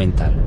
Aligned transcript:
documental. 0.00 0.39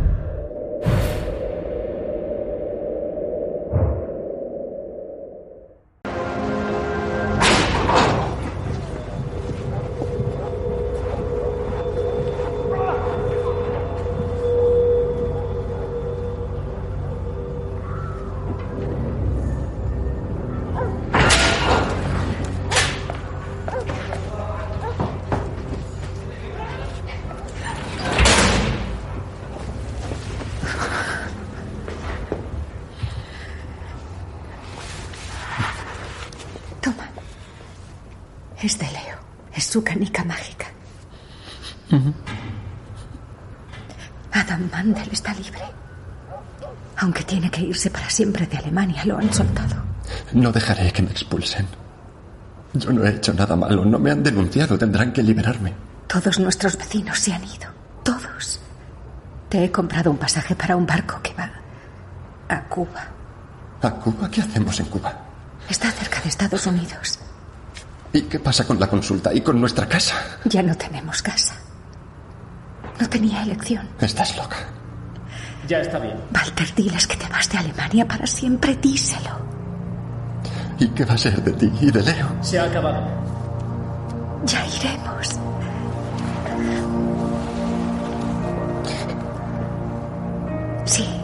Su 39.74 39.84
canica 39.84 40.24
mágica. 40.24 40.68
Adam 44.32 44.70
Mandel 44.72 45.10
está 45.12 45.34
libre. 45.34 45.64
Aunque 46.98 47.24
tiene 47.24 47.50
que 47.50 47.62
irse 47.62 47.90
para 47.90 48.08
siempre 48.08 48.46
de 48.46 48.58
Alemania, 48.58 49.04
lo 49.04 49.18
han 49.18 49.34
soltado. 49.34 49.78
No 50.34 50.52
dejaré 50.52 50.92
que 50.92 51.02
me 51.02 51.10
expulsen. 51.10 51.66
Yo 52.74 52.94
no 52.94 53.04
he 53.04 53.16
hecho 53.16 53.34
nada 53.34 53.56
malo. 53.56 53.84
No 53.84 53.98
me 53.98 54.12
han 54.12 54.22
denunciado. 54.22 54.78
Tendrán 54.78 55.12
que 55.12 55.24
liberarme. 55.24 55.74
Todos 56.06 56.38
nuestros 56.38 56.78
vecinos 56.78 57.18
se 57.18 57.34
han 57.34 57.44
ido. 57.44 57.68
Todos. 58.04 58.60
Te 59.50 59.64
he 59.64 59.72
comprado 59.72 60.12
un 60.12 60.18
pasaje 60.18 60.54
para 60.54 60.76
un 60.76 60.86
barco 60.86 61.20
que 61.24 61.34
va 61.34 61.50
a 62.48 62.64
Cuba. 62.66 63.08
¿A 63.82 63.90
Cuba? 63.90 64.30
¿Qué 64.30 64.40
hacemos 64.40 64.80
en 64.80 64.86
Cuba? 64.86 65.18
Está 65.68 65.90
cerca 65.90 66.22
de 66.22 66.30
Estados 66.30 66.68
Unidos. 66.68 67.23
¿Y 68.14 68.22
qué 68.22 68.40
pasa 68.40 68.66
con 68.66 68.80
la 68.80 68.88
consulta 68.88 69.34
y 69.34 69.42
con 69.42 69.60
nuestra 69.60 69.88
casa? 69.88 70.16
Ya 70.46 70.62
no 70.62 70.76
tenemos 70.76 71.22
casa. 71.22 71.56
No 73.00 73.10
tenía 73.10 73.42
elección. 73.42 73.90
Estás 74.00 74.38
loca. 74.38 74.58
Ya 75.68 75.80
está 75.80 75.98
bien. 75.98 76.16
Walter, 76.34 76.76
diles 76.76 77.08
que 77.08 77.18
te 77.18 77.28
vas 77.28 77.50
de 77.50 77.58
Alemania 77.58 78.08
para 78.08 78.28
siempre. 78.28 78.76
Díselo. 78.76 79.32
¿Y 80.78 80.88
qué 80.90 81.06
va 81.06 81.16
a 81.16 81.18
ser 81.18 81.42
de 81.42 81.54
ti 81.54 81.72
y 81.82 81.90
de 81.90 82.04
Leo? 82.04 82.28
Se 82.42 82.60
ha 82.60 82.66
acabado. 82.66 83.04
Ya 84.46 84.64
iremos. 84.68 85.40
Sí. 90.86 91.23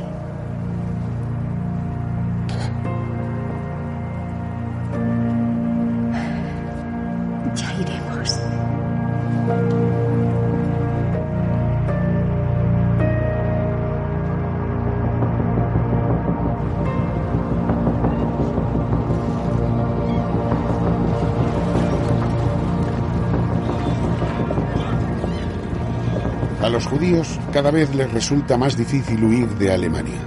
Cada 27.53 27.72
vez 27.72 27.95
les 27.95 28.11
resulta 28.11 28.58
más 28.58 28.76
difícil 28.76 29.23
huir 29.23 29.48
de 29.55 29.71
Alemania. 29.71 30.20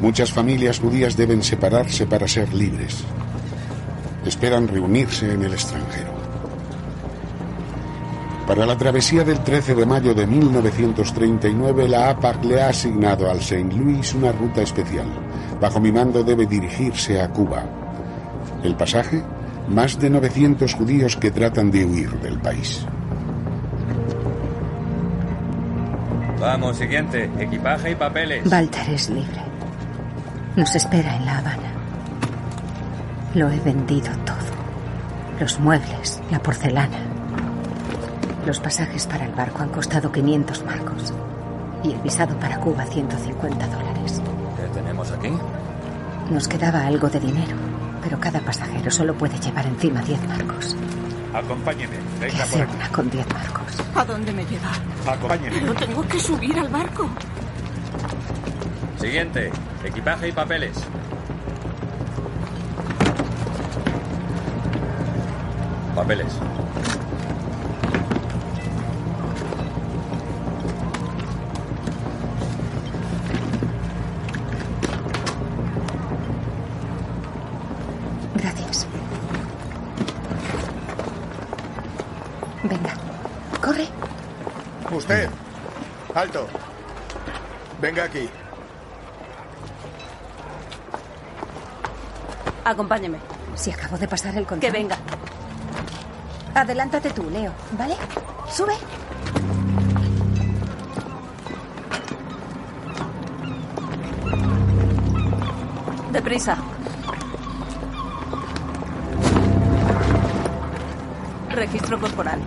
Muchas 0.00 0.32
familias 0.32 0.80
judías 0.80 1.16
deben 1.16 1.40
separarse 1.40 2.04
para 2.06 2.26
ser 2.26 2.52
libres. 2.52 3.04
Esperan 4.26 4.66
reunirse 4.66 5.32
en 5.32 5.42
el 5.42 5.52
extranjero. 5.52 6.10
Para 8.46 8.66
la 8.66 8.76
travesía 8.76 9.22
del 9.22 9.38
13 9.38 9.76
de 9.76 9.86
mayo 9.86 10.14
de 10.14 10.26
1939, 10.26 11.88
la 11.88 12.10
APAC 12.10 12.44
le 12.44 12.60
ha 12.60 12.68
asignado 12.70 13.30
al 13.30 13.40
Saint 13.40 13.72
Louis 13.72 14.14
una 14.14 14.32
ruta 14.32 14.62
especial. 14.62 15.06
Bajo 15.60 15.78
mi 15.78 15.92
mando 15.92 16.24
debe 16.24 16.44
dirigirse 16.46 17.20
a 17.20 17.28
Cuba. 17.28 17.64
El 18.64 18.74
pasaje, 18.74 19.22
más 19.68 19.96
de 19.96 20.10
900 20.10 20.74
judíos 20.74 21.16
que 21.16 21.30
tratan 21.30 21.70
de 21.70 21.84
huir 21.84 22.10
del 22.20 22.40
país. 22.40 22.84
Vamos, 26.42 26.76
siguiente. 26.76 27.30
Equipaje 27.38 27.92
y 27.92 27.94
papeles. 27.94 28.50
Walter 28.50 28.90
es 28.90 29.08
libre. 29.10 29.40
Nos 30.56 30.74
espera 30.74 31.14
en 31.14 31.24
La 31.24 31.38
Habana. 31.38 31.70
Lo 33.36 33.48
he 33.48 33.60
vendido 33.60 34.10
todo. 34.26 34.36
Los 35.38 35.60
muebles, 35.60 36.20
la 36.32 36.40
porcelana. 36.40 36.98
Los 38.44 38.58
pasajes 38.58 39.06
para 39.06 39.24
el 39.24 39.32
barco 39.32 39.62
han 39.62 39.68
costado 39.68 40.10
500 40.10 40.64
marcos. 40.64 41.14
Y 41.84 41.92
el 41.92 42.00
visado 42.00 42.36
para 42.40 42.58
Cuba 42.58 42.86
150 42.86 43.66
dólares. 43.68 44.20
¿Qué 44.56 44.66
tenemos 44.74 45.12
aquí? 45.12 45.30
Nos 46.28 46.48
quedaba 46.48 46.84
algo 46.86 47.08
de 47.08 47.20
dinero, 47.20 47.54
pero 48.02 48.18
cada 48.18 48.40
pasajero 48.40 48.90
solo 48.90 49.14
puede 49.14 49.38
llevar 49.38 49.66
encima 49.66 50.02
10 50.02 50.26
marcos. 50.26 50.76
Acompáñeme. 51.32 51.98
¿Qué 52.18 52.26
Venga 52.26 52.42
hace 52.42 52.58
por 52.58 52.62
aquí. 52.66 52.76
una 52.76 52.88
con 52.88 53.10
10 53.10 53.32
marcos? 53.32 53.61
¿A 53.94 54.04
dónde 54.04 54.32
me 54.32 54.44
lleva? 54.44 54.72
Acompáñeme. 55.06 55.60
Pero 55.60 55.74
tengo 55.74 56.06
que 56.08 56.18
subir 56.18 56.58
al 56.58 56.68
barco. 56.68 57.08
Siguiente. 58.98 59.50
Equipaje 59.84 60.28
y 60.28 60.32
papeles. 60.32 60.76
Papeles. 65.94 66.38
Alto. 86.22 86.46
Venga 87.80 88.04
aquí. 88.04 88.30
Acompáñeme. 92.64 93.18
Si 93.56 93.72
acabo 93.72 93.98
de 93.98 94.06
pasar 94.06 94.36
el 94.36 94.46
control. 94.46 94.60
Que 94.60 94.70
venga. 94.70 94.96
Adelántate 96.54 97.10
tú, 97.10 97.28
Leo, 97.28 97.52
¿vale? 97.76 97.96
Sube. 98.48 98.74
Deprisa. 106.12 106.56
Registro 111.50 111.98
corporal. 111.98 112.40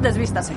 Desvístase. 0.00 0.54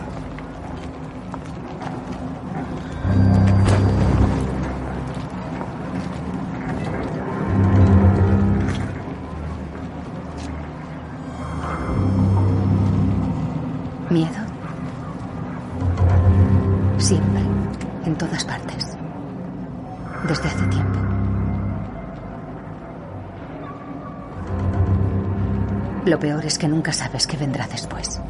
Lo 26.08 26.18
peor 26.18 26.46
es 26.46 26.58
que 26.58 26.70
nunca 26.70 26.94
sabes 26.94 27.28
qué 27.28 27.36
vendrá 27.36 27.68
después. 27.68 28.22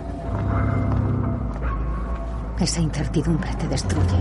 Esa 2.60 2.82
incertidumbre 2.82 3.54
te 3.54 3.68
destruye. 3.68 4.18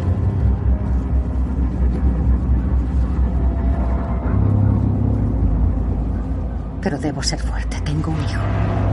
Pero 6.83 6.99
debo 6.99 7.23
ser 7.23 7.41
fuerte. 7.41 7.81
Tengo 7.81 8.11
un 8.11 8.21
hijo. 8.25 8.86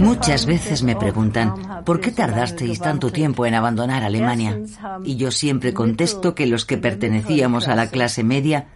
Muchas 0.00 0.46
veces 0.46 0.82
me 0.82 0.96
preguntan, 0.96 1.84
¿por 1.84 2.00
qué 2.00 2.12
tardasteis 2.12 2.80
tanto 2.80 3.10
tiempo 3.10 3.46
en 3.46 3.54
abandonar 3.54 4.02
Alemania? 4.02 4.60
Y 5.04 5.16
yo 5.16 5.30
siempre 5.30 5.74
contesto 5.74 6.34
que 6.34 6.46
los 6.46 6.64
que 6.64 6.78
pertenecíamos 6.78 7.68
a 7.68 7.74
la 7.74 7.90
clase 7.90 8.22
media 8.22 8.68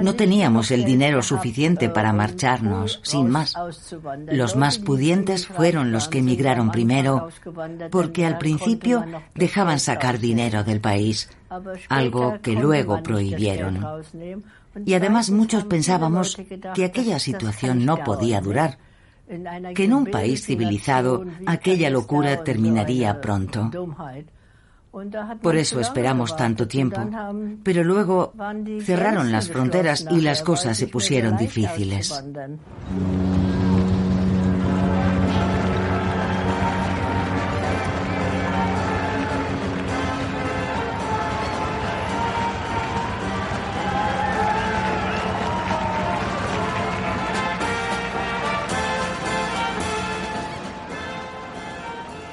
no 0.00 0.14
teníamos 0.14 0.70
el 0.70 0.84
dinero 0.84 1.22
suficiente 1.22 1.88
para 1.88 2.12
marcharnos, 2.12 3.00
sin 3.02 3.28
más. 3.28 3.54
Los 4.26 4.56
más 4.56 4.78
pudientes 4.78 5.46
fueron 5.46 5.92
los 5.92 6.08
que 6.08 6.18
emigraron 6.18 6.70
primero, 6.70 7.28
porque 7.90 8.26
al 8.26 8.38
principio 8.38 9.04
dejaban 9.34 9.78
sacar 9.78 10.18
dinero 10.18 10.64
del 10.64 10.80
país, 10.80 11.28
algo 11.88 12.38
que 12.42 12.52
luego 12.52 13.02
prohibieron. 13.02 13.86
Y 14.86 14.94
además 14.94 15.30
muchos 15.30 15.64
pensábamos 15.64 16.36
que 16.74 16.84
aquella 16.84 17.18
situación 17.18 17.84
no 17.84 17.98
podía 18.04 18.40
durar, 18.40 18.78
que 19.74 19.84
en 19.84 19.92
un 19.92 20.06
país 20.06 20.44
civilizado 20.44 21.24
aquella 21.46 21.90
locura 21.90 22.42
terminaría 22.42 23.20
pronto. 23.20 23.70
Por 25.40 25.56
eso 25.56 25.78
esperamos 25.78 26.36
tanto 26.36 26.66
tiempo. 26.66 27.08
Pero 27.62 27.84
luego 27.84 28.32
cerraron 28.82 29.30
las 29.30 29.48
fronteras 29.48 30.06
y 30.10 30.20
las 30.20 30.42
cosas 30.42 30.76
se 30.76 30.88
pusieron 30.88 31.36
difíciles. 31.36 32.24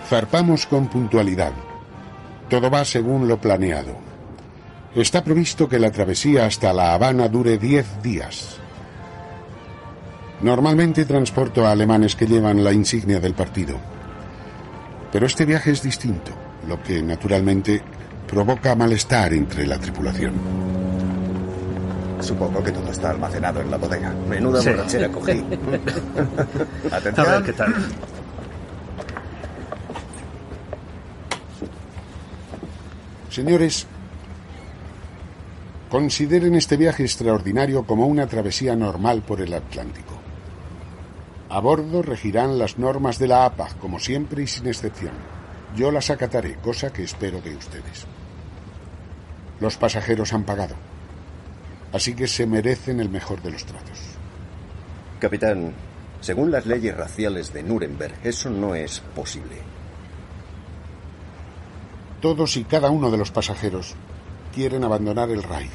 Zarpamos 0.09 0.65
con 0.65 0.87
puntualidad. 0.87 1.51
Todo 2.49 2.69
va 2.69 2.85
según 2.85 3.27
lo 3.27 3.39
planeado. 3.39 3.95
Está 4.95 5.23
previsto 5.23 5.67
que 5.67 5.79
la 5.79 5.91
travesía 5.91 6.45
hasta 6.45 6.71
La 6.73 6.93
Habana 6.93 7.27
dure 7.27 7.57
10 7.57 8.01
días. 8.01 8.57
Normalmente 10.41 11.05
transporto 11.05 11.65
a 11.65 11.71
alemanes 11.71 12.15
que 12.15 12.25
llevan 12.25 12.63
la 12.63 12.71
insignia 12.71 13.19
del 13.19 13.33
partido. 13.33 13.77
Pero 15.11 15.25
este 15.25 15.45
viaje 15.45 15.71
es 15.71 15.81
distinto, 15.81 16.31
lo 16.67 16.81
que 16.81 17.01
naturalmente 17.01 17.81
provoca 18.27 18.75
malestar 18.75 19.33
entre 19.33 19.65
la 19.67 19.77
tripulación. 19.77 20.33
Supongo 22.19 22.63
que 22.63 22.71
todo 22.71 22.91
está 22.91 23.11
almacenado 23.11 23.61
en 23.61 23.69
la 23.71 23.77
bodega. 23.77 24.13
Menuda 24.27 24.61
Sí. 24.61 24.69
borrachera 24.69 25.09
cogí. 25.09 25.31
Atención. 26.91 27.27
A 27.27 27.31
ver 27.31 27.43
qué 27.43 27.53
tal. 27.53 27.73
Señores, 33.37 33.85
consideren 35.91 36.55
este 36.55 36.75
viaje 36.75 37.03
extraordinario 37.03 37.85
como 37.85 38.07
una 38.07 38.25
travesía 38.25 38.75
normal 38.75 39.21
por 39.21 39.41
el 39.41 39.53
Atlántico. 39.53 40.17
A 41.47 41.59
bordo 41.59 42.01
regirán 42.01 42.57
las 42.57 42.79
normas 42.79 43.19
de 43.19 43.27
la 43.27 43.45
APA, 43.45 43.67
como 43.79 43.99
siempre 43.99 44.41
y 44.41 44.47
sin 44.47 44.65
excepción. 44.65 45.11
Yo 45.75 45.91
las 45.91 46.09
acataré, 46.09 46.55
cosa 46.55 46.91
que 46.91 47.03
espero 47.03 47.39
de 47.39 47.55
ustedes. 47.55 48.07
Los 49.59 49.77
pasajeros 49.77 50.33
han 50.33 50.43
pagado, 50.43 50.73
así 51.93 52.15
que 52.15 52.25
se 52.25 52.47
merecen 52.47 52.99
el 52.99 53.09
mejor 53.09 53.43
de 53.43 53.51
los 53.51 53.65
tratos. 53.65 53.99
Capitán, 55.19 55.73
según 56.21 56.49
las 56.49 56.65
leyes 56.65 56.97
raciales 56.97 57.53
de 57.53 57.61
Nuremberg, 57.61 58.15
eso 58.23 58.49
no 58.49 58.73
es 58.73 58.99
posible. 58.99 59.76
Todos 62.21 62.57
y 62.57 62.63
cada 62.63 62.89
uno 62.89 63.11
de 63.11 63.17
los 63.17 63.31
pasajeros 63.31 63.95
quieren 64.53 64.83
abandonar 64.83 65.29
el 65.29 65.43
Reich. 65.43 65.71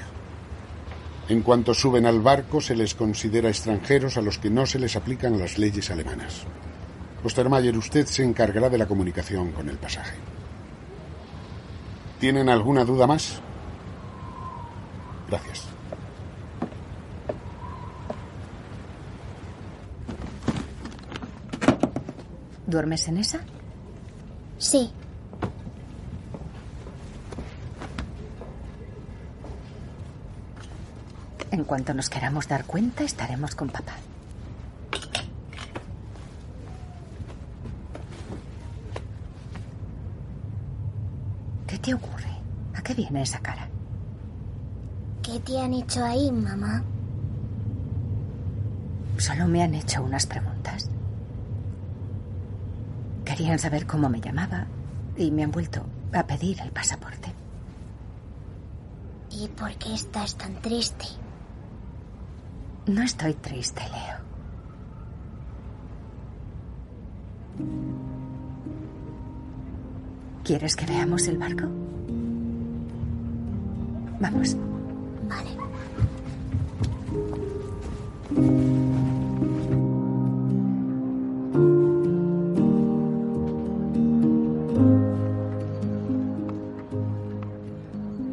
En 1.28 1.42
cuanto 1.42 1.72
suben 1.72 2.04
al 2.04 2.20
barco 2.20 2.60
se 2.60 2.74
les 2.74 2.94
considera 2.94 3.48
extranjeros 3.48 4.16
a 4.16 4.22
los 4.22 4.38
que 4.38 4.50
no 4.50 4.66
se 4.66 4.78
les 4.78 4.96
aplican 4.96 5.38
las 5.38 5.56
leyes 5.56 5.90
alemanas. 5.90 6.42
Ostermayer, 7.24 7.76
usted 7.76 8.06
se 8.06 8.24
encargará 8.24 8.68
de 8.68 8.78
la 8.78 8.86
comunicación 8.86 9.52
con 9.52 9.68
el 9.68 9.76
pasaje. 9.78 10.16
¿Tienen 12.18 12.48
alguna 12.48 12.84
duda 12.84 13.06
más? 13.06 13.40
Gracias. 15.28 15.64
¿Duermes 22.66 23.06
en 23.06 23.18
esa? 23.18 23.40
Sí. 24.58 24.92
En 31.52 31.64
cuanto 31.64 31.92
nos 31.92 32.08
queramos 32.08 32.48
dar 32.48 32.64
cuenta, 32.64 33.04
estaremos 33.04 33.54
con 33.54 33.68
papá. 33.68 33.92
¿Qué 41.66 41.78
te 41.78 41.92
ocurre? 41.92 42.32
¿A 42.74 42.82
qué 42.82 42.94
viene 42.94 43.20
esa 43.20 43.38
cara? 43.40 43.68
¿Qué 45.22 45.40
te 45.40 45.60
han 45.60 45.74
hecho 45.74 46.02
ahí, 46.02 46.32
mamá? 46.32 46.82
Solo 49.18 49.46
me 49.46 49.62
han 49.62 49.74
hecho 49.74 50.02
unas 50.02 50.26
preguntas. 50.26 50.88
Querían 53.26 53.58
saber 53.58 53.86
cómo 53.86 54.08
me 54.08 54.22
llamaba 54.22 54.66
y 55.18 55.30
me 55.30 55.44
han 55.44 55.50
vuelto 55.50 55.84
a 56.14 56.26
pedir 56.26 56.62
el 56.62 56.72
pasaporte. 56.72 57.34
¿Y 59.30 59.48
por 59.48 59.74
qué 59.74 59.92
estás 59.92 60.34
tan 60.36 60.54
triste? 60.62 61.21
No 62.86 63.02
estoy 63.02 63.34
triste, 63.34 63.80
Leo. 63.82 64.22
¿Quieres 70.42 70.74
que 70.74 70.86
veamos 70.86 71.28
el 71.28 71.38
barco? 71.38 71.68
Vamos. 74.18 74.56
Vale. 75.28 75.50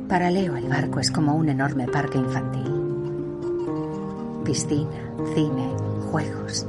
Para 0.07 0.31
Leo 0.31 0.56
el 0.56 0.68
barco 0.68 1.00
es 1.00 1.12
como 1.12 1.35
un 1.35 1.50
enorme 1.50 1.88
parque 1.88 2.18
infantil. 2.18 2.79
Piscina, 4.50 4.90
cine, 5.36 5.76
juegos. 6.10 6.66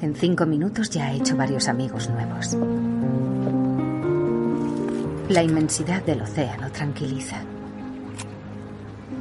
En 0.00 0.14
cinco 0.14 0.46
minutos 0.46 0.88
ya 0.88 1.06
ha 1.06 1.12
hecho 1.12 1.36
varios 1.36 1.66
amigos 1.66 2.08
nuevos. 2.08 2.56
La 5.28 5.42
inmensidad 5.42 6.00
del 6.04 6.22
océano 6.22 6.70
tranquiliza. 6.70 7.38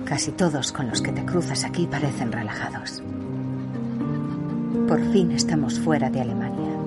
Casi 0.06 0.32
todos 0.34 0.72
con 0.72 0.90
los 0.90 1.02
que 1.02 1.12
te 1.12 1.26
cruzas 1.26 1.64
aquí 1.64 1.88
parecen 1.88 2.32
relajados. 2.32 3.02
Por 4.88 5.02
fin 5.12 5.32
estamos 5.32 5.80
fuera 5.80 6.12
de 6.12 6.22
Alemania. 6.22 6.78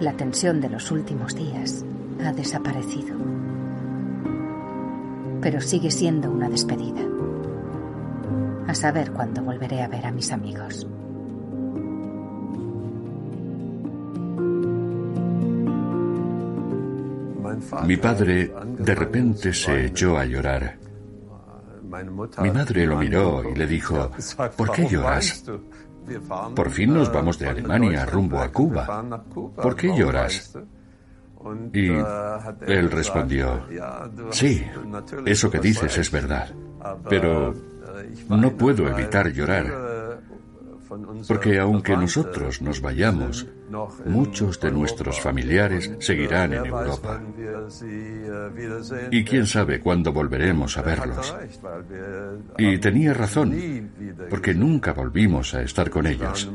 La 0.00 0.14
tensión 0.14 0.60
de 0.60 0.70
los 0.70 0.90
últimos 0.90 1.36
días 1.36 1.84
ha 2.24 2.32
desaparecido. 2.32 3.14
Pero 5.40 5.60
sigue 5.60 5.92
siendo 5.92 6.32
una 6.32 6.48
despedida. 6.48 7.15
Saber 8.76 9.10
cuándo 9.10 9.42
volveré 9.42 9.82
a 9.82 9.88
ver 9.88 10.04
a 10.04 10.12
mis 10.12 10.30
amigos. 10.30 10.86
Mi 17.86 17.96
padre 17.96 18.52
de 18.78 18.94
repente 18.94 19.54
se 19.54 19.86
echó 19.86 20.18
a 20.18 20.26
llorar. 20.26 20.76
Mi 22.42 22.50
madre 22.50 22.86
lo 22.86 22.98
miró 22.98 23.48
y 23.50 23.54
le 23.54 23.66
dijo, 23.66 24.10
¿por 24.54 24.70
qué 24.70 24.86
lloras? 24.86 25.42
Por 26.54 26.70
fin 26.70 26.92
nos 26.92 27.10
vamos 27.10 27.38
de 27.38 27.48
Alemania 27.48 28.04
rumbo 28.04 28.40
a 28.40 28.52
Cuba. 28.52 29.02
¿Por 29.56 29.74
qué 29.74 29.96
lloras? 29.96 30.54
Y 31.72 31.88
él 32.66 32.90
respondió, 32.90 33.66
sí, 34.30 34.66
eso 35.24 35.50
que 35.50 35.60
dices 35.60 35.96
es 35.96 36.10
verdad, 36.10 36.50
pero 37.08 37.54
no 38.28 38.56
puedo 38.56 38.88
evitar 38.88 39.32
llorar, 39.32 39.96
porque 41.26 41.58
aunque 41.58 41.96
nosotros 41.96 42.62
nos 42.62 42.80
vayamos, 42.80 43.46
muchos 44.04 44.60
de 44.60 44.70
nuestros 44.70 45.20
familiares 45.20 45.90
seguirán 45.98 46.52
en 46.52 46.66
Europa. 46.66 47.20
Y 49.10 49.24
quién 49.24 49.46
sabe 49.46 49.80
cuándo 49.80 50.12
volveremos 50.12 50.78
a 50.78 50.82
verlos. 50.82 51.34
Y 52.58 52.78
tenía 52.78 53.14
razón, 53.14 53.90
porque 54.30 54.54
nunca 54.54 54.92
volvimos 54.92 55.54
a 55.54 55.62
estar 55.62 55.90
con 55.90 56.06
ellos. 56.06 56.50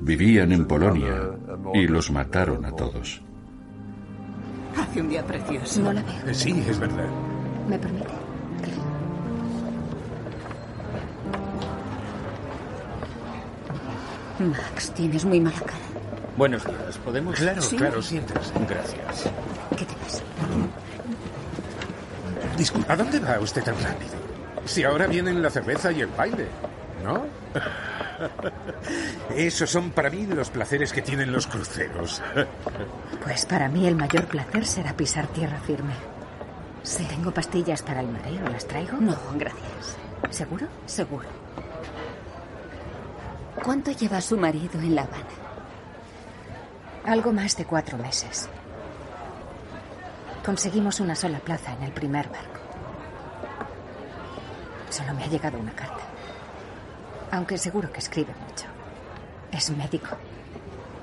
Vivían 0.00 0.52
en 0.52 0.66
Polonia 0.66 1.30
y 1.74 1.86
los 1.86 2.10
mataron 2.10 2.64
a 2.64 2.72
todos. 2.72 3.22
Hace 4.76 5.00
un 5.00 5.08
día 5.08 5.24
precioso. 5.26 5.82
No 5.82 5.92
la 5.92 6.02
veo. 6.02 6.34
Sí, 6.34 6.64
es 6.68 6.78
verdad. 6.78 7.08
¿Me 7.68 7.78
permite? 7.78 8.27
Max, 14.38 14.92
tienes 14.94 15.24
muy 15.24 15.40
mala 15.40 15.58
cara. 15.60 15.72
Buenos 16.36 16.64
días. 16.64 16.98
¿Podemos? 16.98 17.34
Claro, 17.36 17.60
Sí. 17.62 17.76
claro, 17.76 18.00
siéntese. 18.02 18.52
Gracias. 18.68 19.30
¿Qué 19.76 19.84
te 19.84 19.94
pasa? 19.94 20.22
Disculpa, 22.56 22.92
¿a 22.92 22.96
dónde 22.96 23.18
va 23.20 23.38
usted 23.40 23.62
tan 23.62 23.74
rápido? 23.82 24.12
Si 24.64 24.84
ahora 24.84 25.06
vienen 25.06 25.42
la 25.42 25.50
cerveza 25.50 25.90
y 25.92 26.00
el 26.02 26.08
baile, 26.08 26.46
¿no? 27.04 27.26
Esos 29.34 29.70
son 29.70 29.90
para 29.90 30.10
mí 30.10 30.26
los 30.26 30.50
placeres 30.50 30.92
que 30.92 31.02
tienen 31.02 31.32
los 31.32 31.46
cruceros. 31.46 32.22
Pues 33.24 33.44
para 33.44 33.68
mí 33.68 33.86
el 33.86 33.94
mayor 33.94 34.24
placer 34.26 34.64
será 34.64 34.96
pisar 34.96 35.26
tierra 35.26 35.58
firme. 35.60 35.92
Sí. 36.82 37.04
¿Tengo 37.04 37.30
pastillas 37.30 37.82
para 37.82 38.00
el 38.00 38.06
mareo? 38.08 38.48
¿Las 38.48 38.66
traigo? 38.66 38.96
No, 38.98 39.16
gracias. 39.34 39.96
¿Seguro? 40.30 40.66
Seguro. 40.86 41.26
¿Cuánto 43.64 43.90
lleva 43.90 44.20
su 44.20 44.36
marido 44.36 44.80
en 44.80 44.94
La 44.94 45.02
Habana? 45.02 45.26
Algo 47.04 47.32
más 47.32 47.56
de 47.56 47.64
cuatro 47.64 47.98
meses. 47.98 48.48
Conseguimos 50.44 51.00
una 51.00 51.14
sola 51.14 51.38
plaza 51.38 51.72
en 51.72 51.82
el 51.82 51.92
primer 51.92 52.28
barco. 52.28 52.60
Solo 54.90 55.14
me 55.14 55.24
ha 55.24 55.26
llegado 55.26 55.58
una 55.58 55.72
carta. 55.72 56.04
Aunque 57.30 57.58
seguro 57.58 57.92
que 57.92 57.98
escribe 57.98 58.32
mucho. 58.48 58.66
Es 59.52 59.70
médico. 59.70 60.16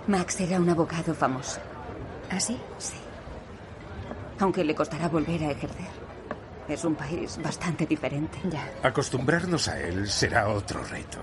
Max 0.07 0.39
era 0.39 0.59
un 0.59 0.69
abogado 0.69 1.13
famoso. 1.13 1.59
¿Ah, 2.31 2.39
sí? 2.39 2.59
Sí. 2.77 2.95
Aunque 4.39 4.63
le 4.63 4.75
costará 4.75 5.07
volver 5.07 5.43
a 5.43 5.51
ejercer. 5.51 5.87
Es 6.67 6.83
un 6.83 6.95
país 6.95 7.39
bastante 7.43 7.85
diferente. 7.85 8.39
Ya, 8.49 8.67
Acostumbrarnos 8.81 9.67
a 9.67 9.79
él 9.79 10.09
será 10.09 10.49
otro 10.49 10.83
reto. 10.83 11.19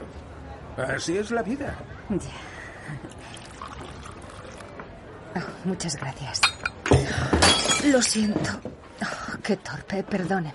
Así 0.77 1.19
es 1.19 1.31
la 1.31 1.43
vida. 1.43 1.75
ya. 2.09 2.31
Oh, 5.35 5.69
muchas 5.69 5.97
gracias. 5.97 6.41
Lo 7.85 8.01
siento. 8.03 8.51
Oh, 9.03 9.39
qué 9.43 9.57
torpe, 9.57 10.03
perdóneme. 10.03 10.53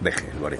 Deje, 0.00 0.32
lo 0.38 0.46
haré. 0.46 0.58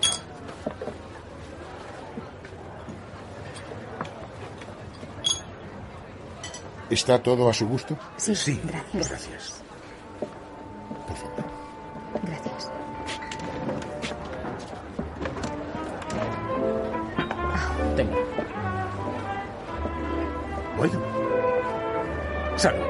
¿Está 7.05 7.23
todo 7.23 7.51
a 7.51 7.53
su 7.53 7.69
gusto? 7.69 7.99
Sí, 8.17 8.35
Sí, 8.35 8.59
gracias. 8.65 9.11
gracias. 9.11 9.63
Por 11.07 11.17
favor. 11.19 11.45
Gracias. 12.23 12.71
Tengo. 17.97 18.17
Bueno. 20.79 21.01
Salud. 22.57 22.85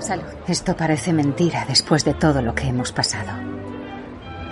Salud. 0.00 0.24
Esto 0.48 0.76
parece 0.76 1.12
mentira 1.12 1.64
después 1.68 2.04
de 2.04 2.14
todo 2.14 2.42
lo 2.42 2.52
que 2.54 2.66
hemos 2.66 2.90
pasado. 2.90 3.30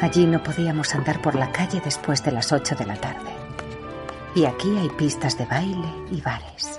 Allí 0.00 0.24
no 0.26 0.40
podíamos 0.42 0.94
andar 0.94 1.20
por 1.20 1.34
la 1.34 1.50
calle 1.50 1.80
después 1.84 2.22
de 2.24 2.30
las 2.30 2.52
8 2.52 2.76
de 2.76 2.86
la 2.86 2.94
tarde. 2.96 3.30
Y 4.36 4.44
aquí 4.44 4.74
hay 4.78 4.88
pistas 4.90 5.36
de 5.36 5.44
baile 5.46 5.88
y 6.12 6.20
bares. 6.20 6.69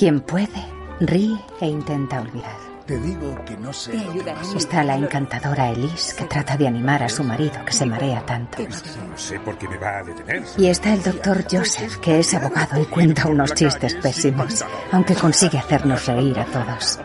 Quien 0.00 0.20
puede, 0.22 0.64
ríe 1.00 1.38
e 1.60 1.66
intenta 1.66 2.22
olvidar. 2.22 2.56
Te 2.86 2.98
digo 2.98 3.36
que 3.44 3.54
no 3.58 3.70
sé. 3.70 3.90
Te 3.90 3.98
lo 3.98 4.04
que 4.04 4.10
ayudaré. 4.12 4.38
pasa. 4.38 4.56
Está 4.56 4.82
la 4.82 4.94
encantadora 4.94 5.68
Elise, 5.68 6.16
que 6.16 6.24
trata 6.24 6.56
de 6.56 6.68
animar 6.68 7.02
a 7.02 7.08
su 7.10 7.22
marido, 7.22 7.62
que 7.66 7.72
se 7.74 7.84
marea 7.84 8.24
tanto. 8.24 8.62
No 8.62 9.18
sé 9.18 9.38
por 9.40 9.58
qué 9.58 9.68
me 9.68 9.76
va 9.76 9.98
a 9.98 10.02
detener. 10.02 10.42
Y 10.56 10.68
está 10.68 10.94
el 10.94 11.02
doctor 11.02 11.44
Joseph, 11.50 11.98
que 11.98 12.20
es 12.20 12.32
abogado 12.32 12.80
y 12.80 12.86
cuenta 12.86 13.28
unos 13.28 13.52
chistes 13.52 13.94
pésimos, 13.96 14.64
aunque 14.90 15.14
consigue 15.14 15.58
hacernos 15.58 16.06
reír 16.06 16.38
a 16.38 16.46
todos. 16.46 16.98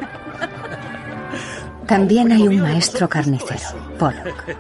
También 1.87 2.31
hay 2.31 2.47
un 2.47 2.61
maestro 2.61 3.09
carnicero, 3.09 3.97
Pollock. 3.99 4.55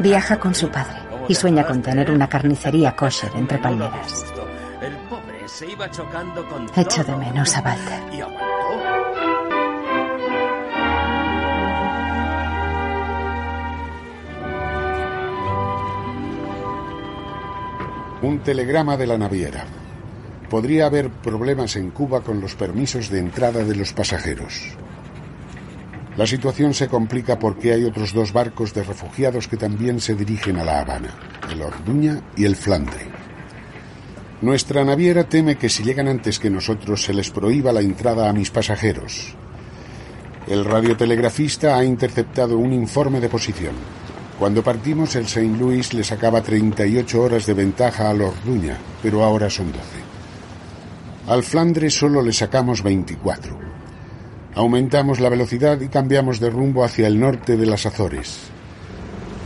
Viaja 0.00 0.40
con 0.40 0.52
su 0.52 0.68
padre 0.68 0.98
y 1.28 1.36
sueña 1.36 1.64
con 1.64 1.80
tener 1.80 2.10
una 2.10 2.28
carnicería 2.28 2.96
kosher 2.96 3.30
entre 3.36 3.58
palmeras. 3.58 4.24
Se 5.58 5.66
iba 5.66 5.90
chocando 5.90 6.48
con 6.48 6.66
Echo 6.76 7.02
de 7.02 7.16
menos 7.16 7.56
a 7.56 7.60
Walter. 7.60 8.14
Y 8.14 8.20
aguantó. 8.20 8.46
Un 18.22 18.38
telegrama 18.44 18.96
de 18.96 19.08
la 19.08 19.18
naviera. 19.18 19.64
Podría 20.48 20.86
haber 20.86 21.10
problemas 21.10 21.74
en 21.74 21.90
Cuba 21.90 22.20
con 22.20 22.40
los 22.40 22.54
permisos 22.54 23.10
de 23.10 23.18
entrada 23.18 23.64
de 23.64 23.74
los 23.74 23.92
pasajeros. 23.92 24.76
La 26.16 26.28
situación 26.28 26.72
se 26.72 26.86
complica 26.86 27.36
porque 27.36 27.72
hay 27.72 27.82
otros 27.82 28.12
dos 28.12 28.32
barcos 28.32 28.72
de 28.74 28.84
refugiados 28.84 29.48
que 29.48 29.56
también 29.56 30.00
se 30.00 30.14
dirigen 30.14 30.58
a 30.58 30.64
La 30.64 30.82
Habana, 30.82 31.12
el 31.50 31.60
Orduña 31.62 32.22
y 32.36 32.44
el 32.44 32.54
Flandre. 32.54 33.17
Nuestra 34.40 34.84
naviera 34.84 35.24
teme 35.24 35.56
que 35.56 35.68
si 35.68 35.82
llegan 35.82 36.06
antes 36.06 36.38
que 36.38 36.48
nosotros 36.48 37.02
se 37.02 37.12
les 37.12 37.28
prohíba 37.30 37.72
la 37.72 37.80
entrada 37.80 38.28
a 38.28 38.32
mis 38.32 38.50
pasajeros. 38.50 39.34
El 40.46 40.64
radiotelegrafista 40.64 41.76
ha 41.76 41.84
interceptado 41.84 42.56
un 42.56 42.72
informe 42.72 43.18
de 43.20 43.28
posición. 43.28 43.74
Cuando 44.38 44.62
partimos, 44.62 45.16
el 45.16 45.24
St. 45.24 45.58
Louis 45.58 45.92
le 45.92 46.04
sacaba 46.04 46.40
38 46.40 47.20
horas 47.20 47.46
de 47.46 47.54
ventaja 47.54 48.08
al 48.08 48.22
Orduña, 48.22 48.78
pero 49.02 49.24
ahora 49.24 49.50
son 49.50 49.72
12. 49.72 49.82
Al 51.26 51.42
Flandre 51.42 51.90
solo 51.90 52.22
le 52.22 52.32
sacamos 52.32 52.84
24. 52.84 53.58
Aumentamos 54.54 55.18
la 55.18 55.28
velocidad 55.28 55.80
y 55.80 55.88
cambiamos 55.88 56.38
de 56.38 56.50
rumbo 56.50 56.84
hacia 56.84 57.08
el 57.08 57.18
norte 57.18 57.56
de 57.56 57.66
las 57.66 57.86
Azores. 57.86 58.38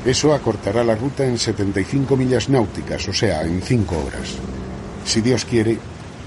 Eso 0.04 0.34
acortará 0.34 0.84
la 0.84 0.96
ruta 0.96 1.24
en 1.24 1.38
75 1.38 2.14
millas 2.14 2.50
náuticas, 2.50 3.08
o 3.08 3.12
sea, 3.14 3.42
en 3.42 3.62
5 3.62 3.96
horas. 3.96 4.38
Si 5.04 5.20
Dios 5.20 5.44
quiere, 5.44 5.78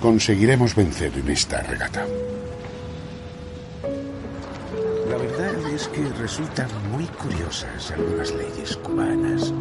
conseguiremos 0.02 0.76
vencer 0.76 1.12
en 1.18 1.30
esta 1.30 1.62
regata. 1.64 2.06
La 5.10 5.18
verdad 5.18 5.56
es 5.74 5.88
que 5.88 6.04
resultan 6.20 6.68
muy 6.92 7.06
curiosas 7.06 7.92
algunas 7.92 8.32
leyes 8.34 8.78
cubanas. 8.78 9.54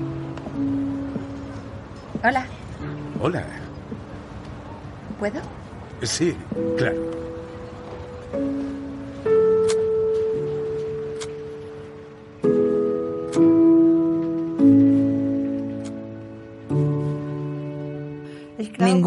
Hola, 2.23 2.47
Hola. 3.21 3.44
¿puedo? 5.18 5.40
Sí, 6.02 6.37
claro. 6.76 6.97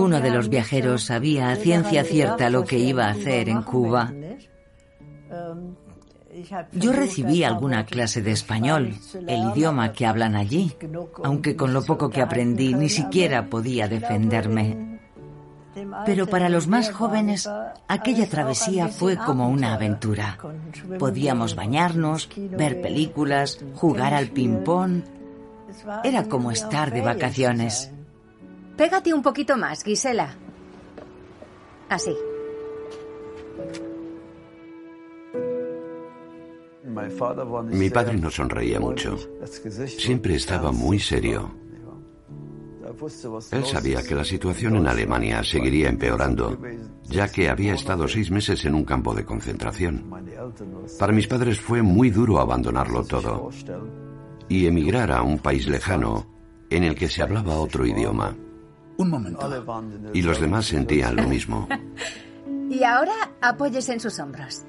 Ninguno 0.08 0.24
de 0.24 0.34
los 0.34 0.48
viajeros 0.48 1.04
sabía 1.04 1.50
a 1.50 1.58
ciencia 1.58 2.06
cierta 2.06 2.50
lo 2.50 2.64
que 2.64 2.80
iba 2.80 3.08
a 3.08 3.10
hacer 3.10 3.50
en 3.50 3.62
Cuba. 3.62 4.14
Yo 6.72 6.94
recibí 6.94 7.44
alguna 7.44 7.86
clase 7.86 8.22
de 8.22 8.32
español, 8.32 8.96
el 9.28 9.50
idioma 9.52 9.92
que 9.92 10.06
hablan 10.06 10.38
allí, 10.38 10.74
aunque 11.26 11.58
con 11.58 11.74
lo 11.74 11.84
poco 11.84 12.10
que 12.10 12.22
aprendí 12.22 12.74
ni 12.74 12.88
siquiera 12.88 13.50
podía 13.50 13.90
defenderme. 13.90 15.02
Pero 16.06 16.26
para 16.26 16.48
los 16.48 16.68
más 16.68 16.90
jóvenes, 16.90 17.50
aquella 17.90 18.30
travesía 18.30 18.88
fue 18.88 19.18
como 19.18 19.50
una 19.50 19.74
aventura. 19.74 20.38
Podíamos 20.98 21.54
bañarnos, 21.54 22.30
ver 22.38 22.82
películas, 22.82 23.60
jugar 23.76 24.14
al 24.14 24.30
ping-pong. 24.30 25.02
Era 26.06 26.24
como 26.30 26.52
estar 26.52 26.94
de 26.94 27.02
vacaciones. 27.02 27.92
Pégate 28.78 29.14
un 29.14 29.24
poquito 29.24 29.58
más, 29.58 29.84
Gisela. 29.84 30.36
Así. 31.90 32.16
Mi 37.72 37.90
padre 37.90 38.18
no 38.18 38.30
sonreía 38.30 38.80
mucho. 38.80 39.18
Siempre 39.88 40.36
estaba 40.36 40.72
muy 40.72 41.00
serio. 41.00 41.52
Él 43.52 43.66
sabía 43.66 44.02
que 44.02 44.16
la 44.16 44.24
situación 44.24 44.78
en 44.78 44.88
Alemania 44.88 45.44
seguiría 45.44 45.90
empeorando, 45.90 46.58
ya 47.04 47.28
que 47.28 47.50
había 47.50 47.74
estado 47.74 48.08
seis 48.08 48.32
meses 48.32 48.64
en 48.66 48.76
un 48.76 48.86
campo 48.86 49.14
de 49.14 49.26
concentración. 49.26 50.10
Para 50.98 51.14
mis 51.14 51.28
padres 51.28 51.60
fue 51.60 51.82
muy 51.82 52.10
duro 52.10 52.40
abandonarlo 52.40 53.04
todo 53.04 53.50
y 54.50 54.66
emigrar 54.66 55.12
a 55.12 55.22
un 55.22 55.40
país 55.40 55.68
lejano 55.68 56.26
en 56.70 56.84
el 56.84 56.96
que 56.96 57.10
se 57.10 57.22
hablaba 57.22 57.56
otro 57.56 57.86
idioma. 57.86 58.36
Un 58.98 59.10
momento. 59.10 59.50
Y 60.14 60.22
los 60.22 60.42
demás 60.42 60.66
sentían 60.66 61.16
lo 61.16 61.28
mismo. 61.28 61.68
Y 62.70 62.84
ahora 62.84 63.14
apóyese 63.40 63.94
en 63.94 64.02
sus 64.02 64.20
hombros. 64.20 64.64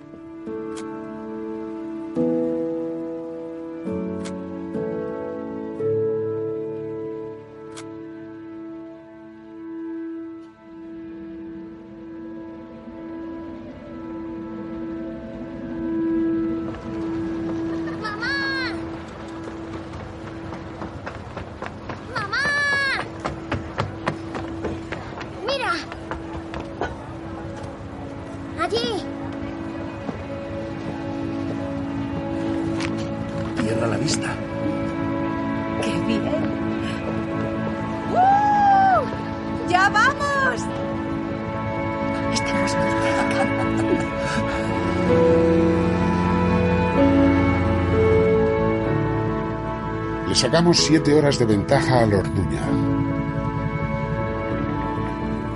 Sacamos 50.48 50.78
siete 50.78 51.12
horas 51.14 51.38
de 51.38 51.44
ventaja 51.44 52.00
al 52.00 52.14
Orduña. 52.14 52.62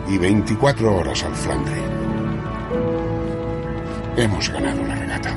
Y 0.07 0.19
24 0.19 0.95
horas 0.95 1.25
al 1.25 1.35
Flandre. 1.35 1.81
Hemos 4.19 4.51
ganado 4.51 4.83
la 4.83 4.95
regata. 4.95 5.35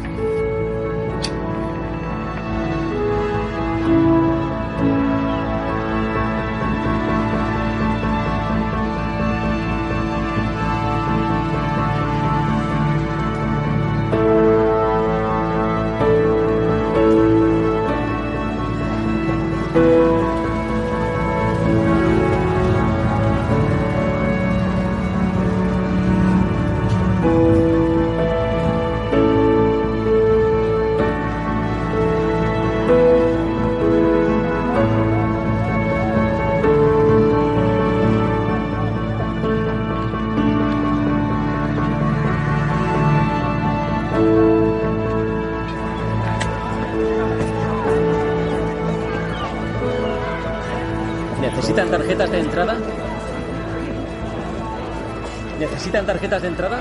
¿Necesitan 56.06 56.22
tarjetas 56.30 56.42
de 56.44 56.48
entrada? 56.48 56.80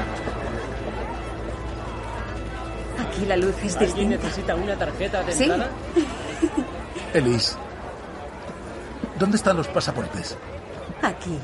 Aquí 3.09 3.25
la 3.27 3.37
luz 3.37 3.55
es 3.65 3.77
¿Alguien 3.77 4.11
distinta. 4.11 4.25
necesita 4.25 4.55
una 4.55 4.77
tarjeta 4.77 5.23
de 5.23 5.33
¿Sí? 5.33 5.45
entrada? 5.45 5.71
Elise, 7.15 7.57
¿dónde 9.19 9.37
están 9.37 9.57
los 9.57 9.69
pasaportes? 9.69 10.37
Aquí. 11.03 11.39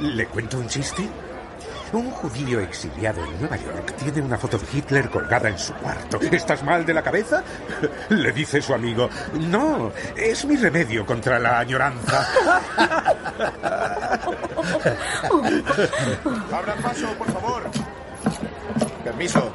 ¿Le 0.00 0.26
cuento 0.26 0.58
un 0.58 0.66
chiste? 0.66 1.08
Un 1.92 2.08
judío 2.12 2.60
exiliado 2.60 3.24
en 3.24 3.40
Nueva 3.40 3.56
York 3.56 3.94
tiene 4.00 4.22
una 4.22 4.38
foto 4.38 4.56
de 4.58 4.64
Hitler 4.72 5.10
colgada 5.10 5.48
en 5.48 5.58
su 5.58 5.72
cuarto. 5.74 6.20
¿Estás 6.30 6.62
mal 6.62 6.86
de 6.86 6.94
la 6.94 7.02
cabeza? 7.02 7.42
Le 8.10 8.30
dice 8.30 8.62
su 8.62 8.72
amigo. 8.72 9.10
No, 9.40 9.90
es 10.16 10.44
mi 10.44 10.54
remedio 10.56 11.04
contra 11.04 11.40
la 11.40 11.58
añoranza. 11.58 12.28
Abran 16.52 16.82
paso, 16.82 17.06
por 17.16 17.32
favor. 17.32 17.62
Permiso. 19.04 19.50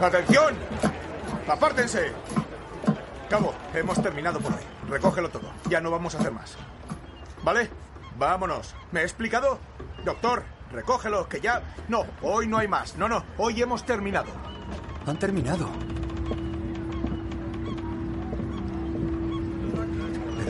¡Atención! 0.00 0.54
¡Apártense! 1.48 2.12
Cabo, 3.30 3.54
hemos 3.74 4.02
terminado 4.02 4.40
por 4.40 4.52
hoy. 4.52 4.58
Recógelo 4.88 5.30
todo. 5.30 5.50
Ya 5.68 5.80
no 5.80 5.90
vamos 5.90 6.14
a 6.14 6.18
hacer 6.18 6.32
más. 6.32 6.56
¿Vale? 7.42 7.70
Vámonos. 8.18 8.74
¿Me 8.92 9.00
he 9.00 9.04
explicado? 9.04 9.58
Doctor, 10.04 10.44
recógelo, 10.70 11.28
que 11.28 11.40
ya... 11.40 11.62
No, 11.88 12.04
hoy 12.22 12.46
no 12.46 12.58
hay 12.58 12.68
más. 12.68 12.96
No, 12.96 13.08
no, 13.08 13.24
hoy 13.38 13.62
hemos 13.62 13.84
terminado. 13.84 14.28
Han 15.06 15.18
terminado. 15.18 15.68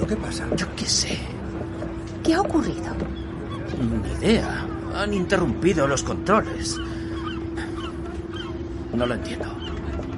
¿Pero 0.07 0.21
qué 0.21 0.27
pasa? 0.27 0.45
Yo 0.57 0.67
qué 0.77 0.87
sé. 0.87 1.19
¿Qué 2.23 2.35
ha 2.35 2.41
ocurrido? 2.41 2.93
Ni 4.21 4.27
idea. 4.29 4.67
Han 4.95 5.13
interrumpido 5.13 5.87
los 5.87 6.03
controles. 6.03 6.77
No 8.95 9.07
lo 9.07 9.15
entiendo. 9.15 9.47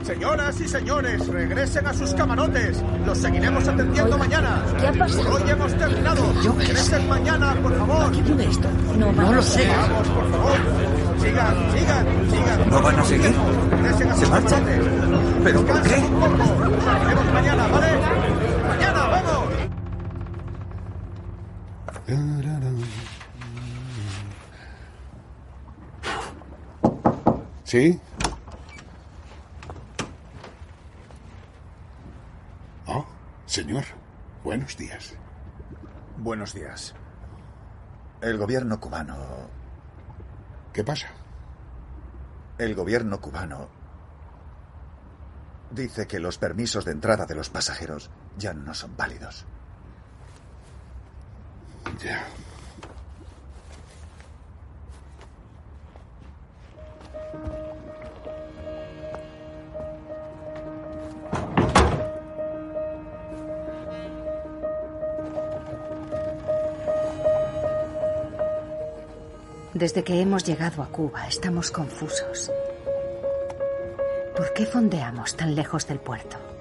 Señoras 0.04 0.58
y 0.60 0.68
señores, 0.68 1.26
regresen 1.28 1.86
a 1.86 1.92
sus 1.92 2.14
camarotes. 2.14 2.82
Los 3.04 3.18
seguiremos 3.18 3.66
atendiendo 3.68 4.16
mañana. 4.16 4.64
¿Qué 4.80 4.86
ha 4.86 4.92
pasado? 4.92 5.34
Hoy 5.34 5.50
hemos 5.50 5.74
terminado. 5.76 6.32
regresen 6.56 7.08
mañana, 7.08 7.54
por 7.62 7.76
favor. 7.76 8.12
¿Qué 8.12 8.22
tiene 8.22 8.44
esto? 8.46 8.68
No, 8.98 9.12
No 9.12 9.32
lo 9.34 9.42
sé. 9.42 9.68
Vamos, 9.68 10.08
por 10.08 10.30
favor. 10.30 10.58
Sigan, 11.20 11.54
sigan, 11.76 12.06
sigan. 12.30 12.70
¿No 12.70 12.80
van 12.82 12.98
a 12.98 13.04
seguir? 13.04 13.34
Regresen 13.70 14.10
a 14.10 14.14
¿Se 14.14 14.20
sus 14.20 14.30
marchan? 14.30 14.64
camarotes. 14.64 15.44
¿Pero 15.44 15.66
por 15.66 15.82
qué? 15.82 15.96
Nos 15.98 17.00
veremos 17.04 17.32
mañana, 17.34 17.66
¿vale? 17.68 17.97
¿Sí? 27.64 28.00
Oh, 32.86 33.04
señor. 33.44 33.84
Buenos 34.42 34.78
días. 34.78 35.16
Buenos 36.16 36.54
días. 36.54 36.94
El 38.22 38.38
gobierno 38.38 38.80
cubano. 38.80 39.18
¿Qué 40.72 40.82
pasa? 40.84 41.08
El 42.56 42.74
gobierno 42.74 43.20
cubano 43.20 43.68
dice 45.72 46.06
que 46.06 46.20
los 46.20 46.38
permisos 46.38 46.86
de 46.86 46.92
entrada 46.92 47.26
de 47.26 47.34
los 47.34 47.50
pasajeros 47.50 48.10
ya 48.38 48.54
no 48.54 48.72
son 48.72 48.96
válidos. 48.96 49.44
Desde 69.74 70.02
que 70.02 70.20
hemos 70.20 70.44
llegado 70.44 70.82
a 70.82 70.88
Cuba 70.88 71.28
estamos 71.28 71.70
confusos. 71.70 72.50
¿Por 74.36 74.52
qué 74.52 74.66
fondeamos 74.66 75.36
tan 75.36 75.54
lejos 75.54 75.86
del 75.86 76.00
puerto? 76.00 76.57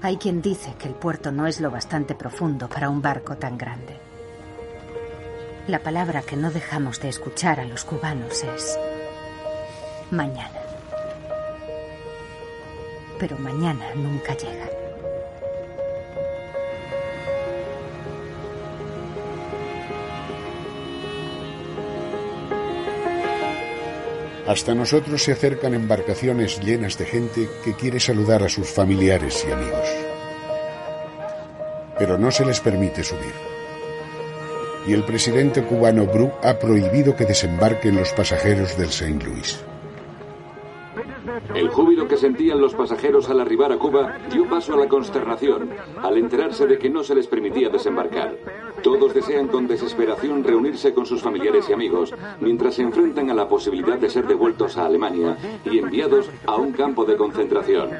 Hay 0.00 0.16
quien 0.16 0.42
dice 0.42 0.74
que 0.78 0.88
el 0.88 0.94
puerto 0.94 1.32
no 1.32 1.46
es 1.46 1.60
lo 1.60 1.70
bastante 1.70 2.14
profundo 2.14 2.68
para 2.68 2.88
un 2.88 3.02
barco 3.02 3.36
tan 3.36 3.58
grande. 3.58 3.96
La 5.66 5.80
palabra 5.80 6.22
que 6.22 6.36
no 6.36 6.50
dejamos 6.50 7.00
de 7.00 7.08
escuchar 7.08 7.60
a 7.60 7.64
los 7.64 7.84
cubanos 7.84 8.42
es 8.44 8.78
mañana. 10.10 10.58
pero 13.18 13.36
mañana 13.38 13.94
nunca 13.94 14.36
llega. 14.36 14.77
Hasta 24.48 24.74
nosotros 24.74 25.22
se 25.22 25.32
acercan 25.32 25.74
embarcaciones 25.74 26.58
llenas 26.60 26.96
de 26.96 27.04
gente 27.04 27.50
que 27.62 27.74
quiere 27.74 28.00
saludar 28.00 28.42
a 28.42 28.48
sus 28.48 28.66
familiares 28.66 29.44
y 29.46 29.52
amigos. 29.52 29.86
Pero 31.98 32.16
no 32.16 32.30
se 32.30 32.46
les 32.46 32.58
permite 32.58 33.04
subir. 33.04 33.34
Y 34.86 34.94
el 34.94 35.04
presidente 35.04 35.62
cubano 35.64 36.06
Bru 36.06 36.30
ha 36.42 36.58
prohibido 36.58 37.14
que 37.14 37.26
desembarquen 37.26 37.96
los 37.96 38.10
pasajeros 38.14 38.74
del 38.78 38.88
Saint 38.88 39.22
Louis. 39.22 39.62
El 41.54 41.68
júbilo 41.68 42.08
que 42.08 42.16
sentían 42.16 42.58
los 42.58 42.74
pasajeros 42.74 43.28
al 43.28 43.40
arribar 43.40 43.70
a 43.72 43.76
Cuba 43.76 44.16
dio 44.32 44.48
paso 44.48 44.72
a 44.72 44.78
la 44.78 44.88
consternación 44.88 45.70
al 46.02 46.16
enterarse 46.16 46.66
de 46.66 46.78
que 46.78 46.88
no 46.88 47.04
se 47.04 47.14
les 47.14 47.26
permitía 47.26 47.68
desembarcar. 47.68 48.34
Todos 48.88 49.12
desean 49.12 49.48
con 49.48 49.66
desesperación 49.68 50.42
reunirse 50.42 50.94
con 50.94 51.04
sus 51.04 51.20
familiares 51.20 51.68
y 51.68 51.74
amigos 51.74 52.14
mientras 52.40 52.76
se 52.76 52.80
enfrentan 52.80 53.28
a 53.28 53.34
la 53.34 53.46
posibilidad 53.46 53.98
de 53.98 54.08
ser 54.08 54.26
devueltos 54.26 54.78
a 54.78 54.86
Alemania 54.86 55.36
y 55.62 55.78
enviados 55.78 56.30
a 56.46 56.56
un 56.56 56.72
campo 56.72 57.04
de 57.04 57.18
concentración. 57.18 57.90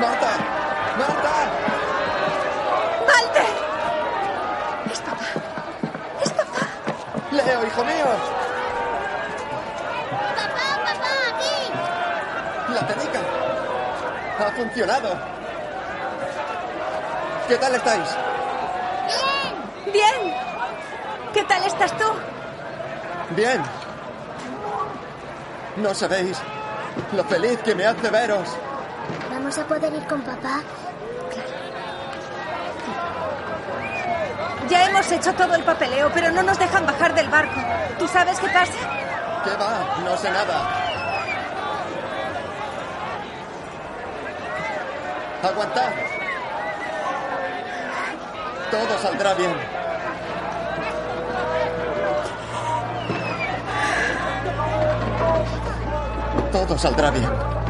¡Marta! 0.00 0.32
¡Marta! 0.98 1.34
¡Walter! 3.08 3.50
Es 4.92 5.00
papá. 5.00 5.26
Es 6.22 6.30
papá. 6.30 6.68
¡Leo, 7.32 7.66
hijo 7.66 7.84
mío! 7.84 8.04
Papá, 10.36 10.66
papá, 10.84 11.12
aquí. 11.32 12.74
¡La 12.74 12.86
técnica! 12.86 13.20
¿Qué 17.46 17.56
tal 17.56 17.74
estáis? 17.76 18.08
Bien. 19.92 20.34
¿Qué 21.32 21.44
tal 21.44 21.64
estás 21.64 21.96
tú? 21.96 22.04
Bien. 23.36 23.62
No 25.76 25.94
sabéis 25.94 26.36
lo 27.12 27.22
feliz 27.24 27.60
que 27.62 27.76
me 27.76 27.86
hace 27.86 28.10
veros. 28.10 28.48
¿Vamos 29.30 29.56
a 29.56 29.64
poder 29.66 29.92
ir 29.92 30.04
con 30.08 30.20
papá? 30.22 30.60
Ya 34.68 34.88
hemos 34.88 35.12
hecho 35.12 35.32
todo 35.34 35.54
el 35.54 35.62
papeleo, 35.62 36.10
pero 36.12 36.32
no 36.32 36.42
nos 36.42 36.58
dejan 36.58 36.86
bajar 36.86 37.14
del 37.14 37.28
barco. 37.28 37.60
¿Tú 38.00 38.08
sabes 38.08 38.36
qué 38.40 38.48
pasa? 38.48 38.72
¿Qué 39.44 39.50
va? 39.50 40.00
No 40.04 40.16
sé 40.16 40.28
nada. 40.30 40.81
Aguantad. 45.42 45.92
Todo 48.70 48.98
saldrá 48.98 49.34
bien. 49.34 49.54
Todo 56.52 56.78
saldrá 56.78 57.10
bien. 57.10 57.61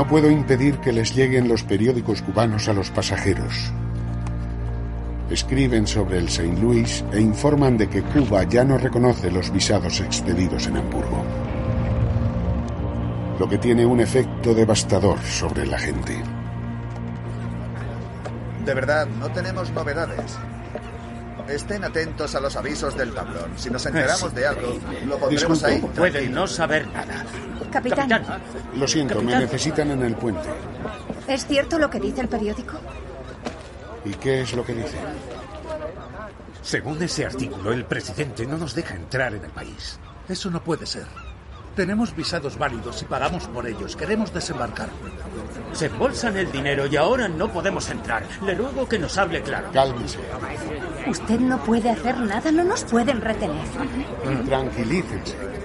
No 0.00 0.08
puedo 0.08 0.30
impedir 0.30 0.78
que 0.78 0.94
les 0.94 1.14
lleguen 1.14 1.46
los 1.46 1.62
periódicos 1.62 2.22
cubanos 2.22 2.68
a 2.68 2.72
los 2.72 2.90
pasajeros. 2.90 3.70
Escriben 5.28 5.86
sobre 5.86 6.16
el 6.16 6.30
Saint 6.30 6.58
Louis 6.58 7.04
e 7.12 7.20
informan 7.20 7.76
de 7.76 7.86
que 7.86 8.00
Cuba 8.00 8.44
ya 8.44 8.64
no 8.64 8.78
reconoce 8.78 9.30
los 9.30 9.52
visados 9.52 10.00
expedidos 10.00 10.68
en 10.68 10.78
Hamburgo. 10.78 11.22
Lo 13.38 13.46
que 13.46 13.58
tiene 13.58 13.84
un 13.84 14.00
efecto 14.00 14.54
devastador 14.54 15.20
sobre 15.20 15.66
la 15.66 15.78
gente. 15.78 16.16
De 18.64 18.72
verdad, 18.72 19.06
no 19.06 19.30
tenemos 19.32 19.70
novedades. 19.72 20.38
Estén 21.46 21.84
atentos 21.84 22.34
a 22.34 22.40
los 22.40 22.56
avisos 22.56 22.96
del 22.96 23.12
tablón. 23.12 23.50
Si 23.56 23.68
nos 23.68 23.84
enteramos 23.84 24.34
de 24.34 24.46
algo, 24.46 24.78
lo 25.06 25.18
pondremos 25.18 25.62
ahí. 25.62 25.78
Pueden 25.94 26.32
no 26.32 26.46
saber 26.46 26.86
nada. 26.88 27.19
Capitán, 27.70 28.10
Lo 28.76 28.86
siento, 28.86 29.22
me 29.22 29.36
necesitan 29.36 29.90
en 29.92 30.02
el 30.02 30.14
puente. 30.16 30.48
¿es 31.28 31.46
cierto 31.46 31.78
lo 31.78 31.88
que 31.88 32.00
dice 32.00 32.20
el 32.20 32.28
periódico? 32.28 32.74
¿Y 34.04 34.14
qué 34.14 34.42
es 34.42 34.52
lo 34.54 34.64
que 34.64 34.74
dice? 34.74 34.98
Según 36.62 37.02
ese 37.02 37.24
artículo, 37.24 37.72
el 37.72 37.84
presidente 37.84 38.46
no 38.46 38.58
nos 38.58 38.74
deja 38.74 38.94
entrar 38.94 39.34
en 39.34 39.44
el 39.44 39.50
país. 39.50 39.98
Eso 40.28 40.50
no 40.50 40.62
puede 40.62 40.86
ser. 40.86 41.06
Tenemos 41.76 42.14
visados 42.14 42.58
válidos 42.58 43.00
y 43.02 43.04
pagamos 43.04 43.46
por 43.46 43.66
ellos. 43.66 43.96
Queremos 43.96 44.34
desembarcar. 44.34 44.88
Se 45.72 45.86
embolsan 45.86 46.36
el 46.36 46.50
dinero 46.50 46.86
y 46.86 46.96
ahora 46.96 47.28
no 47.28 47.50
podemos 47.50 47.88
entrar. 47.90 48.24
Le 48.44 48.54
ruego 48.54 48.88
que 48.88 48.98
nos 48.98 49.16
hable 49.16 49.40
claro. 49.42 49.70
Cálmese. 49.72 50.18
Usted 51.06 51.40
no 51.40 51.62
puede 51.62 51.90
hacer 51.90 52.18
nada, 52.18 52.50
no 52.50 52.64
nos 52.64 52.84
pueden 52.84 53.20
retener. 53.20 53.64
Tranquilícense. 54.46 55.59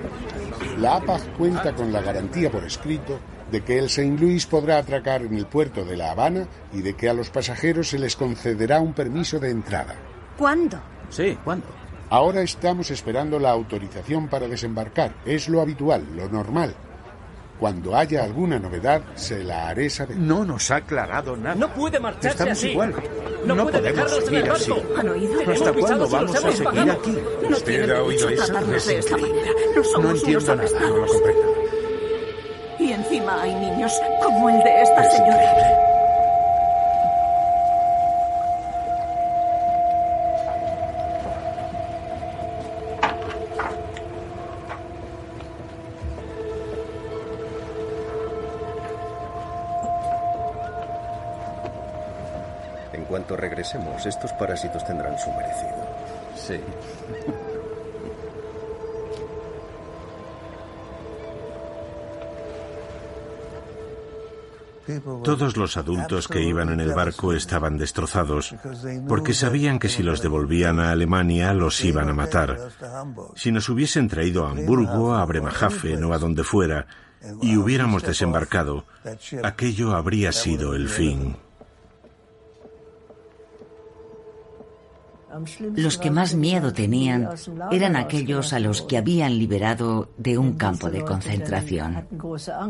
La 0.80 0.98
APAC 0.98 1.38
cuenta 1.38 1.74
con 1.74 1.94
la 1.94 2.02
garantía 2.02 2.52
por 2.52 2.66
escrito 2.66 3.20
de 3.50 3.64
que 3.64 3.80
el 3.80 3.90
Saint 3.90 4.20
Louis 4.20 4.46
podrá 4.46 4.78
atracar 4.78 5.22
en 5.22 5.34
el 5.36 5.46
puerto 5.46 5.86
de 5.86 5.96
La 5.96 6.12
Habana 6.12 6.48
y 6.74 6.82
de 6.82 6.96
que 6.96 7.08
a 7.08 7.14
los 7.14 7.30
pasajeros 7.30 7.90
se 7.90 8.00
les 8.00 8.18
concederá 8.18 8.82
un 8.82 8.94
permiso 8.94 9.40
de 9.40 9.52
entrada. 9.52 9.96
¿Cuándo? 10.38 10.78
Sí, 11.10 11.38
¿cuándo? 11.46 11.68
Ahora 12.10 12.42
estamos 12.42 12.92
esperando 12.92 13.40
la 13.40 13.52
autorización 13.52 14.28
para 14.28 14.50
desembarcar. 14.50 15.16
Es 15.26 15.48
lo 15.48 15.62
habitual, 15.62 16.06
lo 16.14 16.28
normal. 16.28 16.76
Cuando 17.66 17.96
haya 17.96 18.24
alguna 18.24 18.60
novedad, 18.60 19.02
se 19.16 19.44
la 19.44 19.70
haré 19.70 19.90
saber. 19.90 20.16
No 20.18 20.46
nos 20.46 20.70
ha 20.70 20.76
aclarado 20.76 21.36
nada. 21.36 21.56
No 21.56 21.68
puede 21.74 22.00
marcharse 22.00 22.28
Estamos 22.30 22.52
así. 22.60 22.70
igual. 22.70 22.94
No, 23.44 23.56
No 23.56 23.64
puede 23.64 23.80
podemos 23.92 24.12
seguir 24.24 24.40
el 24.46 24.52
así. 24.52 24.72
¿Han 24.96 25.10
oído? 25.10 25.40
¿Hasta 25.52 25.74
cuándo 25.74 26.08
vamos 26.08 26.36
a 26.36 26.52
seguir 26.52 26.92
aquí? 26.92 27.18
No 27.42 27.58
¿Usted 27.58 27.90
ha 27.90 28.04
oído 28.04 28.30
eso? 28.30 28.46
tratarnos 28.46 28.76
Es 28.78 28.86
de 28.88 28.98
esta 29.00 29.18
increíble. 29.18 29.42
manera. 29.42 29.60
No 29.76 29.84
somos 29.84 29.94
No 29.94 30.10
unos 30.10 30.20
entiendo 30.22 30.56
nada, 30.56 30.80
no 30.80 30.96
lo 30.98 31.08
comprendo. 31.08 31.42
Y 32.78 32.92
encima 32.92 33.42
hay 33.42 33.56
niños 33.56 33.94
como 34.22 34.50
el 34.52 34.64
de 34.64 34.82
esta 34.84 35.04
señora. 35.12 35.95
Regresemos, 53.66 54.06
estos 54.06 54.32
parásitos 54.34 54.86
tendrán 54.86 55.18
su 55.18 55.32
merecido. 55.32 55.88
Sí. 56.36 56.60
Todos 65.24 65.58
los 65.58 65.78
adultos 65.78 66.28
que 66.28 66.44
iban 66.44 66.70
en 66.70 66.80
el 66.80 66.94
barco 66.94 67.34
estaban 67.34 67.76
destrozados 67.76 68.54
porque 69.08 69.34
sabían 69.34 69.80
que 69.80 69.90
si 69.90 70.04
los 70.04 70.22
devolvían 70.22 70.80
a 70.80 70.92
Alemania 70.92 71.54
los 71.54 71.84
iban 71.84 72.10
a 72.10 72.14
matar. 72.14 72.70
Si 73.36 73.52
nos 73.52 73.68
hubiesen 73.70 74.08
traído 74.08 74.46
a 74.46 74.52
Hamburgo, 74.52 75.16
a 75.16 75.26
Bremerhaven 75.26 76.04
o 76.04 76.14
a 76.14 76.20
donde 76.20 76.44
fuera 76.44 76.86
y 77.42 77.58
hubiéramos 77.58 78.04
desembarcado, 78.04 78.86
aquello 79.42 79.96
habría 79.96 80.32
sido 80.32 80.76
el 80.76 80.88
fin. 80.88 81.36
Los 85.76 85.98
que 85.98 86.12
más 86.12 86.36
miedo 86.36 86.74
tenían 86.74 87.30
eran 87.72 87.96
aquellos 87.96 88.54
a 88.54 88.60
los 88.60 88.82
que 88.82 88.98
habían 88.98 89.38
liberado 89.38 90.10
de 90.18 90.38
un 90.38 90.54
campo 90.54 90.90
de 90.90 91.04
concentración, 91.04 92.08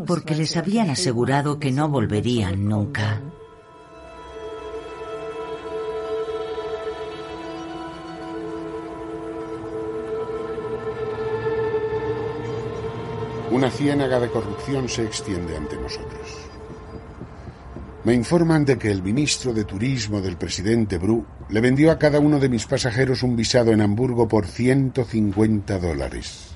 porque 0.08 0.36
les 0.36 0.56
habían 0.58 0.90
asegurado 0.90 1.60
que 1.60 1.72
no 1.72 1.90
volverían 1.90 2.68
nunca. 2.68 3.22
Una 13.52 13.72
ciénaga 13.72 14.20
de 14.20 14.30
corrupción 14.30 14.90
se 14.90 15.06
extiende 15.06 15.56
ante 15.56 15.78
nosotros. 15.78 16.55
Me 18.06 18.14
informan 18.14 18.66
de 18.66 18.78
que 18.78 18.92
el 18.92 19.02
ministro 19.02 19.52
de 19.52 19.64
Turismo 19.64 20.22
del 20.22 20.38
presidente 20.38 21.00
Bru 21.00 21.26
le 21.50 21.60
vendió 21.60 21.90
a 21.90 21.98
cada 21.98 22.20
uno 22.20 22.38
de 22.40 22.50
mis 22.50 22.68
pasajeros 22.68 23.24
un 23.24 23.36
visado 23.36 23.72
en 23.72 23.82
Hamburgo 23.82 24.28
por 24.28 24.46
150 24.46 25.80
dólares. 25.80 26.56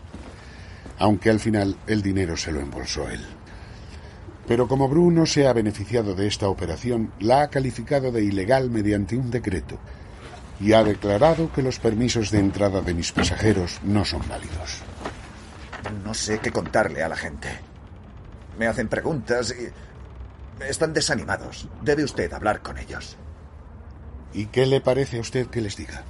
Aunque 0.99 1.31
al 1.31 1.39
final 1.39 1.75
el 1.87 2.03
dinero 2.03 2.37
se 2.37 2.51
lo 2.51 2.59
embolsó 2.59 3.09
él. 3.09 3.25
Pero 4.47 4.67
como 4.67 4.87
Bru 4.87 5.09
no 5.09 5.25
se 5.25 5.47
ha 5.47 5.53
beneficiado 5.53 6.13
de 6.13 6.27
esta 6.27 6.47
operación, 6.47 7.13
la 7.19 7.41
ha 7.41 7.49
calificado 7.49 8.11
de 8.11 8.23
ilegal 8.23 8.69
mediante 8.69 9.17
un 9.17 9.31
decreto 9.31 9.79
y 10.59 10.73
ha 10.73 10.83
declarado 10.83 11.51
que 11.51 11.63
los 11.63 11.79
permisos 11.79 12.29
de 12.29 12.37
entrada 12.37 12.81
de 12.81 12.93
mis 12.93 13.11
pasajeros 13.11 13.79
no 13.83 14.05
son 14.05 14.21
válidos. 14.29 14.83
No 16.05 16.13
sé 16.13 16.37
qué 16.37 16.51
contarle 16.51 17.01
a 17.01 17.09
la 17.09 17.15
gente. 17.15 17.49
Me 18.59 18.67
hacen 18.67 18.87
preguntas 18.87 19.55
y 19.57 19.88
están 20.67 20.93
desanimados. 20.93 21.67
Debe 21.81 22.03
usted 22.03 22.31
hablar 22.33 22.61
con 22.61 22.77
ellos. 22.77 23.17
¿Y 24.33 24.47
qué 24.47 24.65
le 24.65 24.81
parece 24.81 25.17
a 25.17 25.21
usted 25.21 25.47
que 25.47 25.61
les 25.61 25.75
diga? 25.75 26.03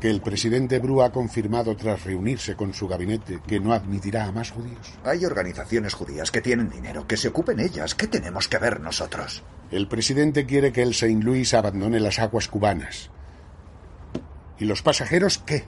Que 0.00 0.10
el 0.10 0.20
presidente 0.20 0.78
Bru 0.78 1.02
ha 1.02 1.10
confirmado 1.10 1.74
tras 1.74 2.04
reunirse 2.04 2.54
con 2.54 2.74
su 2.74 2.86
gabinete 2.86 3.40
que 3.46 3.60
no 3.60 3.72
admitirá 3.72 4.26
a 4.26 4.32
más 4.32 4.50
judíos. 4.50 4.92
Hay 5.04 5.24
organizaciones 5.24 5.94
judías 5.94 6.30
que 6.30 6.42
tienen 6.42 6.68
dinero, 6.68 7.06
que 7.06 7.16
se 7.16 7.28
ocupen 7.28 7.60
ellas. 7.60 7.94
¿Qué 7.94 8.06
tenemos 8.06 8.46
que 8.46 8.58
ver 8.58 8.80
nosotros? 8.80 9.42
El 9.70 9.88
presidente 9.88 10.44
quiere 10.44 10.70
que 10.70 10.82
el 10.82 10.94
Saint 10.94 11.24
Louis 11.24 11.54
abandone 11.54 11.98
las 11.98 12.18
aguas 12.18 12.48
cubanas. 12.48 13.10
¿Y 14.58 14.66
los 14.66 14.82
pasajeros 14.82 15.38
qué? 15.38 15.64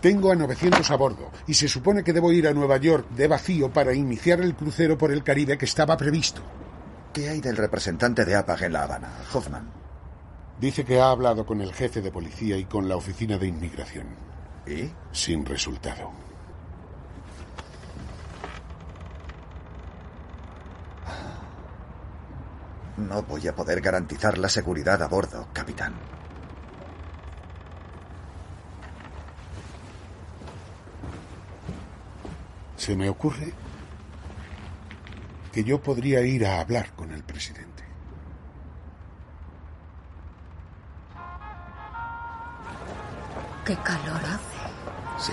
Tengo 0.00 0.30
a 0.30 0.36
900 0.36 0.88
a 0.90 0.96
bordo 0.96 1.30
y 1.46 1.54
se 1.54 1.68
supone 1.68 2.04
que 2.04 2.12
debo 2.12 2.30
ir 2.32 2.46
a 2.46 2.54
Nueva 2.54 2.76
York 2.76 3.08
de 3.10 3.26
vacío 3.26 3.72
para 3.72 3.94
iniciar 3.94 4.40
el 4.40 4.54
crucero 4.54 4.96
por 4.96 5.10
el 5.10 5.24
Caribe 5.24 5.58
que 5.58 5.64
estaba 5.64 5.96
previsto. 5.96 6.42
¿Qué 7.18 7.28
hay 7.28 7.40
del 7.40 7.56
representante 7.56 8.24
de 8.24 8.36
APAG 8.36 8.62
en 8.62 8.72
La 8.74 8.84
Habana, 8.84 9.10
Hoffman? 9.32 9.68
Dice 10.60 10.84
que 10.84 11.00
ha 11.00 11.10
hablado 11.10 11.44
con 11.44 11.60
el 11.60 11.74
jefe 11.74 12.00
de 12.00 12.12
policía 12.12 12.56
y 12.56 12.64
con 12.64 12.88
la 12.88 12.94
oficina 12.94 13.36
de 13.36 13.48
inmigración. 13.48 14.06
¿Y? 14.64 14.88
Sin 15.10 15.44
resultado. 15.44 16.12
No 22.98 23.22
voy 23.22 23.48
a 23.48 23.56
poder 23.56 23.80
garantizar 23.80 24.38
la 24.38 24.48
seguridad 24.48 25.02
a 25.02 25.08
bordo, 25.08 25.48
capitán. 25.52 25.94
Se 32.76 32.94
me 32.94 33.08
ocurre 33.08 33.52
que 35.58 35.64
yo 35.64 35.82
podría 35.82 36.20
ir 36.20 36.46
a 36.46 36.60
hablar 36.60 36.92
con 36.94 37.10
el 37.10 37.24
presidente. 37.24 37.82
Qué 43.66 43.74
calor 43.78 44.20
hace. 44.24 45.32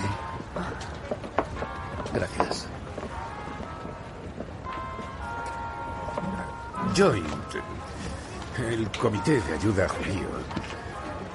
Gracias. 2.12 2.66
Joint, 6.96 7.54
el 8.68 8.90
Comité 8.98 9.40
de 9.40 9.54
Ayuda 9.54 9.88
Judío, 9.88 10.28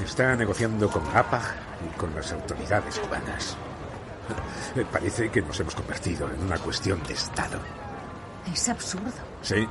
está 0.04 0.36
negociando 0.36 0.90
con 0.90 1.04
APAG 1.16 1.56
y 1.90 1.98
con 1.98 2.14
las 2.14 2.34
autoridades 2.34 3.00
cubanas. 3.00 3.56
Parece 4.92 5.32
que 5.32 5.42
nos 5.42 5.58
hemos 5.62 5.76
convertido 5.76 6.30
en 6.30 6.42
una 6.42 6.58
cuestión 6.58 7.02
de 7.04 7.14
Estado. 7.14 7.58
Es 8.52 8.70
absurdo. 8.70 9.12
Sí. 9.42 9.68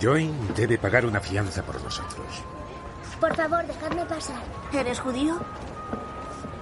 Join 0.00 0.54
debe 0.54 0.78
pagar 0.78 1.04
una 1.06 1.20
fianza 1.20 1.62
por 1.62 1.82
nosotros. 1.82 2.26
Por 3.20 3.34
favor, 3.34 3.66
dejadme 3.66 4.04
pasar. 4.06 4.40
¿Eres 4.72 5.00
judío? 5.00 5.38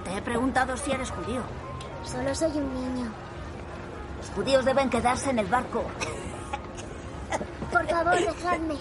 Te 0.03 0.17
he 0.17 0.21
preguntado 0.21 0.75
si 0.75 0.91
eres 0.91 1.11
judío. 1.11 1.41
Solo 2.03 2.33
soy 2.33 2.51
un 2.51 2.73
niño. 2.73 3.11
Los 4.17 4.29
judíos 4.31 4.65
deben 4.65 4.89
quedarse 4.89 5.29
en 5.29 5.39
el 5.39 5.45
barco. 5.47 5.83
Por 7.71 7.87
favor, 7.87 8.15
dejadme. 8.15 8.75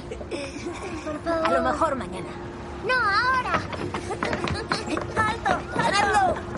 Por 1.05 1.21
favor. 1.23 1.47
A 1.47 1.51
lo 1.51 1.63
mejor 1.63 1.97
mañana. 1.97 2.29
No, 2.87 2.95
ahora. 2.95 3.61
¡Alto! 5.17 5.77
¡Paradlo! 5.77 6.56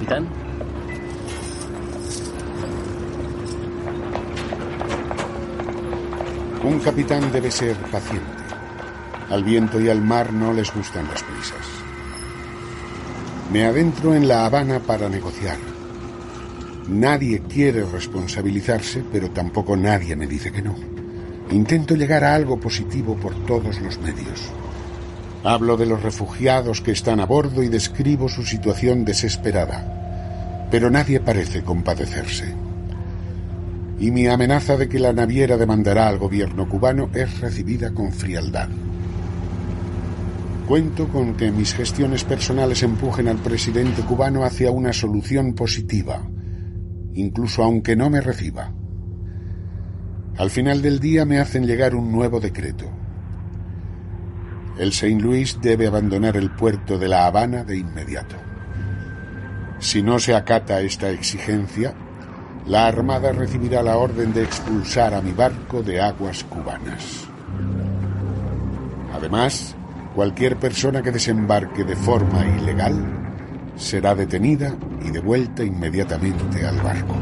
Capitán. 0.00 0.26
Un 6.64 6.78
capitán 6.80 7.30
debe 7.30 7.50
ser 7.50 7.76
paciente. 7.76 8.24
Al 9.28 9.44
viento 9.44 9.78
y 9.78 9.90
al 9.90 10.00
mar 10.00 10.32
no 10.32 10.54
les 10.54 10.72
gustan 10.72 11.06
las 11.06 11.22
prisas. 11.22 11.66
Me 13.52 13.66
adentro 13.66 14.14
en 14.14 14.26
La 14.26 14.46
Habana 14.46 14.80
para 14.80 15.10
negociar. 15.10 15.58
Nadie 16.88 17.42
quiere 17.42 17.84
responsabilizarse, 17.84 19.04
pero 19.12 19.30
tampoco 19.30 19.76
nadie 19.76 20.16
me 20.16 20.26
dice 20.26 20.50
que 20.50 20.62
no. 20.62 20.76
Intento 21.50 21.94
llegar 21.94 22.24
a 22.24 22.34
algo 22.34 22.58
positivo 22.58 23.16
por 23.16 23.34
todos 23.44 23.78
los 23.82 23.98
medios. 24.00 24.50
Hablo 25.42 25.78
de 25.78 25.86
los 25.86 26.02
refugiados 26.02 26.82
que 26.82 26.92
están 26.92 27.18
a 27.18 27.24
bordo 27.24 27.62
y 27.62 27.68
describo 27.68 28.28
su 28.28 28.44
situación 28.44 29.06
desesperada. 29.06 30.68
Pero 30.70 30.90
nadie 30.90 31.18
parece 31.20 31.62
compadecerse. 31.62 32.54
Y 33.98 34.10
mi 34.10 34.26
amenaza 34.26 34.76
de 34.76 34.88
que 34.88 34.98
la 34.98 35.12
naviera 35.12 35.56
demandará 35.56 36.08
al 36.08 36.18
gobierno 36.18 36.68
cubano 36.68 37.08
es 37.14 37.40
recibida 37.40 37.92
con 37.92 38.12
frialdad. 38.12 38.68
Cuento 40.68 41.08
con 41.08 41.34
que 41.36 41.50
mis 41.50 41.74
gestiones 41.74 42.22
personales 42.24 42.82
empujen 42.82 43.26
al 43.26 43.38
presidente 43.38 44.02
cubano 44.02 44.44
hacia 44.44 44.70
una 44.70 44.92
solución 44.92 45.54
positiva, 45.54 46.22
incluso 47.14 47.64
aunque 47.64 47.96
no 47.96 48.08
me 48.08 48.20
reciba. 48.20 48.72
Al 50.36 50.50
final 50.50 50.80
del 50.80 51.00
día 51.00 51.24
me 51.24 51.38
hacen 51.38 51.66
llegar 51.66 51.94
un 51.94 52.12
nuevo 52.12 52.40
decreto. 52.40 52.99
El 54.78 54.92
Saint 54.92 55.20
Louis 55.20 55.58
debe 55.60 55.86
abandonar 55.86 56.36
el 56.36 56.50
puerto 56.50 56.98
de 56.98 57.08
La 57.08 57.26
Habana 57.26 57.64
de 57.64 57.76
inmediato. 57.76 58.36
Si 59.78 60.02
no 60.02 60.18
se 60.18 60.34
acata 60.34 60.80
esta 60.80 61.10
exigencia, 61.10 61.94
la 62.66 62.86
Armada 62.86 63.32
recibirá 63.32 63.82
la 63.82 63.96
orden 63.96 64.32
de 64.32 64.42
expulsar 64.42 65.14
a 65.14 65.20
mi 65.20 65.32
barco 65.32 65.82
de 65.82 66.00
aguas 66.00 66.44
cubanas. 66.44 67.26
Además, 69.14 69.74
cualquier 70.14 70.56
persona 70.56 71.02
que 71.02 71.10
desembarque 71.10 71.84
de 71.84 71.96
forma 71.96 72.44
ilegal 72.46 72.94
será 73.76 74.14
detenida 74.14 74.74
y 75.02 75.10
devuelta 75.10 75.64
inmediatamente 75.64 76.66
al 76.66 76.76
barco. 76.80 77.16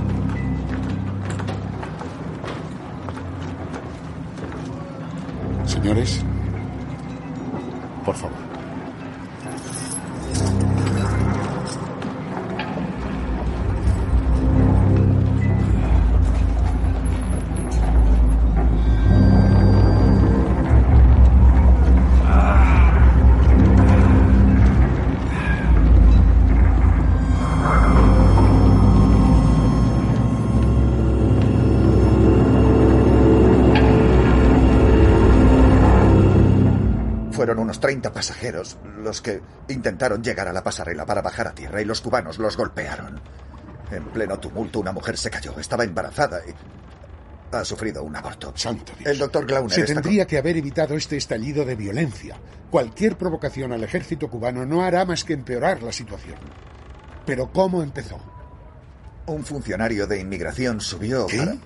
Señores, 5.65 6.25
por 8.09 8.17
favor. 8.17 8.48
Unos 37.69 37.81
30 37.81 38.15
pasajeros 38.15 38.79
los 38.97 39.21
que 39.21 39.43
intentaron 39.69 40.25
llegar 40.25 40.49
a 40.49 40.55
la 40.55 40.65
pasarela 40.65 41.05
para 41.05 41.21
bajar 41.21 41.49
a 41.49 41.55
tierra 41.55 41.83
y 41.83 41.85
los 41.85 42.01
cubanos 42.01 42.39
los 42.39 42.57
golpearon. 42.57 43.21
En 43.91 44.07
pleno 44.07 44.41
tumulto 44.41 44.81
una 44.81 44.91
mujer 44.91 45.19
se 45.19 45.29
cayó, 45.29 45.55
estaba 45.61 45.85
embarazada 45.85 46.41
y 46.49 46.55
ha 47.55 47.65
sufrido 47.67 48.03
un 48.03 48.17
aborto. 48.17 48.55
Santo 48.57 48.95
Dios. 48.99 49.11
El 49.11 49.19
doctor 49.19 49.45
Glauner 49.45 49.71
Se 49.71 49.85
tendría 49.85 50.27
que 50.27 50.39
haber 50.39 50.57
evitado 50.57 50.97
este 50.97 51.19
estallido 51.19 51.67
de 51.67 51.77
violencia. 51.77 52.39
Cualquier 52.71 53.19
provocación 53.19 53.71
al 53.73 53.85
ejército 53.85 54.31
cubano 54.31 54.65
no 54.65 54.83
hará 54.83 55.05
más 55.05 55.23
que 55.23 55.35
empeorar 55.35 55.83
la 55.83 55.93
situación. 55.93 56.39
Pero 57.27 57.53
¿cómo 57.53 57.83
empezó? 57.83 58.19
Un 59.27 59.45
funcionario 59.45 60.07
de 60.07 60.21
inmigración 60.21 60.81
subió 60.81 61.27
¿Qué? 61.27 61.37
para... 61.37 61.57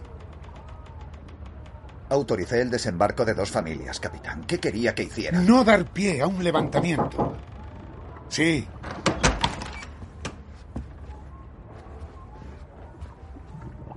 Autoricé 2.12 2.60
el 2.60 2.70
desembarco 2.70 3.24
de 3.24 3.32
dos 3.32 3.50
familias, 3.50 3.98
capitán. 3.98 4.44
¿Qué 4.44 4.60
quería 4.60 4.94
que 4.94 5.04
hiciera? 5.04 5.40
No 5.40 5.64
dar 5.64 5.86
pie 5.86 6.20
a 6.20 6.26
un 6.26 6.44
levantamiento. 6.44 7.34
Sí. 8.28 8.68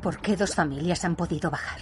¿Por 0.02 0.18
qué 0.22 0.38
dos 0.38 0.56
familias 0.56 1.04
han 1.04 1.18
podido 1.18 1.52
bajar? 1.52 1.82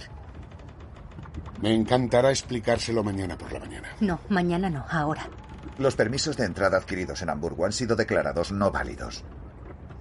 Me 1.62 1.72
encantará 1.72 2.30
explicárselo 2.30 3.04
mañana 3.04 3.38
por 3.38 3.52
la 3.52 3.60
mañana. 3.60 3.90
No, 4.00 4.18
mañana 4.28 4.68
no, 4.68 4.84
ahora. 4.90 5.28
Los 5.78 5.94
permisos 5.94 6.36
de 6.36 6.46
entrada 6.46 6.78
adquiridos 6.78 7.22
en 7.22 7.30
Hamburgo 7.30 7.64
han 7.64 7.72
sido 7.72 7.94
declarados 7.94 8.50
no 8.50 8.72
válidos. 8.72 9.22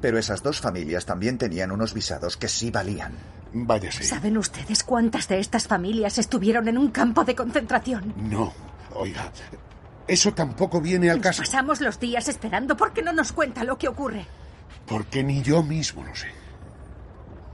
Pero 0.01 0.17
esas 0.17 0.41
dos 0.41 0.59
familias 0.59 1.05
también 1.05 1.37
tenían 1.37 1.69
unos 1.69 1.93
visados 1.93 2.37
que 2.37 2.47
sí 2.47 2.71
valían. 2.71 3.42
Vaya 3.53 3.91
sí. 3.91 4.03
¿Saben 4.03 4.37
ustedes 4.37 4.83
cuántas 4.83 5.27
de 5.27 5.39
estas 5.39 5.67
familias 5.67 6.17
estuvieron 6.17 6.67
en 6.67 6.77
un 6.77 6.89
campo 6.89 7.23
de 7.23 7.35
concentración? 7.35 8.13
No, 8.17 8.51
oiga. 8.95 9.31
Eso 10.07 10.33
tampoco 10.33 10.81
viene 10.81 11.09
al 11.09 11.21
caso. 11.21 11.43
Pasamos 11.43 11.79
los 11.79 11.99
días 11.99 12.27
esperando 12.27 12.75
porque 12.75 13.01
no 13.01 13.13
nos 13.13 13.31
cuenta 13.31 13.63
lo 13.63 13.77
que 13.77 13.87
ocurre. 13.87 14.25
Porque 14.87 15.23
ni 15.23 15.41
yo 15.41 15.63
mismo 15.63 16.03
lo 16.03 16.15
sé. 16.15 16.27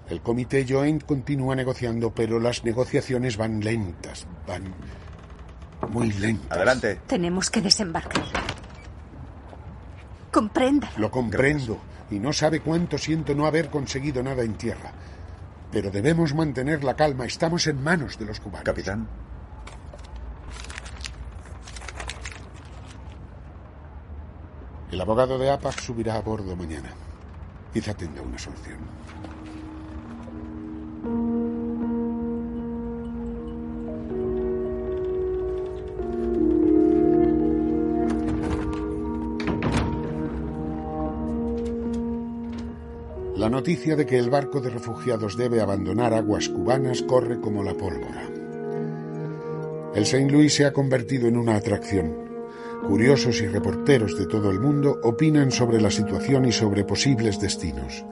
El 0.10 0.22
comité 0.22 0.66
Joint 0.68 1.04
continúa 1.04 1.56
negociando, 1.56 2.12
pero 2.12 2.40
las 2.40 2.64
negociaciones 2.64 3.38
van 3.38 3.60
lentas, 3.60 4.26
van 4.48 4.74
muy 5.90 6.12
lentas. 6.14 6.58
Adelante. 6.58 7.02
Tenemos 7.06 7.52
que 7.52 7.62
desembarcar. 7.62 8.24
Compréndalo. 10.32 10.94
Lo 10.98 11.12
comprendo 11.12 11.80
y 12.10 12.20
no 12.20 12.34
sabe 12.34 12.62
cuánto 12.62 12.98
siento 12.98 13.36
no 13.36 13.46
haber 13.46 13.70
conseguido 13.70 14.24
nada 14.24 14.44
en 14.44 14.56
tierra. 14.56 14.92
Pero 15.72 15.92
debemos 15.92 16.34
mantener 16.34 16.84
la 16.84 16.96
calma. 16.96 17.26
Estamos 17.26 17.68
en 17.68 17.84
manos 17.84 18.18
de 18.18 18.26
los 18.26 18.40
cubanos. 18.40 18.66
Capitán. 18.66 19.08
El 24.92 25.00
abogado 25.00 25.38
de 25.38 25.52
APAC 25.52 25.80
subirá 25.80 26.16
a 26.16 26.22
bordo 26.22 26.56
mañana. 26.56 26.90
Quizá 27.72 27.94
tenga 27.94 28.22
una 28.22 28.40
solución. 28.40 28.80
La 43.40 43.50
noticia 43.50 43.96
de 43.96 44.06
que 44.06 44.20
el 44.20 44.30
barco 44.30 44.60
de 44.60 44.70
refugiados 44.70 45.38
debe 45.38 45.62
abandonar 45.62 46.14
aguas 46.14 46.50
cubanas 46.50 47.02
corre 47.04 47.40
como 47.40 47.64
la 47.64 47.74
pólvora. 47.74 48.30
El 49.96 50.06
Saint 50.06 50.30
Louis 50.30 50.54
se 50.54 50.66
ha 50.66 50.74
convertido 50.74 51.30
en 51.30 51.38
una 51.38 51.56
atracción. 51.56 52.14
Curiosos 52.86 53.40
y 53.40 53.48
reporteros 53.48 54.20
de 54.20 54.26
todo 54.26 54.52
el 54.52 54.60
mundo 54.60 55.00
opinan 55.04 55.54
sobre 55.54 55.80
la 55.80 55.90
situación 55.90 56.48
y 56.48 56.52
sobre 56.52 56.84
posibles 56.84 57.40
destinos. 57.40 58.04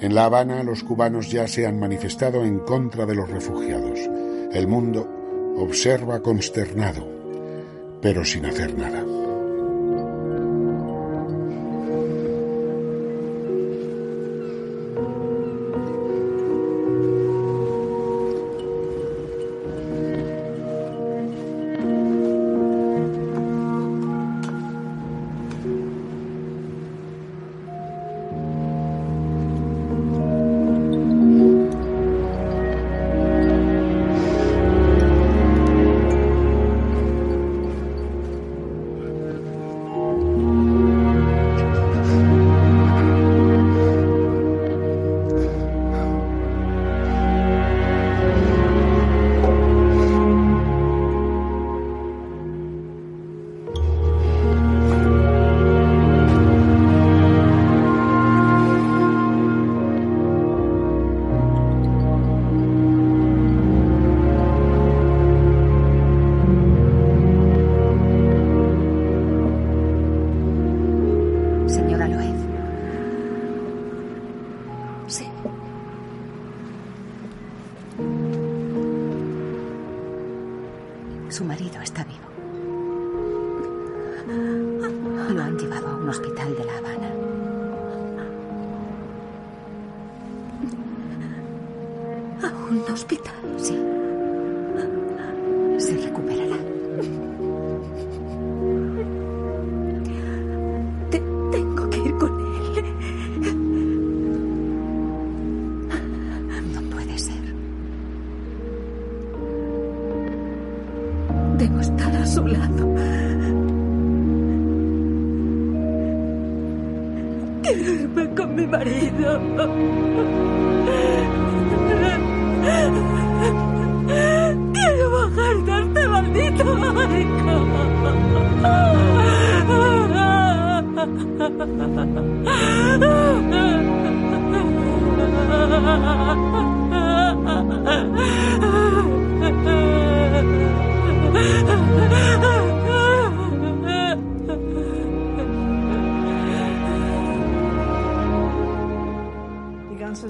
En 0.00 0.14
La 0.14 0.26
Habana 0.26 0.62
los 0.62 0.84
cubanos 0.84 1.30
ya 1.30 1.48
se 1.48 1.66
han 1.66 1.80
manifestado 1.80 2.44
en 2.44 2.58
contra 2.58 3.06
de 3.06 3.14
los 3.14 3.30
refugiados. 3.30 3.98
El 4.52 4.68
mundo 4.68 5.08
observa 5.56 6.20
consternado, 6.20 7.08
pero 8.02 8.22
sin 8.22 8.44
hacer 8.44 8.76
nada. 8.76 9.02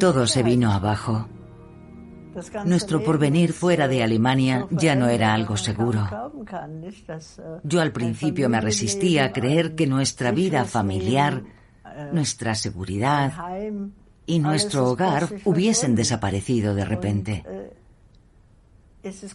Todo 0.08 0.26
se 0.26 0.42
vino 0.42 0.72
abajo. 0.72 1.28
Nuestro 2.64 3.04
porvenir 3.04 3.52
fuera 3.52 3.86
de 3.88 4.02
Alemania 4.02 4.66
ya 4.70 4.94
no 4.94 5.06
era 5.06 5.34
algo 5.34 5.58
seguro. 5.58 6.32
Yo 7.62 7.82
al 7.82 7.92
principio 7.92 8.48
me 8.48 8.58
resistía 8.58 9.26
a 9.26 9.32
creer 9.34 9.74
que 9.74 9.86
nuestra 9.86 10.30
vida 10.30 10.64
familiar, 10.64 11.42
nuestra 12.10 12.54
seguridad 12.54 13.34
y 14.24 14.38
nuestro 14.38 14.86
hogar 14.86 15.28
hubiesen 15.44 15.94
desaparecido 15.94 16.74
de 16.74 16.86
repente. 16.86 17.44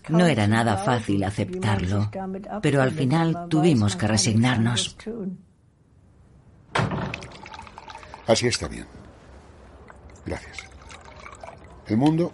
No 0.10 0.26
era 0.26 0.48
nada 0.48 0.78
fácil 0.78 1.24
aceptarlo, 1.24 2.10
pero 2.64 2.82
al 2.82 2.94
final 2.94 3.46
tuvimos 3.48 3.96
que 3.96 4.08
resignarnos. 4.08 4.98
Así 8.26 8.48
está 8.48 8.68
bien. 8.68 8.88
Gracias. 10.26 10.58
El 11.88 11.98
mundo 11.98 12.32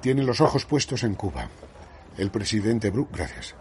tiene 0.00 0.22
los 0.22 0.40
ojos 0.40 0.64
puestos 0.64 1.02
en 1.04 1.14
Cuba. 1.14 1.48
El 2.16 2.30
presidente 2.30 2.90
Brook, 2.90 3.10
gracias, 3.12 3.54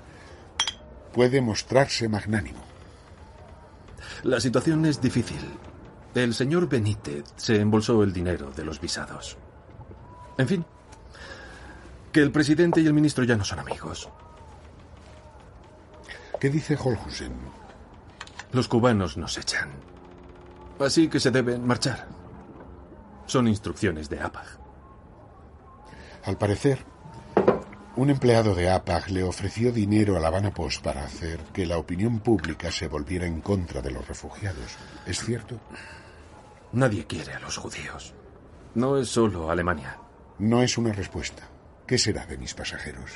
puede 1.14 1.42
mostrarse 1.42 2.08
magnánimo. 2.10 2.60
La 4.24 4.40
situación 4.40 4.86
es 4.86 5.02
difícil. 5.02 5.40
El 6.16 6.34
señor 6.34 6.68
Benítez 6.68 7.26
se 7.36 7.60
embolsó 7.60 8.02
el 8.02 8.14
dinero 8.14 8.52
de 8.52 8.66
los 8.66 8.82
visados. 8.82 9.38
En 10.38 10.48
fin, 10.48 10.66
Que 12.12 12.22
el 12.22 12.32
presidente 12.32 12.82
y 12.82 12.88
el 12.88 12.94
ministro 12.94 13.24
ya 13.26 13.36
no 13.36 13.44
son 13.44 13.60
amigos. 13.60 14.10
¿Qué 16.40 16.50
dice 16.50 16.76
Holhusen? 16.76 17.34
Los 18.54 18.68
cubanos 18.68 19.18
nos 19.18 19.38
echan. 19.38 19.70
Así 20.80 21.10
que 21.10 21.20
se 21.20 21.30
deben 21.30 21.68
marchar. 21.68 22.08
Son 23.28 23.48
instrucciones 23.48 24.10
de 24.10 24.20
APAG. 24.20 24.46
Al 26.26 26.38
parecer, 26.38 26.80
un 27.98 28.10
empleado 28.10 28.56
de 28.56 28.70
APAG 28.70 29.10
le 29.12 29.24
ofreció 29.24 29.72
dinero 29.72 30.18
a 30.18 30.20
la 30.20 30.28
Habana 30.28 30.54
Post 30.54 30.84
para 30.84 31.04
hacer 31.04 31.40
que 31.54 31.66
la 31.66 31.78
opinión 31.78 32.20
pública 32.20 32.72
se 32.72 32.88
volviera 32.88 33.26
en 33.26 33.42
contra 33.42 33.82
de 33.82 33.92
los 33.92 34.08
refugiados. 34.08 34.78
¿Es 35.06 35.20
cierto? 35.20 35.60
Nadie 36.72 37.06
quiere 37.06 37.34
a 37.34 37.40
los 37.40 37.58
judíos. 37.58 38.14
No 38.76 38.98
es 38.98 39.10
solo 39.10 39.52
Alemania. 39.52 39.98
No 40.40 40.62
es 40.62 40.78
una 40.78 40.94
respuesta. 40.94 41.44
¿Qué 41.86 41.98
será 41.98 42.26
de 42.26 42.38
mis 42.38 42.54
pasajeros? 42.54 43.12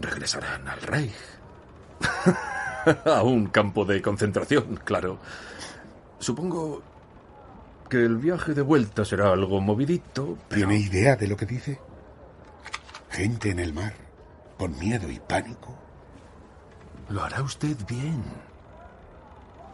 Regresarán 0.00 0.66
al 0.68 0.80
Reich. 0.80 1.14
a 3.04 3.22
un 3.22 3.48
campo 3.48 3.84
de 3.84 4.00
concentración, 4.00 4.80
claro. 4.84 5.18
Supongo 6.18 6.82
que 7.88 8.04
el 8.04 8.18
viaje 8.18 8.54
de 8.54 8.62
vuelta 8.62 9.04
será 9.04 9.32
algo 9.32 9.60
movidito. 9.60 10.38
¿Tiene 10.48 10.76
idea 10.76 11.16
de 11.16 11.26
lo 11.26 11.36
que 11.36 11.46
dice? 11.46 11.80
Gente 13.10 13.50
en 13.50 13.58
el 13.58 13.72
mar, 13.72 13.94
con 14.56 14.78
miedo 14.78 15.10
y 15.10 15.18
pánico. 15.18 15.74
Lo 17.08 17.22
hará 17.22 17.42
usted 17.42 17.76
bien. 17.86 18.22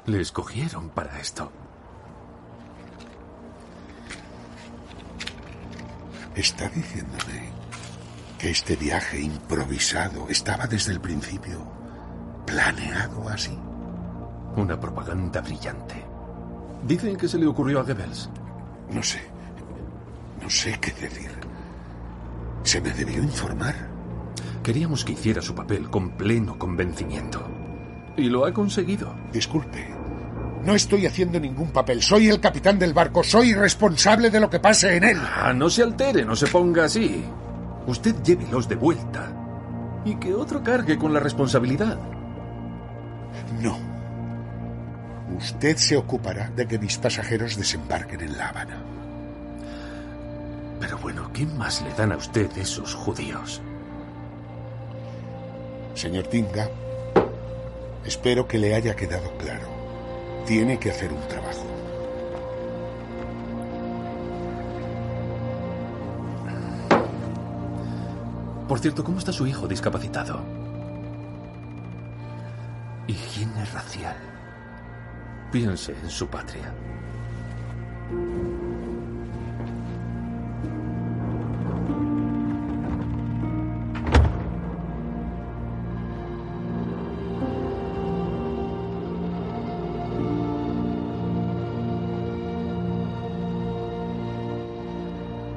Le 0.07 0.21
escogieron 0.21 0.91
para 0.91 1.19
esto. 1.19 1.51
Está 6.35 6.69
diciéndome 6.69 7.53
que 8.39 8.51
este 8.51 8.77
viaje 8.77 9.21
improvisado 9.21 10.29
estaba 10.29 10.67
desde 10.67 10.93
el 10.93 11.01
principio 11.01 11.65
planeado 12.47 13.29
así. 13.29 13.59
Una 14.57 14.79
propaganda 14.79 15.41
brillante. 15.41 16.04
Dicen 16.87 17.17
que 17.17 17.29
se 17.29 17.39
le 17.39 17.47
ocurrió 17.47 17.81
a 17.81 17.83
Goebbels. 17.83 18.29
No 18.91 19.03
sé. 19.03 19.21
No 20.43 20.51
sé 20.51 20.79
qué 20.81 20.93
decir. 20.93 21.31
¿Se 22.63 22.81
me 22.81 22.91
debió 22.91 23.23
informar? 23.23 23.75
Queríamos 24.63 25.05
que 25.05 25.13
hiciera 25.13 25.41
su 25.41 25.55
papel 25.55 25.89
con 25.91 26.17
pleno 26.17 26.59
convencimiento. 26.59 27.43
Y 28.17 28.25
lo 28.25 28.45
ha 28.45 28.53
conseguido. 28.53 29.15
Disculpe. 29.33 29.89
No 30.65 30.75
estoy 30.75 31.07
haciendo 31.07 31.39
ningún 31.39 31.71
papel. 31.71 32.03
Soy 32.03 32.29
el 32.29 32.41
capitán 32.41 32.79
del 32.79 32.95
barco. 32.95 33.23
Soy 33.23 33.55
responsable 33.55 34.31
de 34.31 34.41
lo 34.41 34.49
que 34.49 34.61
pase 34.61 34.97
en 34.97 35.05
él. 35.05 35.19
Ah, 35.21 35.53
no 35.53 35.69
se 35.69 35.83
altere, 35.83 36.25
no 36.25 36.35
se 36.35 36.47
ponga 36.47 36.85
así. 36.85 37.25
Usted 37.87 38.23
llévelos 38.23 38.69
de 38.69 38.77
vuelta. 38.77 39.31
Y 40.05 40.17
que 40.17 40.33
otro 40.33 40.63
cargue 40.63 40.99
con 40.99 41.13
la 41.13 41.21
responsabilidad. 41.21 41.99
No. 43.61 43.79
Usted 45.37 45.77
se 45.77 45.97
ocupará 45.97 46.51
de 46.51 46.67
que 46.67 46.79
mis 46.79 46.97
pasajeros 46.97 47.57
desembarquen 47.57 48.21
en 48.21 48.39
La 48.39 48.49
Habana. 48.49 48.83
Pero 50.81 50.99
bueno, 50.99 51.31
¿qué 51.33 51.45
más 51.45 51.83
le 51.83 51.93
dan 51.95 52.13
a 52.13 52.17
usted 52.17 52.57
esos 52.57 52.95
judíos? 52.95 53.61
Señor 55.95 56.27
Tinga, 56.29 56.69
espero 58.05 58.47
que 58.47 58.59
le 58.59 58.75
haya 58.75 58.95
quedado 58.95 59.37
claro. 59.39 59.69
Tiene 60.47 60.79
que 60.79 60.91
hacer 60.91 61.13
un 61.13 61.27
trabajo. 61.27 61.67
Por 68.69 68.79
cierto, 68.79 69.05
¿cómo 69.05 69.19
está 69.19 69.33
su 69.33 69.47
hijo 69.47 69.69
discapacitado? 69.69 70.41
Higiene 73.07 73.65
racial. 73.67 74.34
Piense 75.55 75.95
en 76.03 76.11
su 76.11 76.27
patria. 76.27 76.75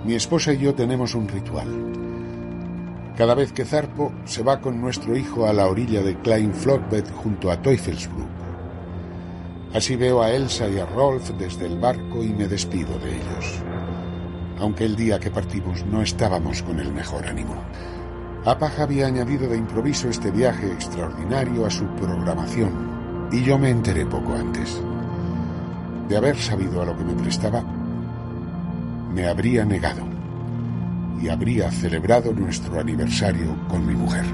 Mi 0.06 0.14
esposa 0.14 0.54
y 0.54 0.60
yo 0.60 0.76
tenemos 0.76 1.16
un 1.16 1.28
ritual. 1.28 1.68
Cada 3.18 3.34
vez 3.34 3.52
que 3.52 3.66
zarpo, 3.66 4.14
se 4.26 4.44
va 4.44 4.62
con 4.62 4.80
nuestro 4.80 5.18
hijo 5.18 5.48
a 5.48 5.54
la 5.54 5.66
orilla 5.66 6.04
de 6.04 6.16
Klein 6.20 6.54
Flottbed 6.54 7.10
junto 7.16 7.50
a 7.50 7.60
Teufelsbrück. 7.60 8.37
Así 9.78 9.96
veo 9.96 10.24
a 10.24 10.32
Elsa 10.32 10.68
y 10.68 10.80
a 10.80 10.88
Rolf 10.88 11.30
desde 11.38 11.68
el 11.68 11.78
barco 11.78 12.24
y 12.24 12.30
me 12.30 12.48
despido 12.48 12.98
de 12.98 13.12
ellos. 13.12 13.62
Aunque 14.60 14.86
el 14.86 14.96
día 14.96 15.20
que 15.20 15.30
partimos 15.30 15.86
no 15.86 16.02
estábamos 16.02 16.64
con 16.64 16.80
el 16.80 16.92
mejor 16.92 17.28
ánimo. 17.28 17.54
Apaj 18.44 18.80
había 18.80 19.06
añadido 19.06 19.48
de 19.48 19.56
improviso 19.56 20.10
este 20.10 20.32
viaje 20.32 20.66
extraordinario 20.66 21.64
a 21.64 21.70
su 21.70 21.86
programación 21.90 23.30
y 23.32 23.44
yo 23.44 23.60
me 23.60 23.70
enteré 23.70 24.04
poco 24.08 24.34
antes. 24.34 24.82
De 26.10 26.18
haber 26.18 26.38
sabido 26.38 26.82
a 26.82 26.86
lo 26.86 26.98
que 26.98 27.04
me 27.04 27.14
prestaba, 27.14 27.64
me 29.14 29.28
habría 29.28 29.64
negado 29.64 30.02
y 31.22 31.30
habría 31.30 31.70
celebrado 31.70 32.34
nuestro 32.34 32.80
aniversario 32.80 33.56
con 33.68 33.86
mi 33.86 33.94
mujer. 33.94 34.26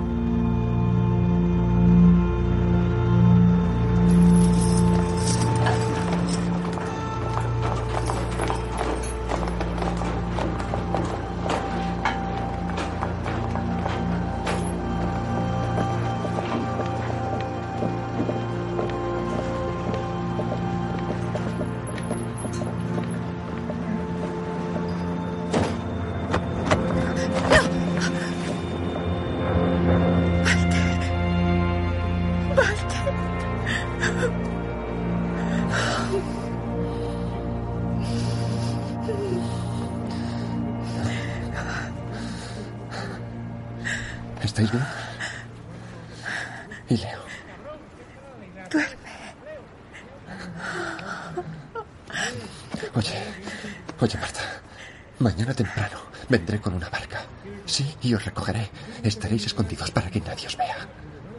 Y 58.04 58.14
os 58.14 58.24
recogeré. 58.24 58.70
Estaréis 59.02 59.46
escondidos 59.46 59.92
para 59.92 60.10
que 60.10 60.20
nadie 60.20 60.48
os 60.48 60.58
vea. 60.58 60.88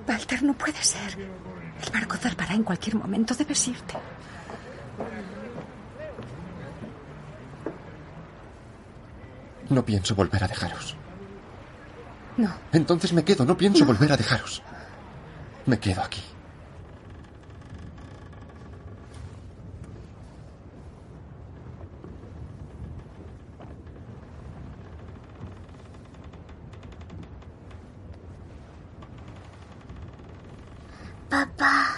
Walter, 0.08 0.42
no 0.42 0.54
puede 0.54 0.82
ser. 0.82 1.18
El 1.84 1.92
barco 1.92 2.16
zarpará 2.16 2.54
en 2.54 2.62
cualquier 2.64 2.96
momento. 2.96 3.34
Debes 3.34 3.68
irte. 3.68 3.94
No 9.70 9.84
pienso 9.84 10.14
volver 10.14 10.44
a 10.44 10.48
dejaros. 10.48 10.96
No. 12.36 12.52
Entonces 12.72 13.12
me 13.12 13.24
quedo. 13.24 13.44
No 13.44 13.56
pienso 13.56 13.84
volver 13.84 14.12
a 14.12 14.16
dejaros. 14.16 14.62
Me 15.66 15.78
quedo 15.78 16.02
aquí. 16.02 16.22
Papá. 31.34 31.96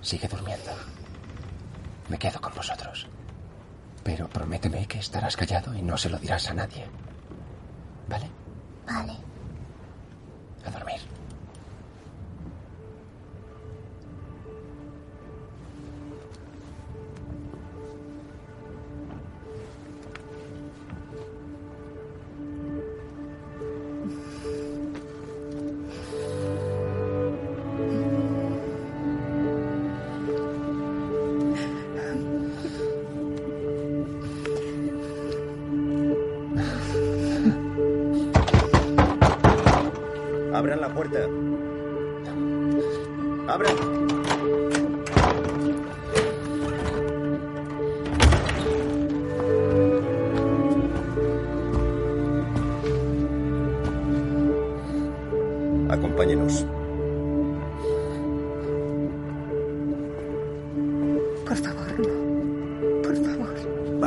Sigue 0.00 0.26
durmiendo. 0.26 0.72
Me 2.08 2.18
quedo 2.18 2.40
con 2.40 2.52
vosotros. 2.52 3.06
Pero 4.02 4.28
prométeme 4.28 4.88
que 4.88 4.98
estarás 4.98 5.36
callado 5.36 5.72
y 5.72 5.82
no 5.82 5.96
se 5.96 6.10
lo 6.10 6.18
dirás 6.18 6.50
a 6.50 6.54
nadie. 6.54 6.84
¿Vale? 8.08 8.28
Vale. 8.88 9.16
A 10.66 10.70
dormir. 10.72 11.00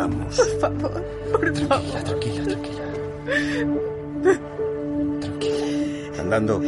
Vamos. 0.06 0.36
Por 0.36 0.60
favor. 0.60 1.04
Por 1.32 1.56
favor. 1.68 2.04
Tranquila, 2.04 2.44
tranquila. 2.44 2.84
Andando. 6.20 6.62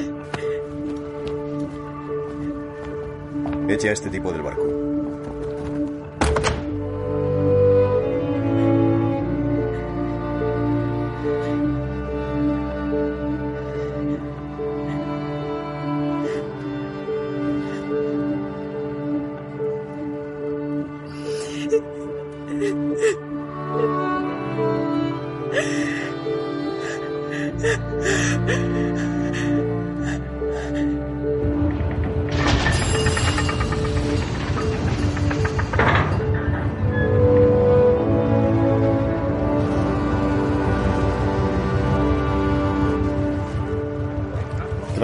Eche 3.70 3.90
a 3.90 3.92
este 3.92 4.10
tipo 4.10 4.32
del 4.32 4.42
barco. 4.42 4.77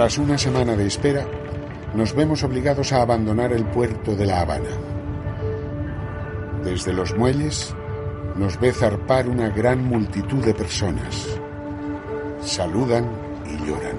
Tras 0.04 0.18
una 0.18 0.36
semana 0.36 0.76
de 0.76 0.86
espera, 0.86 1.26
nos 1.94 2.14
vemos 2.14 2.44
obligados 2.44 2.92
a 2.92 3.00
abandonar 3.00 3.54
el 3.54 3.64
puerto 3.64 4.14
de 4.14 4.26
La 4.26 4.42
Habana. 4.42 4.68
Desde 6.62 6.92
los 6.92 7.16
muelles 7.16 7.74
nos 8.36 8.60
ve 8.60 8.70
zarpar 8.74 9.26
una 9.30 9.48
gran 9.48 9.82
multitud 9.82 10.44
de 10.44 10.52
personas. 10.52 11.26
Saludan 12.42 13.08
y 13.46 13.56
lloran. 13.66 13.96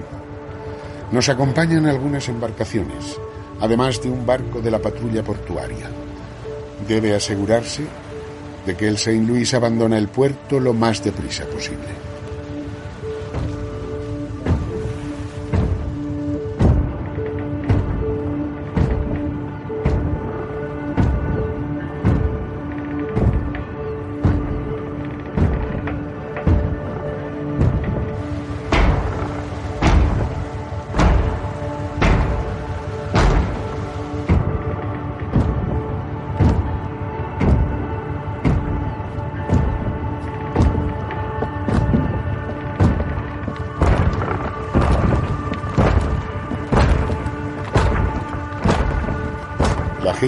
Nos 1.10 1.28
acompañan 1.28 1.86
algunas 1.86 2.28
embarcaciones, 2.28 3.18
además 3.60 4.00
de 4.00 4.08
un 4.08 4.24
barco 4.24 4.60
de 4.60 4.70
la 4.70 4.78
patrulla 4.78 5.24
portuaria. 5.24 5.90
Debe 6.86 7.16
asegurarse 7.16 7.82
de 8.64 8.76
que 8.76 8.86
el 8.86 8.98
Saint 8.98 9.28
Louis 9.28 9.52
abandona 9.54 9.98
el 9.98 10.06
puerto 10.06 10.60
lo 10.60 10.72
más 10.72 11.02
deprisa 11.02 11.46
posible. 11.46 12.15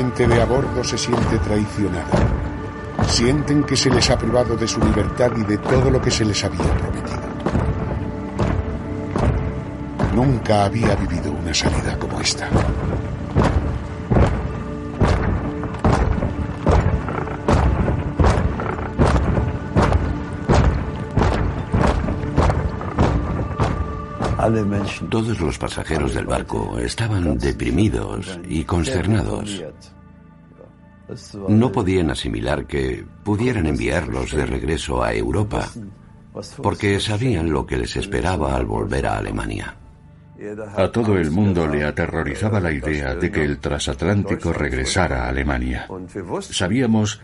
Gente 0.08 0.26
de 0.26 0.40
a 0.40 0.46
bordo 0.46 0.82
se 0.82 0.96
siente 0.96 1.38
traicionada. 1.38 2.16
Sienten 3.06 3.62
que 3.64 3.76
se 3.76 3.90
les 3.90 4.08
ha 4.10 4.16
privado 4.16 4.56
de 4.56 4.66
su 4.66 4.80
libertad 4.80 5.30
y 5.36 5.44
de 5.44 5.58
todo 5.58 5.90
lo 5.90 6.00
que 6.00 6.10
se 6.10 6.24
les 6.24 6.42
había 6.44 6.64
prometido. 6.64 7.20
Nunca 10.14 10.64
había 10.64 10.94
vivido 10.94 11.32
una 11.32 11.52
salida 11.52 11.98
como 11.98 12.20
esta. 12.20 12.48
Todos 25.10 25.38
los 25.40 25.58
pasajeros 25.58 26.14
del 26.14 26.24
barco 26.24 26.78
estaban 26.78 27.36
deprimidos 27.36 28.40
y 28.48 28.64
consternados. 28.64 29.62
No 31.48 31.72
podían 31.72 32.10
asimilar 32.10 32.66
que 32.66 33.04
pudieran 33.24 33.66
enviarlos 33.66 34.32
de 34.32 34.46
regreso 34.46 35.02
a 35.02 35.12
Europa, 35.12 35.68
porque 36.62 37.00
sabían 37.00 37.50
lo 37.50 37.66
que 37.66 37.76
les 37.76 37.96
esperaba 37.96 38.56
al 38.56 38.66
volver 38.66 39.06
a 39.06 39.18
Alemania. 39.18 39.76
A 40.76 40.88
todo 40.88 41.18
el 41.18 41.32
mundo 41.32 41.66
le 41.66 41.84
aterrorizaba 41.84 42.60
la 42.60 42.70
idea 42.70 43.14
de 43.14 43.30
que 43.30 43.44
el 43.44 43.58
transatlántico 43.58 44.52
regresara 44.52 45.24
a 45.24 45.28
Alemania. 45.30 45.88
Sabíamos, 46.40 47.20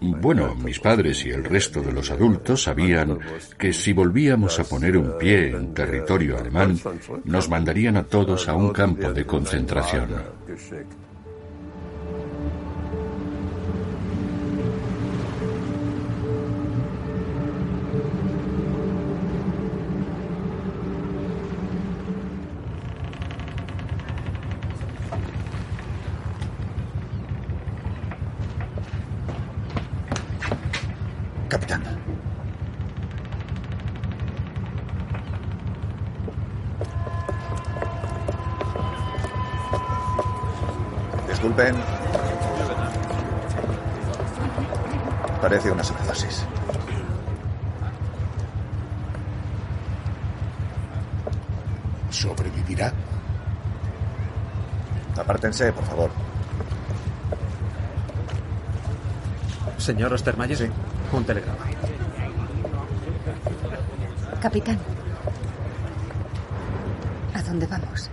bueno, 0.00 0.54
mis 0.54 0.78
padres 0.78 1.26
y 1.26 1.30
el 1.30 1.44
resto 1.44 1.82
de 1.82 1.92
los 1.92 2.12
adultos 2.12 2.62
sabían 2.62 3.18
que 3.58 3.72
si 3.72 3.92
volvíamos 3.92 4.60
a 4.60 4.64
poner 4.64 4.96
un 4.96 5.18
pie 5.18 5.50
en 5.50 5.74
territorio 5.74 6.38
alemán, 6.38 6.78
nos 7.24 7.48
mandarían 7.48 7.96
a 7.96 8.04
todos 8.04 8.48
a 8.48 8.54
un 8.54 8.70
campo 8.70 9.12
de 9.12 9.26
concentración. 9.26 10.10
Por 55.70 55.84
favor. 55.84 56.10
Señor 59.78 60.12
Ostermayer. 60.12 60.56
Sí. 60.56 60.68
Un 61.12 61.24
telegrama. 61.24 61.64
Capitán. 64.40 64.78
¿A 67.34 67.42
dónde 67.42 67.66
vamos? 67.66 68.10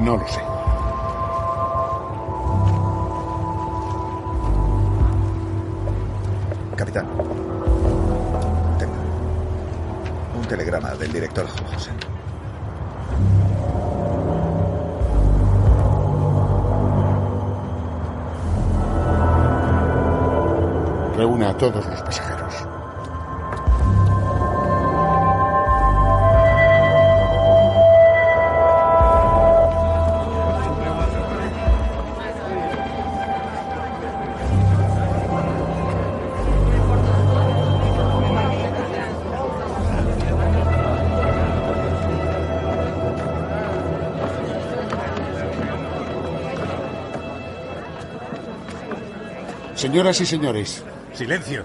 No 0.00 0.16
lo 0.16 0.28
sé. 0.28 0.43
todos 21.72 21.86
los 21.86 22.02
pasajeros. 22.02 22.54
Señoras 49.74 50.20
y 50.20 50.26
señores, 50.26 50.82
Silencio. 51.14 51.64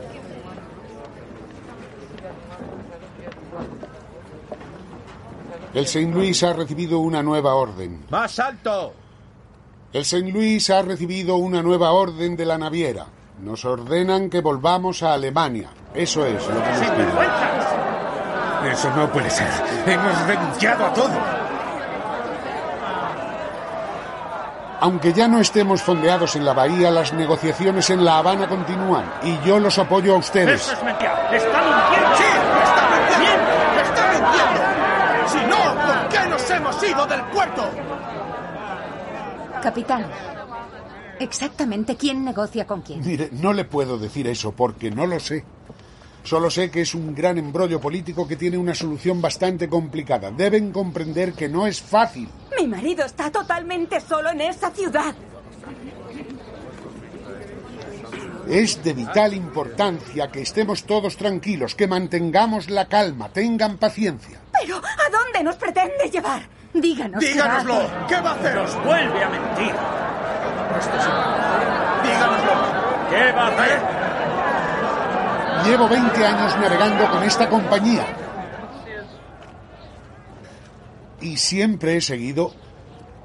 El 5.74 5.88
Saint 5.88 6.14
Louis 6.14 6.44
ha 6.44 6.54
recibido 6.54 7.00
una 7.00 7.22
nueva 7.24 7.56
orden. 7.56 8.06
¡Más 8.10 8.40
alto! 8.40 8.94
El 9.92 10.06
Saint 10.06 10.34
Louis 10.34 10.70
ha 10.70 10.82
recibido 10.82 11.36
una 11.38 11.64
nueva 11.64 11.92
orden 11.92 12.36
de 12.36 12.46
la 12.46 12.58
naviera. 12.58 13.08
Nos 13.42 13.66
ordenan 13.66 14.30
que 14.30 14.42
volvamos 14.42 15.02
a 15.04 15.14
Alemania. 15.14 15.70
Eso 15.94 16.26
es 16.26 16.46
lo 16.48 16.64
que 16.64 16.70
nos 16.70 16.80
piden. 16.80 17.10
Eso 18.72 18.96
no 18.96 19.12
puede 19.12 19.30
ser. 19.30 19.48
Hemos 19.86 20.28
renunciado 20.28 20.86
a 20.86 20.94
todo. 20.94 21.39
Aunque 24.82 25.12
ya 25.12 25.28
no 25.28 25.42
estemos 25.42 25.82
fondeados 25.82 26.36
en 26.36 26.46
la 26.46 26.54
bahía, 26.54 26.90
las 26.90 27.12
negociaciones 27.14 27.90
en 27.90 28.06
La 28.06 28.20
Habana 28.20 28.48
continúan 28.48 29.04
y 29.24 29.38
yo 29.46 29.60
los 29.60 29.78
apoyo 29.78 30.16
a 30.16 30.18
ustedes. 30.18 30.62
Eso 30.62 30.74
es 30.74 30.84
mentira. 30.84 31.30
¡Está 31.34 31.62
mintiendo! 31.62 32.16
¡Sí! 32.16 32.24
¡Está 32.64 32.90
mintiendo! 32.96 33.52
¡Está 33.82 34.04
mintiendo! 34.14 35.28
Si 35.28 35.38
no, 35.48 35.86
¿por 35.86 36.10
qué 36.10 36.30
nos 36.30 36.50
hemos 36.50 36.84
ido 36.84 37.06
del 37.08 37.22
puerto? 37.24 37.70
Capitán, 39.62 40.06
exactamente 41.20 41.98
quién 41.98 42.24
negocia 42.24 42.66
con 42.66 42.82
quién. 42.82 43.02
Mire, 43.06 43.30
no 43.34 43.52
le 43.52 43.66
puedo 43.66 43.98
decir 43.98 44.28
eso 44.28 44.54
porque 44.54 44.90
no 44.90 45.06
lo 45.06 45.20
sé. 45.20 45.44
Solo 46.24 46.50
sé 46.52 46.70
que 46.70 46.82
es 46.82 46.94
un 46.94 47.16
gran 47.16 47.38
embrollo 47.38 47.80
político 47.80 48.28
que 48.28 48.36
tiene 48.36 48.58
una 48.58 48.76
solución 48.76 49.22
bastante 49.22 49.68
complicada. 49.68 50.32
Deben 50.32 50.72
comprender 50.72 51.34
que 51.34 51.50
no 51.50 51.66
es 51.66 51.82
fácil. 51.82 52.30
Mi 52.58 52.68
marido 52.68 53.06
está 53.06 53.32
totalmente 53.32 54.00
solo 54.02 54.30
en 54.30 54.42
esa 54.42 54.70
ciudad. 54.72 55.16
Es 58.50 58.84
de 58.84 58.94
vital 58.94 59.34
importancia 59.34 60.32
que 60.32 60.42
estemos 60.42 60.84
todos 60.84 61.18
tranquilos, 61.18 61.76
que 61.76 61.88
mantengamos 61.88 62.70
la 62.70 62.88
calma, 62.88 63.30
tengan 63.30 63.78
paciencia. 63.78 64.40
Pero, 64.60 64.78
¿a 64.78 65.10
dónde 65.12 65.44
nos 65.44 65.56
pretende 65.56 66.10
llevar? 66.12 66.42
Díganos. 66.74 67.20
Díganoslo. 67.20 67.80
qué 68.08 68.16
va 68.16 68.32
a 68.32 68.34
hacer. 68.34 68.54
¿Qué 68.54 68.56
va 68.56 68.66
a 68.66 68.66
hacer? 68.66 68.78
Nos 68.78 68.86
vuelve 68.86 69.24
a 69.24 69.30
mentir. 69.30 69.76
Díganoslo. 72.04 73.10
¿Qué 73.10 73.32
va 73.32 73.42
a 73.42 73.48
hacer? 73.48 73.99
Llevo 75.70 75.88
20 75.88 76.26
años 76.26 76.58
navegando 76.60 77.12
con 77.12 77.24
esta 77.24 77.48
compañía. 77.48 78.04
Y 81.22 81.38
siempre 81.38 81.96
he 81.96 82.02
seguido 82.02 82.56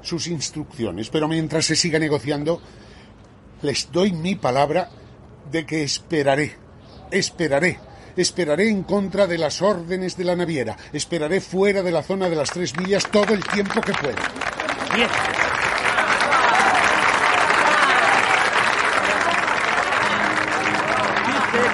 sus 0.03 0.27
instrucciones, 0.27 1.09
pero 1.09 1.27
mientras 1.27 1.65
se 1.65 1.75
siga 1.75 1.97
negociando, 1.97 2.61
les 3.63 3.91
doy 3.91 4.11
mi 4.11 4.35
palabra 4.35 4.91
de 5.51 5.65
que 5.65 5.81
esperaré, 5.81 6.55
esperaré, 7.09 7.79
esperaré 8.15 8.69
en 8.69 8.83
contra 8.83 9.25
de 9.25 9.39
las 9.39 9.63
órdenes 9.63 10.15
de 10.15 10.25
la 10.25 10.35
naviera, 10.35 10.77
esperaré 10.93 11.41
fuera 11.41 11.81
de 11.81 11.91
la 11.91 12.03
zona 12.03 12.29
de 12.29 12.35
las 12.35 12.51
tres 12.51 12.77
millas 12.77 13.09
todo 13.09 13.33
el 13.33 13.43
tiempo 13.43 13.81
que 13.81 13.93
pueda. 13.93 14.21
Bien. 14.93 15.09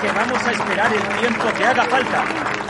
Que 0.01 0.11
vamos 0.11 0.43
a 0.43 0.51
esperar 0.51 0.91
el 0.91 1.19
tiempo 1.19 1.43
que 1.55 1.63
haga 1.63 1.83
falta. 1.83 2.60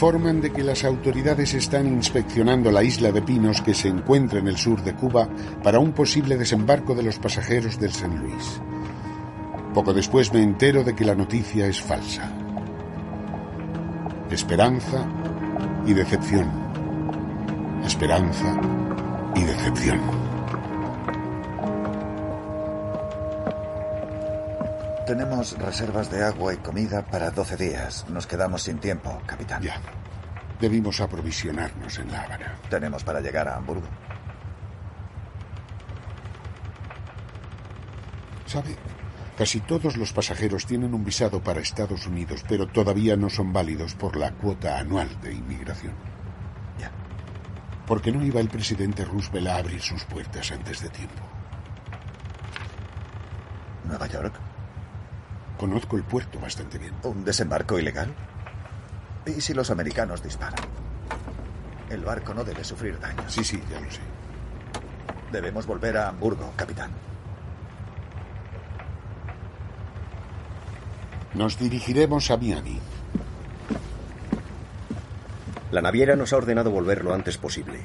Informan 0.00 0.40
de 0.40 0.50
que 0.50 0.64
las 0.64 0.82
autoridades 0.84 1.52
están 1.52 1.86
inspeccionando 1.86 2.72
la 2.72 2.82
isla 2.82 3.12
de 3.12 3.20
Pinos 3.20 3.60
que 3.60 3.74
se 3.74 3.88
encuentra 3.88 4.38
en 4.38 4.48
el 4.48 4.56
sur 4.56 4.82
de 4.82 4.94
Cuba 4.94 5.28
para 5.62 5.78
un 5.78 5.92
posible 5.92 6.38
desembarco 6.38 6.94
de 6.94 7.02
los 7.02 7.18
pasajeros 7.18 7.78
del 7.78 7.92
San 7.92 8.16
Luis. 8.16 8.62
Poco 9.74 9.92
después 9.92 10.32
me 10.32 10.42
entero 10.42 10.84
de 10.84 10.94
que 10.94 11.04
la 11.04 11.14
noticia 11.14 11.66
es 11.66 11.82
falsa. 11.82 12.32
Esperanza 14.30 15.06
y 15.86 15.92
decepción. 15.92 16.48
Esperanza 17.84 18.58
y 19.36 19.44
decepción. 19.44 20.19
Tenemos 25.10 25.58
reservas 25.58 26.08
de 26.08 26.22
agua 26.22 26.54
y 26.54 26.58
comida 26.58 27.04
para 27.04 27.32
12 27.32 27.56
días. 27.56 28.08
Nos 28.10 28.28
quedamos 28.28 28.62
sin 28.62 28.78
tiempo, 28.78 29.20
capitán. 29.26 29.60
Ya. 29.60 29.74
Debimos 30.60 31.00
aprovisionarnos 31.00 31.98
en 31.98 32.12
La 32.12 32.22
Habana. 32.22 32.60
Tenemos 32.70 33.02
para 33.02 33.20
llegar 33.20 33.48
a 33.48 33.56
Hamburgo. 33.56 33.88
¿Sabe? 38.46 38.76
Casi 39.36 39.58
todos 39.58 39.96
los 39.96 40.12
pasajeros 40.12 40.64
tienen 40.64 40.94
un 40.94 41.04
visado 41.04 41.42
para 41.42 41.58
Estados 41.58 42.06
Unidos, 42.06 42.44
pero 42.48 42.68
todavía 42.68 43.16
no 43.16 43.28
son 43.28 43.52
válidos 43.52 43.96
por 43.96 44.14
la 44.16 44.30
cuota 44.30 44.78
anual 44.78 45.20
de 45.22 45.32
inmigración. 45.32 45.94
Ya. 46.78 46.92
¿Por 47.84 48.00
qué 48.00 48.12
no 48.12 48.24
iba 48.24 48.38
el 48.38 48.48
presidente 48.48 49.04
Roosevelt 49.04 49.48
a 49.48 49.56
abrir 49.56 49.82
sus 49.82 50.04
puertas 50.04 50.52
antes 50.52 50.80
de 50.80 50.88
tiempo? 50.88 51.24
¿Nueva 53.88 54.06
York? 54.06 54.49
Conozco 55.60 55.98
el 55.98 56.04
puerto 56.04 56.40
bastante 56.40 56.78
bien. 56.78 56.94
¿Un 57.02 57.22
desembarco 57.22 57.78
ilegal? 57.78 58.14
¿Y 59.26 59.42
si 59.42 59.52
los 59.52 59.70
americanos 59.70 60.22
disparan? 60.22 60.64
El 61.90 62.02
barco 62.02 62.32
no 62.32 62.44
debe 62.44 62.64
sufrir 62.64 62.98
daños. 62.98 63.30
Sí, 63.30 63.44
sí, 63.44 63.62
ya 63.70 63.78
lo 63.78 63.90
sé. 63.90 64.00
Debemos 65.30 65.66
volver 65.66 65.98
a 65.98 66.08
Hamburgo, 66.08 66.50
capitán. 66.56 66.90
Nos 71.34 71.58
dirigiremos 71.58 72.30
a 72.30 72.38
Miami. 72.38 72.80
La 75.72 75.82
naviera 75.82 76.16
nos 76.16 76.32
ha 76.32 76.38
ordenado 76.38 76.70
volver 76.70 77.04
lo 77.04 77.12
antes 77.12 77.36
posible. 77.36 77.80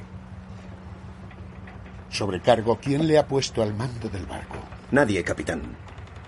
Sobrecargo, 2.10 2.80
¿quién 2.80 3.06
le 3.06 3.18
ha 3.18 3.28
puesto 3.28 3.62
al 3.62 3.74
mando 3.74 4.08
del 4.08 4.26
barco? 4.26 4.60
Nadie, 4.92 5.26
capitán. 5.26 5.62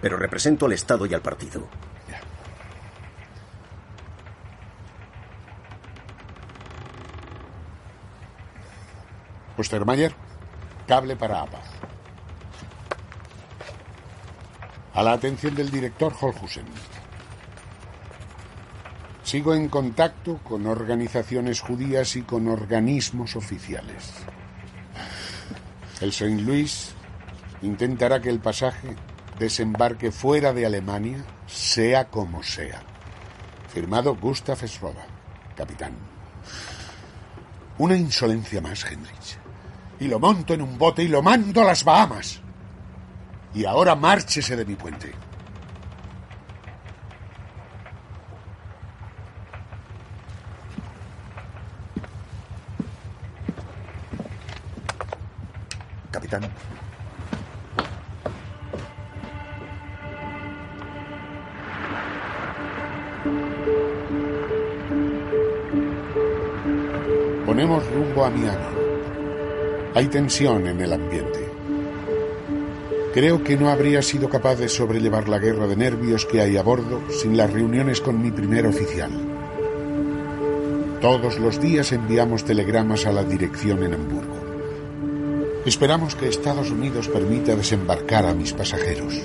Pero 0.07 0.19
represento 0.19 0.67
al 0.67 0.71
Estado 0.71 1.05
y 1.05 1.13
al 1.13 1.21
partido. 1.21 1.67
Ostermayer, 9.57 10.15
cable 10.87 11.17
para 11.17 11.41
APA. 11.41 11.59
A 14.93 15.03
la 15.03 15.11
atención 15.11 15.53
del 15.55 15.69
director 15.69 16.13
Holhusen. 16.21 16.67
Sigo 19.23 19.55
en 19.55 19.67
contacto 19.67 20.37
con 20.37 20.67
organizaciones 20.67 21.59
judías 21.59 22.15
y 22.15 22.21
con 22.21 22.47
organismos 22.47 23.35
oficiales. 23.35 24.13
El 25.99 26.13
Saint 26.13 26.39
Louis 26.43 26.93
intentará 27.61 28.21
que 28.21 28.29
el 28.29 28.39
pasaje 28.39 28.95
desembarque 29.39 30.11
fuera 30.11 30.53
de 30.53 30.65
Alemania, 30.65 31.23
sea 31.45 32.09
como 32.09 32.43
sea. 32.43 32.81
Firmado 33.73 34.15
Gustav 34.15 34.57
Schroeder, 34.67 35.05
capitán. 35.55 35.93
Una 37.77 37.95
insolencia 37.95 38.61
más, 38.61 38.83
Hendrich. 38.85 39.37
Y 39.99 40.07
lo 40.07 40.19
monto 40.19 40.53
en 40.53 40.61
un 40.61 40.77
bote 40.77 41.03
y 41.03 41.07
lo 41.07 41.21
mando 41.21 41.61
a 41.61 41.65
las 41.65 41.83
Bahamas. 41.83 42.41
Y 43.53 43.65
ahora 43.65 43.95
márchese 43.95 44.55
de 44.55 44.65
mi 44.65 44.75
puente. 44.75 45.11
Capitán. 56.11 56.76
Hay 69.97 70.09
tensión 70.09 70.67
en 70.67 70.79
el 70.79 70.93
ambiente. 70.93 71.39
Creo 73.15 73.43
que 73.43 73.57
no 73.57 73.71
habría 73.71 74.03
sido 74.03 74.29
capaz 74.29 74.53
de 74.57 74.69
sobrellevar 74.69 75.27
la 75.27 75.39
guerra 75.39 75.65
de 75.65 75.75
nervios 75.75 76.23
que 76.27 76.39
hay 76.39 76.55
a 76.55 76.61
bordo 76.61 77.01
sin 77.09 77.35
las 77.35 77.51
reuniones 77.51 77.99
con 77.99 78.21
mi 78.21 78.29
primer 78.29 78.67
oficial. 78.67 79.09
Todos 81.01 81.39
los 81.39 81.59
días 81.59 81.91
enviamos 81.93 82.45
telegramas 82.45 83.07
a 83.07 83.11
la 83.11 83.23
dirección 83.23 83.81
en 83.81 83.95
Hamburgo. 83.95 84.35
Esperamos 85.65 86.13
que 86.13 86.27
Estados 86.27 86.69
Unidos 86.69 87.07
permita 87.07 87.55
desembarcar 87.55 88.27
a 88.27 88.35
mis 88.35 88.53
pasajeros. 88.53 89.19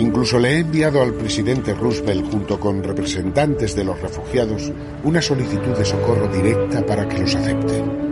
Incluso 0.00 0.40
le 0.40 0.54
he 0.54 0.58
enviado 0.58 1.00
al 1.00 1.14
presidente 1.14 1.74
Roosevelt 1.74 2.28
junto 2.28 2.58
con 2.58 2.82
representantes 2.82 3.76
de 3.76 3.84
los 3.84 4.00
refugiados 4.02 4.72
una 5.04 5.22
solicitud 5.22 5.78
de 5.78 5.84
socorro 5.84 6.26
directa 6.26 6.84
para 6.84 7.08
que 7.08 7.20
los 7.20 7.36
acepte. 7.36 8.09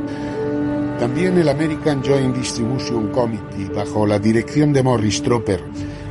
También 0.98 1.38
el 1.38 1.48
American 1.48 2.02
Joint 2.02 2.36
Distribution 2.36 3.12
Committee, 3.12 3.70
bajo 3.72 4.04
la 4.04 4.18
dirección 4.18 4.72
de 4.72 4.82
Morris 4.82 5.22
Tropper 5.22 5.62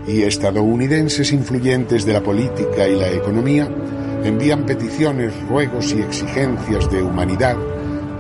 y 0.08 0.22
estadounidenses 0.24 1.34
influyentes 1.34 2.06
de 2.06 2.14
la 2.14 2.24
política 2.24 2.88
y 2.88 2.96
la 2.96 3.12
economía, 3.12 3.70
envían 4.24 4.66
peticiones, 4.66 5.34
ruegos 5.50 5.92
y 5.92 6.00
exigencias 6.00 6.90
de 6.90 7.04
humanidad 7.04 7.58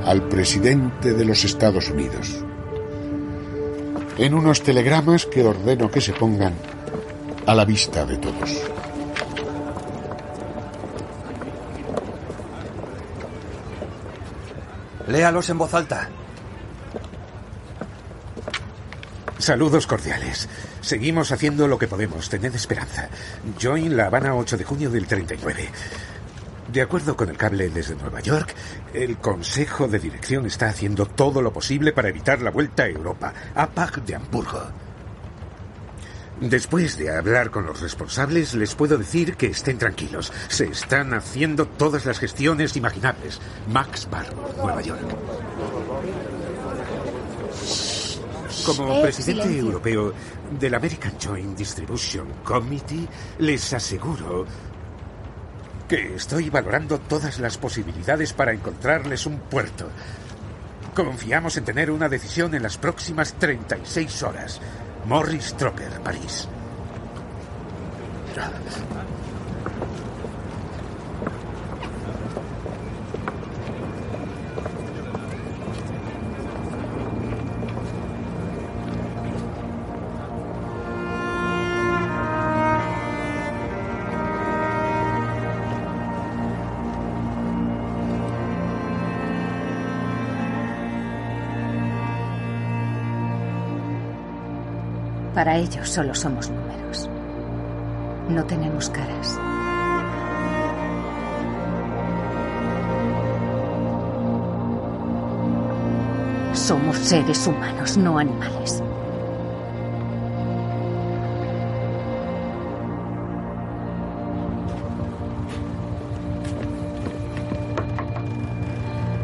al 0.05 0.27
presidente 0.27 1.13
de 1.13 1.23
los 1.23 1.45
Estados 1.45 1.89
Unidos. 1.89 2.43
En 4.17 4.33
unos 4.33 4.61
telegramas 4.61 5.25
que 5.25 5.43
ordeno 5.43 5.89
que 5.89 6.01
se 6.01 6.11
pongan 6.11 6.53
a 7.45 7.55
la 7.55 7.63
vista 7.63 8.05
de 8.05 8.17
todos. 8.17 8.61
Léalos 15.07 15.49
en 15.49 15.57
voz 15.57 15.73
alta. 15.73 16.09
Saludos 19.47 19.87
cordiales. 19.87 20.49
Seguimos 20.81 21.31
haciendo 21.31 21.69
lo 21.69 21.77
que 21.77 21.87
podemos. 21.87 22.27
Tened 22.27 22.53
esperanza. 22.53 23.07
Join 23.57 23.95
La 23.95 24.07
Habana 24.07 24.35
8 24.35 24.57
de 24.57 24.65
junio 24.65 24.89
del 24.89 25.07
39. 25.07 25.69
De 26.73 26.81
acuerdo 26.81 27.15
con 27.15 27.29
el 27.29 27.37
cable 27.37 27.69
desde 27.69 27.95
Nueva 27.95 28.19
York, 28.19 28.53
el 28.93 29.19
Consejo 29.19 29.87
de 29.87 29.99
Dirección 29.99 30.45
está 30.47 30.67
haciendo 30.67 31.05
todo 31.05 31.41
lo 31.41 31.53
posible 31.53 31.93
para 31.93 32.09
evitar 32.09 32.41
la 32.41 32.51
vuelta 32.51 32.83
a 32.83 32.87
Europa. 32.89 33.33
APAC 33.55 34.03
de 34.03 34.15
Hamburgo. 34.15 34.67
Después 36.41 36.97
de 36.97 37.15
hablar 37.15 37.49
con 37.49 37.65
los 37.65 37.79
responsables, 37.79 38.53
les 38.53 38.75
puedo 38.75 38.97
decir 38.97 39.37
que 39.37 39.47
estén 39.47 39.77
tranquilos. 39.77 40.33
Se 40.49 40.65
están 40.65 41.13
haciendo 41.13 41.67
todas 41.67 42.05
las 42.05 42.19
gestiones 42.19 42.75
imaginables. 42.75 43.39
Max 43.71 44.09
Barbour, 44.11 44.57
Nueva 44.57 44.81
York. 44.81 45.07
Como 48.67 49.01
presidente 49.01 49.57
europeo 49.57 50.13
del 50.59 50.75
American 50.75 51.13
Joint 51.17 51.57
Distribution 51.57 52.27
Committee, 52.43 53.07
les 53.39 53.73
aseguro 53.73 54.45
que 55.87 56.15
estoy 56.15 56.49
valorando 56.49 56.99
todas 56.99 57.39
las 57.39 57.57
posibilidades 57.57 58.33
para 58.33 58.51
encontrarles 58.51 59.25
un 59.25 59.39
puerto. 59.39 59.87
Confiamos 60.93 61.55
en 61.55 61.63
tener 61.63 61.89
una 61.89 62.09
decisión 62.09 62.53
en 62.55 62.63
las 62.63 62.77
próximas 62.77 63.35
36 63.35 64.23
horas. 64.23 64.59
Morris 65.05 65.53
Tropper, 65.53 66.01
París. 66.01 66.49
Ellos 95.57 95.89
solo 95.89 96.13
somos 96.13 96.51
números. 96.51 97.09
No 98.29 98.45
tenemos 98.45 98.91
caras. 98.91 99.39
Somos 106.53 106.95
seres 106.97 107.47
humanos, 107.47 107.97
no 107.97 108.19
animales. 108.19 108.83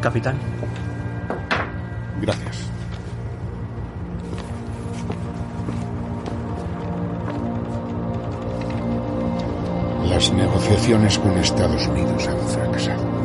Capitán. 0.02 0.38
Negociaciones 10.64 11.20
con 11.20 11.38
Estados 11.38 11.88
Unidos 11.88 12.28
han 12.28 12.40
fracasado. 12.48 13.23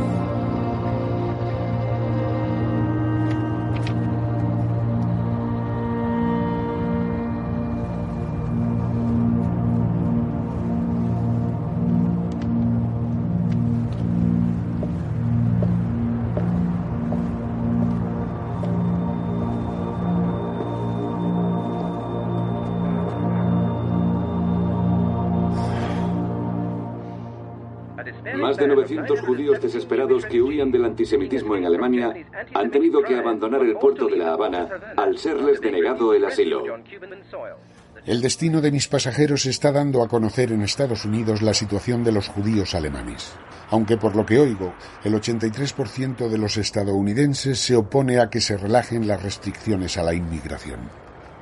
Antisemitismo 30.99 31.55
en 31.55 31.65
Alemania 31.65 32.13
han 32.55 32.71
tenido 32.73 33.03
que 33.03 33.17
abandonar 33.17 33.63
el 33.63 33.77
puerto 33.77 34.09
de 34.09 34.17
La 34.17 34.33
Habana 34.33 34.69
al 34.97 35.17
serles 35.17 35.61
denegado 35.61 36.13
el 36.13 36.25
asilo. 36.25 36.65
El 38.05 38.21
destino 38.21 38.61
de 38.61 38.73
mis 38.73 38.89
pasajeros 38.89 39.47
está 39.47 39.71
dando 39.71 40.03
a 40.03 40.09
conocer 40.09 40.51
en 40.51 40.63
Estados 40.63 41.05
Unidos 41.05 41.41
la 41.41 41.55
situación 41.55 42.03
de 42.03 42.11
los 42.11 42.27
judíos 42.27 42.75
alemanes. 42.75 43.33
Aunque 43.71 43.97
por 43.97 44.17
lo 44.17 44.27
que 44.27 44.41
oigo, 44.41 44.75
el 45.05 45.15
83% 45.15 46.29
de 46.29 46.39
los 46.39 46.57
estadounidenses 46.57 47.61
se 47.61 47.77
opone 47.77 48.19
a 48.19 48.29
que 48.29 48.41
se 48.41 48.57
relajen 48.57 49.07
las 49.07 49.23
restricciones 49.23 49.99
a 49.99 50.03
la 50.03 50.15
inmigración. 50.15 50.81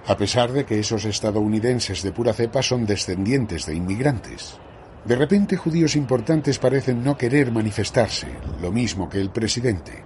A 0.06 0.18
pesar 0.18 0.52
de 0.52 0.66
que 0.66 0.78
esos 0.78 1.06
estadounidenses 1.06 2.02
de 2.02 2.12
pura 2.12 2.34
cepa 2.34 2.62
son 2.62 2.84
descendientes 2.84 3.64
de 3.64 3.74
inmigrantes. 3.74 4.58
De 5.06 5.14
repente 5.14 5.56
judíos 5.56 5.94
importantes 5.94 6.58
parecen 6.58 7.04
no 7.04 7.16
querer 7.16 7.52
manifestarse, 7.52 8.26
lo 8.60 8.72
mismo 8.72 9.08
que 9.08 9.20
el 9.20 9.30
presidente. 9.30 10.02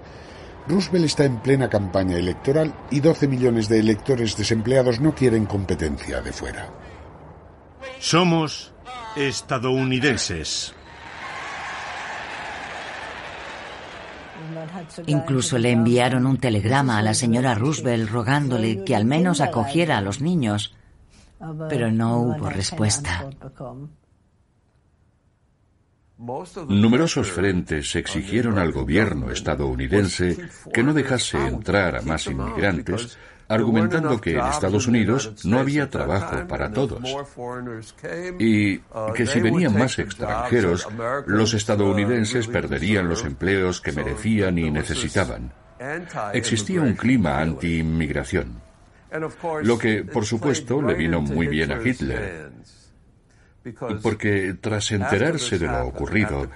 Roosevelt 0.69 1.07
está 1.07 1.25
en 1.25 1.41
plena 1.41 1.71
campaña 1.71 2.17
electoral 2.17 2.75
y 2.91 3.01
12 3.01 3.27
millones 3.27 3.69
de 3.69 3.79
electores 3.79 4.37
desempleados 4.37 5.01
no 5.01 5.15
quieren 5.15 5.47
competencia 5.47 6.21
de 6.21 6.33
fuera. 6.33 6.69
Somos 7.99 8.75
estadounidenses. 9.17 10.75
Incluso 15.07 15.57
le 15.59 15.71
enviaron 15.71 16.27
un 16.27 16.37
telegrama 16.37 16.99
a 16.99 17.03
la 17.03 17.15
señora 17.15 17.55
Roosevelt 17.55 18.11
rogándole 18.11 18.85
que 18.85 18.95
al 18.95 19.07
menos 19.07 19.41
acogiera 19.41 19.97
a 19.97 20.03
los 20.03 20.21
niños, 20.21 20.75
pero 21.69 21.91
no 21.91 22.19
hubo 22.19 22.51
respuesta. 22.51 23.31
Numerosos 26.69 27.31
frentes 27.33 27.97
exigieron 27.97 28.59
al 28.59 28.73
gobierno 28.73 29.31
estadounidense 29.31 30.37
que 30.73 30.83
no 30.83 30.93
dejase 30.93 31.39
entrar 31.39 31.97
a 31.97 32.03
más 32.03 32.27
inmigrantes, 32.27 33.17
argumentando 33.49 34.21
que 34.21 34.35
en 34.35 34.45
Estados 34.47 34.87
Unidos 34.87 35.33
no 35.45 35.59
había 35.59 35.89
trabajo 35.89 36.47
para 36.47 36.71
todos 36.71 37.03
y 38.39 38.79
que 39.15 39.27
si 39.27 39.41
venían 39.41 39.79
más 39.79 39.99
extranjeros, 39.99 40.87
los 41.27 41.55
estadounidenses 41.55 42.49
perderían 42.49 43.09
los 43.09 43.25
empleos 43.25 43.81
que 43.81 43.93
merecían 43.93 44.59
y 44.59 44.71
necesitaban. 44.71 45.53
Existía 46.35 46.83
un 46.83 46.93
clima 46.95 47.41
anti-inmigración, 47.41 48.61
lo 49.63 49.79
que, 49.79 50.05
por 50.05 50.27
supuesto, 50.27 50.83
le 50.83 50.95
vino 50.95 51.23
muy 51.23 51.47
bien 51.47 51.73
a 51.73 51.81
Hitler. 51.83 52.51
Porque 54.03 54.57
tras 54.61 54.91
enterarse 54.91 55.59
de 55.59 55.67
lo 55.67 55.87
ocurrido, 55.87 56.49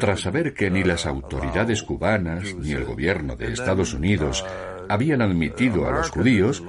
tras 0.00 0.22
saber 0.22 0.54
que 0.54 0.70
ni 0.70 0.82
las 0.82 1.06
autoridades 1.06 1.82
cubanas 1.82 2.54
ni 2.56 2.72
el 2.72 2.84
gobierno 2.84 3.36
de 3.36 3.52
Estados 3.52 3.94
Unidos 3.94 4.44
habían 4.88 5.22
admitido 5.22 5.86
a 5.86 5.92
los 5.92 6.10
judíos, 6.10 6.62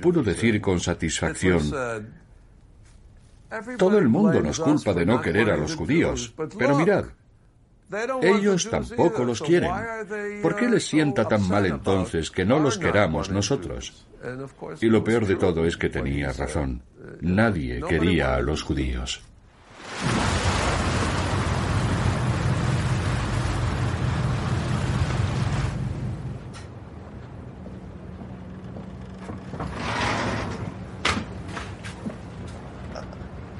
pudo 0.00 0.22
decir 0.22 0.60
con 0.60 0.80
satisfacción, 0.80 1.62
todo 3.76 3.98
el 3.98 4.08
mundo 4.08 4.40
nos 4.40 4.58
culpa 4.58 4.92
de 4.94 5.06
no 5.06 5.20
querer 5.20 5.50
a 5.50 5.56
los 5.56 5.76
judíos, 5.76 6.34
pero 6.58 6.76
mirad, 6.76 7.04
Ellos 8.22 8.68
tampoco 8.70 9.24
los 9.24 9.40
quieren. 9.42 9.70
¿Por 10.42 10.56
qué 10.56 10.68
les 10.68 10.86
sienta 10.86 11.28
tan 11.28 11.46
mal 11.48 11.66
entonces 11.66 12.30
que 12.30 12.44
no 12.44 12.58
los 12.58 12.78
queramos 12.78 13.30
nosotros? 13.30 14.06
Y 14.80 14.86
lo 14.86 15.04
peor 15.04 15.26
de 15.26 15.36
todo 15.36 15.66
es 15.66 15.76
que 15.76 15.90
tenía 15.90 16.32
razón. 16.32 16.82
Nadie 17.20 17.82
quería 17.86 18.34
a 18.34 18.40
los 18.40 18.62
judíos. 18.62 19.22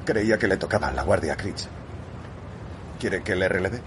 Creía 0.04 0.38
que 0.38 0.46
le 0.46 0.58
tocaba 0.58 0.92
la 0.92 1.02
guardia 1.02 1.34
a. 1.34 1.66
¿Quiere 3.00 3.22
que 3.22 3.34
le 3.34 3.48
releve? 3.48 3.80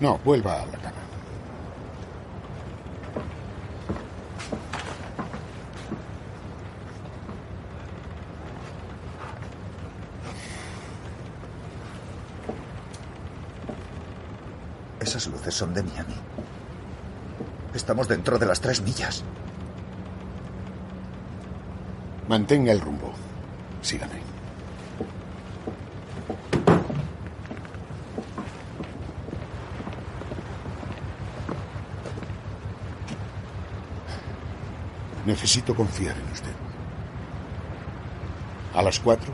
No, 0.00 0.18
vuelva 0.24 0.62
a 0.62 0.66
la 0.66 0.78
cama. 0.78 1.05
Esas 15.06 15.28
luces 15.28 15.54
son 15.54 15.72
de 15.72 15.84
Miami. 15.84 16.16
Estamos 17.72 18.08
dentro 18.08 18.40
de 18.40 18.46
las 18.46 18.60
tres 18.60 18.82
millas. 18.82 19.22
Mantenga 22.28 22.72
el 22.72 22.80
rumbo. 22.80 23.12
Sígame. 23.82 24.20
Necesito 35.24 35.72
confiar 35.76 36.16
en 36.16 36.32
usted. 36.32 36.50
A 38.74 38.82
las 38.82 38.98
cuatro 38.98 39.32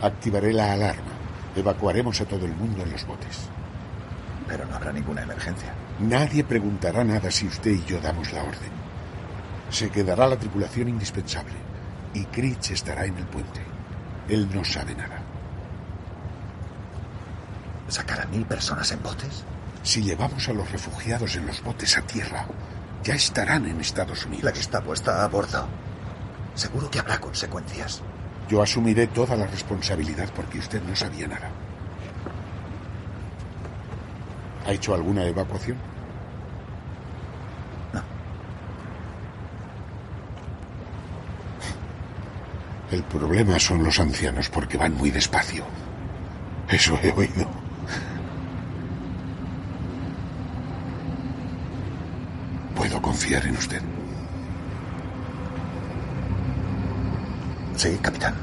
activaré 0.00 0.54
la 0.54 0.72
alarma. 0.72 1.12
Evacuaremos 1.54 2.18
a 2.22 2.24
todo 2.24 2.46
el 2.46 2.54
mundo 2.54 2.82
en 2.82 2.92
los 2.92 3.06
botes. 3.06 3.50
Pero 4.46 4.64
no 4.66 4.76
habrá 4.76 4.92
ninguna 4.92 5.22
emergencia. 5.22 5.72
Nadie 5.98 6.44
preguntará 6.44 7.04
nada 7.04 7.30
si 7.30 7.46
usted 7.46 7.72
y 7.72 7.84
yo 7.84 8.00
damos 8.00 8.32
la 8.32 8.42
orden. 8.42 8.70
Se 9.70 9.90
quedará 9.90 10.26
la 10.26 10.38
tripulación 10.38 10.88
indispensable 10.88 11.54
y 12.14 12.24
Critch 12.26 12.70
estará 12.70 13.04
en 13.04 13.16
el 13.16 13.26
puente. 13.26 13.60
Él 14.28 14.48
no 14.54 14.64
sabe 14.64 14.94
nada. 14.94 15.20
¿Sacar 17.88 18.22
a 18.22 18.26
mil 18.26 18.44
personas 18.44 18.90
en 18.92 19.02
botes? 19.02 19.44
Si 19.82 20.02
llevamos 20.02 20.48
a 20.48 20.52
los 20.52 20.70
refugiados 20.70 21.36
en 21.36 21.46
los 21.46 21.62
botes 21.62 21.96
a 21.96 22.02
tierra, 22.02 22.46
ya 23.04 23.14
estarán 23.14 23.66
en 23.66 23.80
Estados 23.80 24.26
Unidos. 24.26 24.44
La 24.44 24.52
que 24.52 24.60
está 24.60 24.82
puesta 24.82 25.24
a 25.24 25.28
bordo. 25.28 25.66
Seguro 26.54 26.90
que 26.90 26.98
habrá 26.98 27.20
consecuencias. 27.20 28.02
Yo 28.48 28.62
asumiré 28.62 29.06
toda 29.08 29.36
la 29.36 29.46
responsabilidad 29.46 30.28
porque 30.34 30.58
usted 30.58 30.82
no 30.82 30.96
sabía 30.96 31.28
nada. 31.28 31.50
¿Ha 34.66 34.72
hecho 34.72 34.94
alguna 34.94 35.24
evacuación? 35.24 35.76
No. 37.92 38.02
El 42.90 43.04
problema 43.04 43.60
son 43.60 43.84
los 43.84 44.00
ancianos 44.00 44.48
porque 44.48 44.76
van 44.76 44.94
muy 44.94 45.12
despacio. 45.12 45.64
Eso 46.68 46.98
he 47.00 47.12
oído. 47.12 47.46
Puedo 52.74 53.00
confiar 53.00 53.46
en 53.46 53.56
usted. 53.56 53.82
Sí, 57.76 57.96
capitán. 58.02 58.34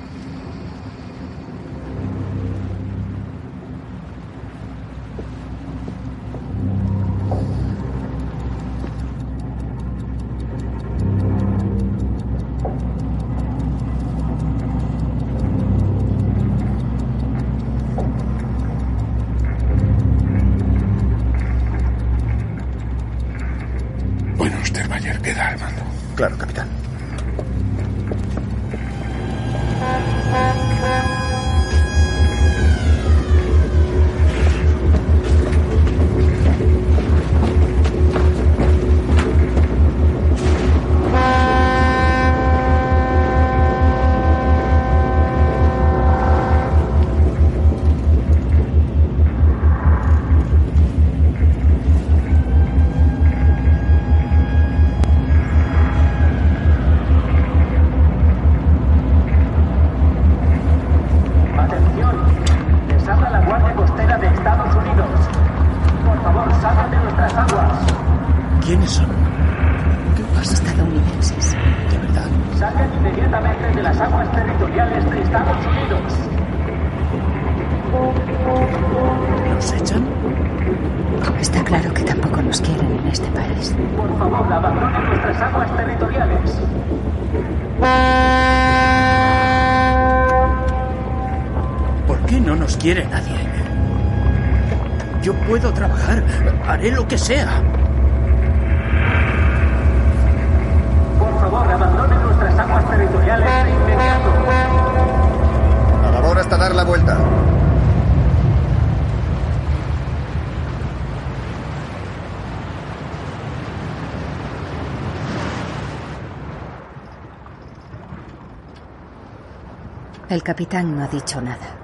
El 120.33 120.41
capitán 120.41 120.95
no 120.95 121.03
ha 121.03 121.07
dicho 121.07 121.39
nada, 121.41 121.77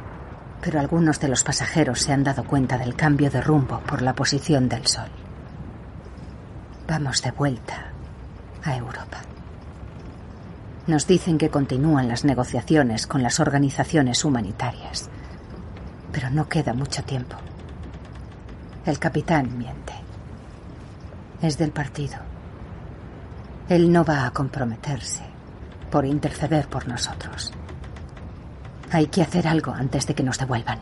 pero 0.60 0.80
algunos 0.80 1.20
de 1.20 1.28
los 1.28 1.44
pasajeros 1.44 2.02
se 2.02 2.14
han 2.14 2.24
dado 2.24 2.44
cuenta 2.44 2.80
del 2.80 2.96
cambio 2.96 3.30
de 3.30 3.42
rumbo 3.42 3.80
por 3.82 4.02
la 4.02 4.16
posición 4.16 4.68
del 4.68 4.88
sol. 4.88 5.08
Vamos 6.88 7.22
de 7.22 7.30
vuelta 7.30 7.92
a 8.64 8.76
Europa. 8.76 9.20
Nos 10.88 11.06
dicen 11.06 11.38
que 11.38 11.52
continúan 11.52 12.08
las 12.08 12.26
negociaciones 12.26 13.06
con 13.06 13.22
las 13.22 13.40
organizaciones 13.40 14.26
humanitarias, 14.26 15.12
pero 16.12 16.32
no 16.32 16.50
queda 16.50 16.74
mucho 16.74 17.04
tiempo. 17.04 17.36
El 18.84 18.98
capitán 18.98 19.60
miente. 19.60 19.94
Es 21.40 21.60
del 21.60 21.70
partido. 21.70 22.18
Él 23.70 23.92
no 23.92 24.04
va 24.04 24.26
a 24.26 24.32
comprometerse 24.32 25.22
por 25.92 26.04
interceder 26.04 26.68
por 26.68 26.88
nosotros. 26.88 27.54
Hay 28.92 29.08
que 29.08 29.22
hacer 29.22 29.48
algo 29.48 29.72
antes 29.72 30.08
de 30.08 30.16
que 30.16 30.24
nos 30.24 30.40
devuelvan. 30.40 30.80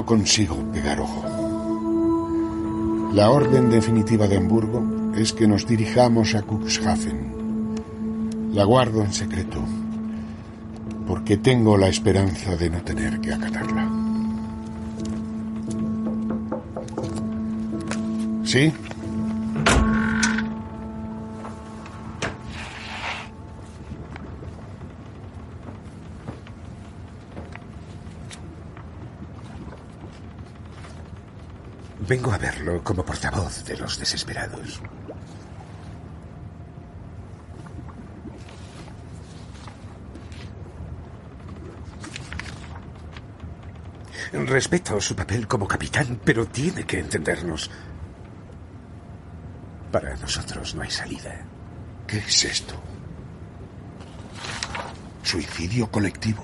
No 0.00 0.06
consigo 0.06 0.56
pegar 0.72 0.98
ojo. 0.98 1.22
La 3.12 3.28
orden 3.28 3.68
definitiva 3.68 4.26
de 4.26 4.38
Hamburgo 4.38 5.12
es 5.14 5.34
que 5.34 5.46
nos 5.46 5.66
dirijamos 5.66 6.34
a 6.34 6.40
Cuxhaven. 6.40 7.74
La 8.54 8.64
guardo 8.64 9.02
en 9.02 9.12
secreto, 9.12 9.62
porque 11.06 11.36
tengo 11.36 11.76
la 11.76 11.88
esperanza 11.88 12.56
de 12.56 12.70
no 12.70 12.80
tener 12.80 13.20
que 13.20 13.34
acatarla. 13.34 13.90
¿Sí? 18.44 18.72
Vengo 32.10 32.32
a 32.32 32.38
verlo 32.38 32.82
como 32.82 33.04
portavoz 33.04 33.64
de 33.64 33.76
los 33.76 33.96
desesperados. 33.96 34.80
Respeto 44.32 45.00
su 45.00 45.14
papel 45.14 45.46
como 45.46 45.68
capitán, 45.68 46.20
pero 46.24 46.46
tiene 46.46 46.82
que 46.82 46.98
entendernos. 46.98 47.70
Para 49.92 50.16
nosotros 50.16 50.74
no 50.74 50.82
hay 50.82 50.90
salida. 50.90 51.44
¿Qué 52.08 52.18
es 52.18 52.44
esto? 52.44 52.74
¿Suicidio 55.22 55.88
colectivo? 55.88 56.42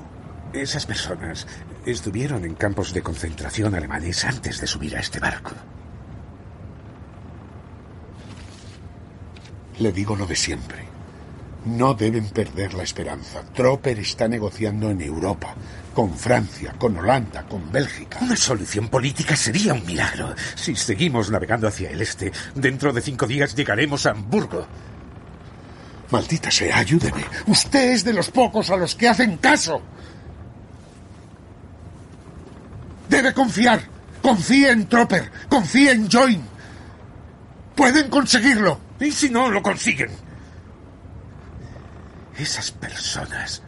Esas 0.52 0.86
personas 0.86 1.44
estuvieron 1.86 2.44
en 2.44 2.54
campos 2.54 2.92
de 2.92 3.02
concentración 3.02 3.74
alemanes 3.74 4.24
antes 4.24 4.60
de 4.60 4.66
subir 4.66 4.96
a 4.96 5.00
este 5.00 5.20
barco. 5.20 5.52
Le 9.78 9.92
digo 9.92 10.16
lo 10.16 10.26
de 10.26 10.36
siempre. 10.36 10.84
No 11.66 11.94
deben 11.94 12.28
perder 12.28 12.74
la 12.74 12.84
esperanza. 12.84 13.42
Tropper 13.52 13.98
está 13.98 14.28
negociando 14.28 14.88
en 14.90 15.00
Europa, 15.00 15.54
con 15.94 16.16
Francia, 16.16 16.74
con 16.78 16.96
Holanda, 16.96 17.44
con 17.46 17.70
Bélgica. 17.72 18.18
Una 18.22 18.36
solución 18.36 18.88
política 18.88 19.34
sería 19.34 19.74
un 19.74 19.84
milagro. 19.84 20.34
Si 20.54 20.76
seguimos 20.76 21.30
navegando 21.30 21.66
hacia 21.66 21.90
el 21.90 22.00
este, 22.00 22.32
dentro 22.54 22.92
de 22.92 23.02
cinco 23.02 23.26
días 23.26 23.54
llegaremos 23.54 24.06
a 24.06 24.10
Hamburgo. 24.10 24.66
Maldita 26.10 26.50
sea, 26.52 26.78
ayúdeme. 26.78 27.24
Usted 27.48 27.90
es 27.90 28.04
de 28.04 28.12
los 28.12 28.30
pocos 28.30 28.70
a 28.70 28.76
los 28.76 28.94
que 28.94 29.08
hacen 29.08 29.36
caso. 29.38 29.82
Debe 33.16 33.32
confiar. 33.32 33.80
Confíe 34.20 34.70
en 34.70 34.86
Tropper. 34.88 35.32
Confíe 35.48 35.90
en 35.90 36.10
Join. 36.10 36.42
Pueden 37.74 38.10
conseguirlo. 38.10 38.78
¿Y 39.00 39.10
si 39.10 39.30
no 39.30 39.48
lo 39.48 39.62
consiguen? 39.62 40.10
Esas 42.36 42.70
personas 42.72 43.62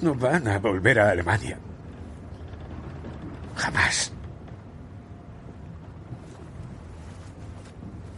no 0.00 0.14
van 0.14 0.48
a 0.48 0.58
volver 0.58 0.98
a 0.98 1.10
Alemania. 1.10 1.58
Jamás. 3.54 4.10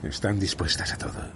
Están 0.05 0.39
dispuestas 0.39 0.93
a 0.93 0.97
todo. 0.97 1.36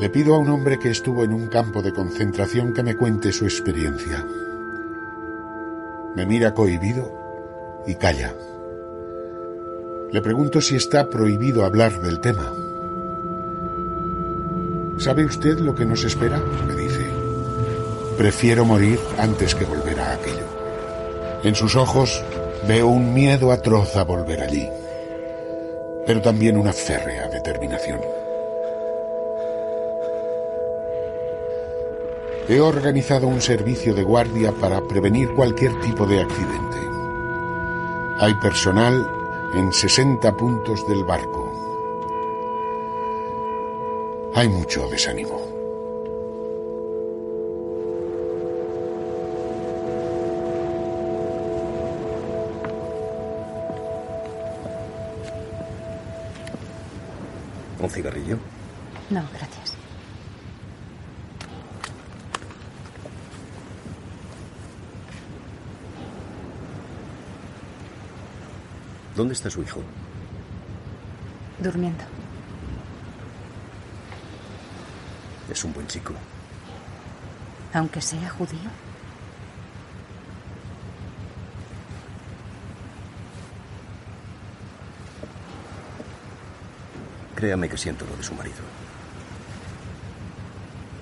Le 0.00 0.10
pido 0.10 0.36
a 0.36 0.38
un 0.38 0.48
hombre 0.48 0.78
que 0.78 0.90
estuvo 0.90 1.24
en 1.24 1.32
un 1.32 1.48
campo 1.48 1.82
de 1.82 1.92
concentración 1.92 2.72
que 2.72 2.84
me 2.84 2.96
cuente 2.96 3.32
su 3.32 3.46
experiencia. 3.46 4.24
Me 6.14 6.24
mira 6.24 6.54
cohibido 6.54 7.82
y 7.84 7.96
calla. 7.96 8.32
Le 10.12 10.22
pregunto 10.22 10.60
si 10.60 10.76
está 10.76 11.10
prohibido 11.10 11.64
hablar 11.64 12.00
del 12.00 12.20
tema. 12.20 12.54
¿Sabe 14.98 15.24
usted 15.24 15.58
lo 15.58 15.74
que 15.74 15.84
nos 15.84 16.04
espera? 16.04 16.40
me 16.64 16.76
dice. 16.76 17.04
Prefiero 18.16 18.64
morir 18.64 19.00
antes 19.18 19.56
que 19.56 19.64
volver 19.64 19.98
a 19.98 20.12
aquello. 20.12 20.46
En 21.42 21.56
sus 21.56 21.74
ojos 21.74 22.22
veo 22.68 22.86
un 22.86 23.14
miedo 23.14 23.50
atroz 23.50 23.96
a 23.96 24.04
volver 24.04 24.42
allí, 24.42 24.68
pero 26.06 26.22
también 26.22 26.56
una 26.56 26.72
férrea 26.72 27.26
determinación. 27.28 28.17
He 32.48 32.60
organizado 32.60 33.26
un 33.28 33.42
servicio 33.42 33.92
de 33.92 34.02
guardia 34.02 34.52
para 34.52 34.80
prevenir 34.80 35.34
cualquier 35.34 35.78
tipo 35.80 36.06
de 36.06 36.22
accidente. 36.22 36.78
Hay 38.20 38.32
personal 38.36 39.06
en 39.54 39.70
60 39.70 40.34
puntos 40.34 40.88
del 40.88 41.04
barco. 41.04 41.52
Hay 44.34 44.48
mucho 44.48 44.88
desánimo. 44.88 45.38
¿Un 57.78 57.90
cigarrillo? 57.90 58.38
No, 59.10 59.22
gracias. 59.34 59.67
¿Dónde 69.18 69.34
está 69.34 69.50
su 69.50 69.60
hijo? 69.60 69.82
Durmiendo. 71.58 72.04
Es 75.50 75.64
un 75.64 75.72
buen 75.72 75.88
chico. 75.88 76.14
Aunque 77.74 78.00
sea 78.00 78.30
judío. 78.30 78.70
Créame 87.34 87.68
que 87.68 87.76
siento 87.76 88.06
lo 88.06 88.16
de 88.16 88.22
su 88.22 88.34
marido. 88.34 88.62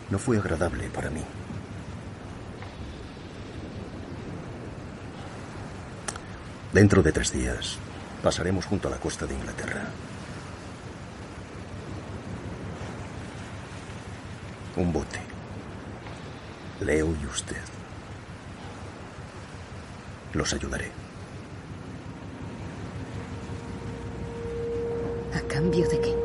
No 0.08 0.18
fue 0.18 0.38
agradable 0.38 0.88
para 0.88 1.10
mí. 1.10 1.22
Dentro 6.72 7.02
de 7.02 7.12
tres 7.12 7.30
días 7.30 7.78
pasaremos 8.22 8.66
junto 8.66 8.88
a 8.88 8.90
la 8.90 8.98
costa 8.98 9.26
de 9.26 9.34
Inglaterra. 9.34 9.84
Un 14.76 14.92
bote. 14.92 15.20
Leo 16.80 17.14
y 17.22 17.26
usted. 17.26 17.56
Los 20.34 20.52
ayudaré. 20.52 20.90
¿A 25.34 25.40
cambio 25.48 25.88
de 25.88 26.00
qué? 26.00 26.15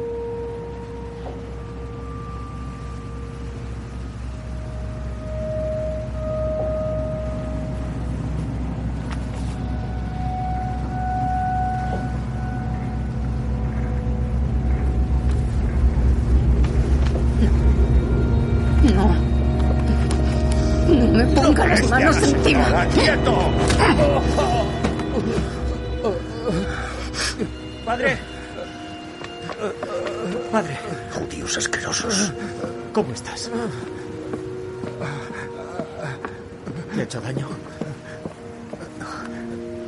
Hecho 37.12 37.20
daño? 37.20 37.48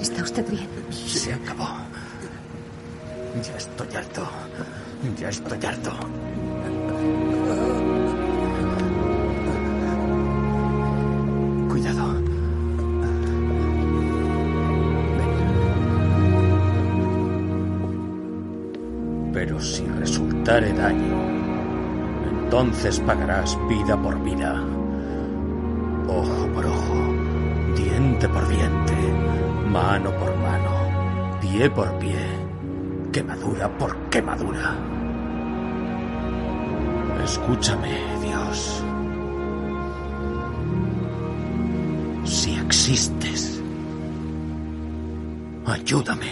¿Está 0.02 0.24
usted 0.24 0.46
bien? 0.50 0.68
Se 0.92 1.34
acabó. 1.34 1.70
Ya 3.42 3.56
estoy 3.56 3.88
harto. 3.96 4.28
Ya 5.18 5.30
estoy 5.30 5.66
harto. 5.66 5.92
Cuidado. 11.70 12.14
Ven. 15.18 15.32
Pero 19.32 19.62
si 19.62 19.86
resultare 19.86 20.74
daño, 20.74 21.16
entonces 22.44 23.00
pagarás 23.00 23.58
vida 23.70 23.96
por 24.02 24.22
vida. 24.22 24.73
Diente 28.24 28.30
por 28.30 28.48
diente, 28.48 28.94
mano 29.70 30.12
por 30.12 30.34
mano, 30.38 31.40
pie 31.42 31.70
por 31.70 32.00
pie, 32.00 32.26
quemadura 33.12 33.78
por 33.78 33.96
quemadura. 34.10 34.78
Escúchame, 37.24 38.00
Dios. 38.22 38.84
Si 42.24 42.56
existes, 42.56 43.62
ayúdame. 45.66 46.32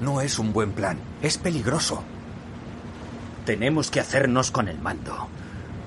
No 0.00 0.20
es 0.20 0.38
un 0.38 0.52
buen 0.52 0.72
plan. 0.72 0.98
Es 1.22 1.38
peligroso. 1.38 2.02
Tenemos 3.46 3.90
que 3.90 4.00
hacernos 4.00 4.50
con 4.50 4.68
el 4.68 4.78
mando. 4.78 5.28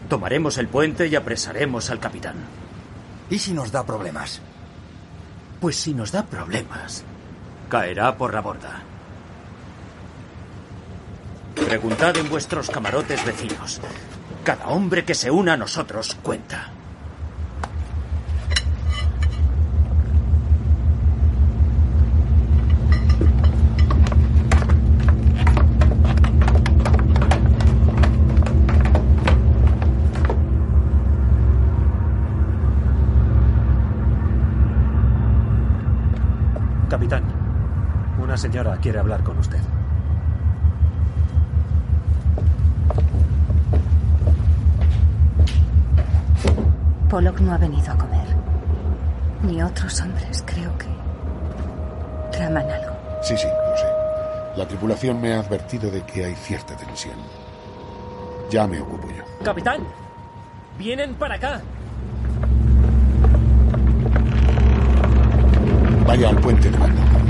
Tomaremos 0.09 0.57
el 0.57 0.67
puente 0.67 1.07
y 1.07 1.15
apresaremos 1.15 1.89
al 1.89 1.99
capitán. 1.99 2.35
¿Y 3.29 3.39
si 3.39 3.53
nos 3.53 3.71
da 3.71 3.85
problemas? 3.85 4.41
Pues 5.59 5.75
si 5.77 5.93
nos 5.93 6.11
da 6.11 6.23
problemas, 6.23 7.03
caerá 7.69 8.15
por 8.15 8.33
la 8.33 8.41
borda. 8.41 8.83
Preguntad 11.55 12.15
en 12.17 12.29
vuestros 12.29 12.69
camarotes 12.69 13.25
vecinos. 13.25 13.81
Cada 14.43 14.67
hombre 14.67 15.05
que 15.05 15.15
se 15.15 15.31
una 15.31 15.53
a 15.53 15.57
nosotros 15.57 16.15
cuenta. 16.21 16.74
Quiere 38.85 38.99
hablar 38.99 39.23
con 39.23 39.35
usted. 39.39 39.57
Pollock 47.09 47.39
no 47.39 47.53
ha 47.53 47.57
venido 47.57 47.91
a 47.91 47.97
comer. 47.97 48.27
Ni 49.41 49.63
otros 49.63 49.99
hombres, 50.01 50.43
creo 50.45 50.77
que 50.77 50.85
traman 52.31 52.69
algo. 52.69 52.95
Sí, 53.23 53.35
sí, 53.35 53.47
lo 53.47 53.75
sé. 53.75 53.87
La 54.55 54.67
tripulación 54.67 55.19
me 55.19 55.33
ha 55.33 55.39
advertido 55.39 55.89
de 55.89 56.03
que 56.03 56.25
hay 56.25 56.35
cierta 56.35 56.77
tensión. 56.77 57.15
Ya 58.51 58.67
me 58.67 58.79
ocupo 58.81 59.07
yo. 59.09 59.23
Capitán, 59.43 59.81
vienen 60.77 61.15
para 61.15 61.33
acá. 61.33 61.61
Vaya 66.05 66.29
al 66.29 66.37
puente 66.37 66.69
de 66.69 66.77
mando. 66.77 67.24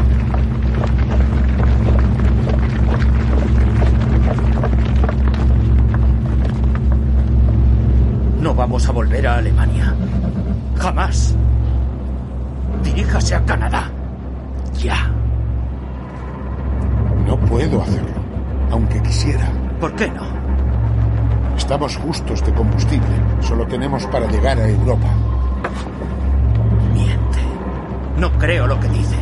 Vamos 8.56 8.88
a 8.88 8.91
volver 8.91 9.28
a 9.28 9.38
Alemania. 9.38 9.93
Jamás. 10.78 11.36
Diríjase 12.84 13.36
a 13.36 13.45
Canadá. 13.45 13.91
Ya. 14.78 15.12
No 17.26 17.38
puedo 17.39 17.82
hacerlo, 17.82 18.22
aunque 18.72 19.01
quisiera. 19.01 19.49
¿Por 19.80 19.95
qué 19.95 20.10
no? 20.10 20.24
Estamos 21.58 21.97
justos 21.97 22.45
de 22.45 22.53
combustible. 22.53 23.16
Solo 23.41 23.66
tenemos 23.68 24.06
para 24.08 24.28
llegar 24.28 24.58
a 24.60 24.68
Europa. 24.68 25.08
Miente. 26.93 27.39
No 28.18 28.32
creo 28.34 28.68
lo 28.68 28.80
que 28.80 28.89
dice. 28.89 29.18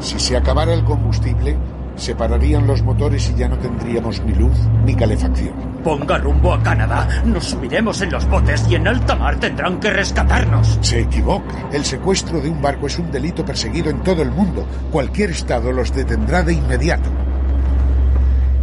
Si 0.00 0.18
se 0.18 0.36
acabara 0.36 0.72
el 0.72 0.84
combustible, 0.84 1.56
se 1.96 2.14
pararían 2.14 2.66
los 2.66 2.82
motores 2.82 3.30
y 3.30 3.34
ya 3.34 3.48
no 3.48 3.58
tendríamos 3.58 4.20
ni 4.22 4.34
luz 4.34 4.56
ni 4.84 4.94
calefacción. 4.94 5.71
Ponga 5.84 6.16
rumbo 6.16 6.54
a 6.54 6.62
Canadá. 6.62 7.08
Nos 7.24 7.46
subiremos 7.46 8.00
en 8.02 8.12
los 8.12 8.28
botes 8.28 8.66
y 8.68 8.76
en 8.76 8.86
alta 8.86 9.16
mar 9.16 9.36
tendrán 9.40 9.80
que 9.80 9.90
rescatarnos. 9.90 10.78
Se 10.80 11.00
equivoca. 11.00 11.54
El 11.72 11.84
secuestro 11.84 12.40
de 12.40 12.50
un 12.50 12.62
barco 12.62 12.86
es 12.86 12.98
un 12.98 13.10
delito 13.10 13.44
perseguido 13.44 13.90
en 13.90 14.00
todo 14.02 14.22
el 14.22 14.30
mundo. 14.30 14.64
Cualquier 14.92 15.30
estado 15.30 15.72
los 15.72 15.92
detendrá 15.92 16.42
de 16.42 16.54
inmediato. 16.54 17.10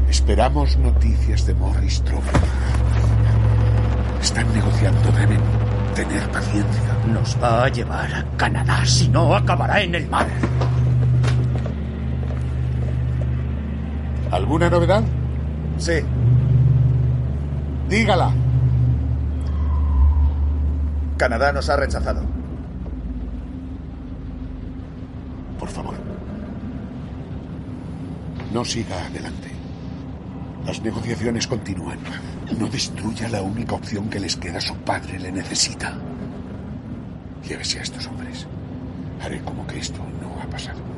Esperamos 0.10 0.78
noticias 0.78 1.46
de 1.46 1.54
Morris 1.56 2.02
Trump. 2.04 2.24
Están 4.22 4.52
negociando, 4.54 5.12
deben 5.12 5.40
tener 5.96 6.30
paciencia. 6.32 6.98
Nos 7.12 7.38
va 7.42 7.66
a 7.66 7.70
llevar 7.70 8.14
a 8.14 8.26
Canadá, 8.38 8.86
si 8.86 9.10
no 9.10 9.36
acabará 9.36 9.82
en 9.82 9.96
el 9.96 10.10
mar. 10.10 10.28
¿Alguna 14.32 14.70
novedad? 14.70 15.04
Sí. 15.78 16.02
Dígala. 17.90 18.32
Canadá 21.18 21.52
nos 21.52 21.68
ha 21.70 21.76
rechazado. 21.76 22.22
Por 25.58 25.70
favor. 25.70 25.96
No 28.54 28.64
siga 28.64 29.06
adelante. 29.06 29.50
Las 30.66 30.82
negociaciones 30.82 31.48
continúan. 31.48 31.98
No 32.60 32.68
destruya 32.68 33.28
la 33.28 33.42
única 33.42 33.74
opción 33.74 34.08
que 34.08 34.20
les 34.20 34.36
queda. 34.36 34.62
Su 34.62 34.76
padre 34.76 35.18
le 35.18 35.32
necesita. 35.32 35.98
Llévese 37.48 37.80
a 37.80 37.82
estos 37.82 38.06
hombres. 38.06 38.46
Haré 39.20 39.42
como 39.42 39.66
que 39.66 39.80
esto 39.80 40.00
no 40.22 40.40
ha 40.42 40.46
pasado. 40.46 40.89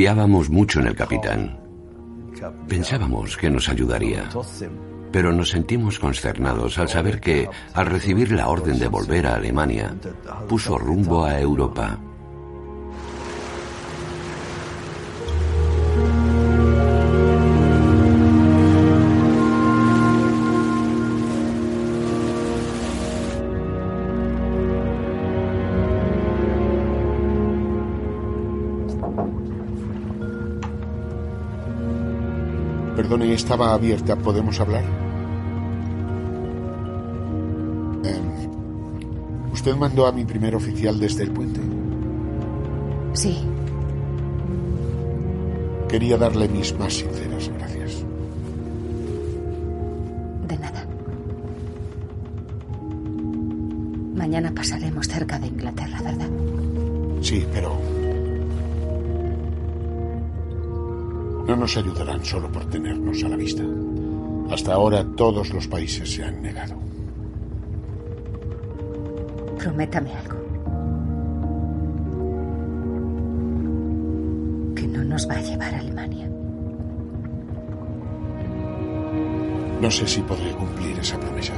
Confiábamos 0.00 0.48
mucho 0.48 0.80
en 0.80 0.86
el 0.86 0.96
capitán. 0.96 1.60
Pensábamos 2.66 3.36
que 3.36 3.50
nos 3.50 3.68
ayudaría. 3.68 4.30
Pero 5.12 5.30
nos 5.30 5.50
sentimos 5.50 5.98
consternados 5.98 6.78
al 6.78 6.88
saber 6.88 7.20
que, 7.20 7.46
al 7.74 7.84
recibir 7.84 8.32
la 8.32 8.48
orden 8.48 8.78
de 8.78 8.88
volver 8.88 9.26
a 9.26 9.34
Alemania, 9.34 9.94
puso 10.48 10.78
rumbo 10.78 11.26
a 11.26 11.38
Europa. 11.38 12.00
Perdone, 33.10 33.34
estaba 33.34 33.74
abierta. 33.74 34.14
¿Podemos 34.14 34.60
hablar? 34.60 34.84
Em, 38.04 39.52
¿Usted 39.52 39.74
mandó 39.74 40.06
a 40.06 40.12
mi 40.12 40.24
primer 40.24 40.54
oficial 40.54 41.00
desde 41.00 41.24
el 41.24 41.32
puente? 41.32 41.58
Sí. 43.14 43.36
Quería 45.88 46.18
darle 46.18 46.46
mis 46.46 46.72
más 46.78 46.94
sinceras 46.94 47.50
gracias. 47.58 48.04
De 50.46 50.56
nada. 50.56 50.86
Mañana 54.14 54.52
pasaremos 54.54 55.08
cerca 55.08 55.36
de 55.40 55.48
Inglaterra, 55.48 56.00
¿verdad? 56.00 56.28
Sí, 57.22 57.44
pero... 57.52 57.99
No 61.50 61.56
nos 61.56 61.76
ayudarán 61.76 62.24
solo 62.24 62.48
por 62.52 62.64
tenernos 62.66 63.24
a 63.24 63.28
la 63.28 63.34
vista. 63.34 63.64
Hasta 64.52 64.72
ahora 64.72 65.04
todos 65.16 65.52
los 65.52 65.66
países 65.66 66.08
se 66.08 66.22
han 66.22 66.40
negado. 66.40 66.76
Prométame 69.58 70.12
algo. 70.14 70.36
Que 74.76 74.86
no 74.86 75.02
nos 75.02 75.28
va 75.28 75.34
a 75.34 75.40
llevar 75.40 75.74
a 75.74 75.80
Alemania. 75.80 76.30
No 79.80 79.90
sé 79.90 80.06
si 80.06 80.20
podré 80.20 80.52
cumplir 80.52 81.00
esa 81.00 81.18
promesa. 81.18 81.54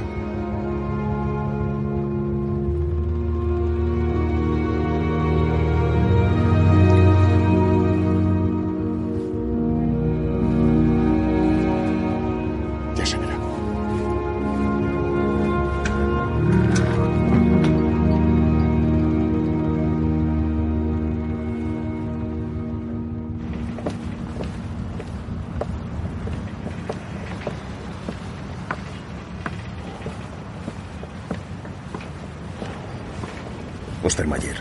Ostermayer. 34.13 34.57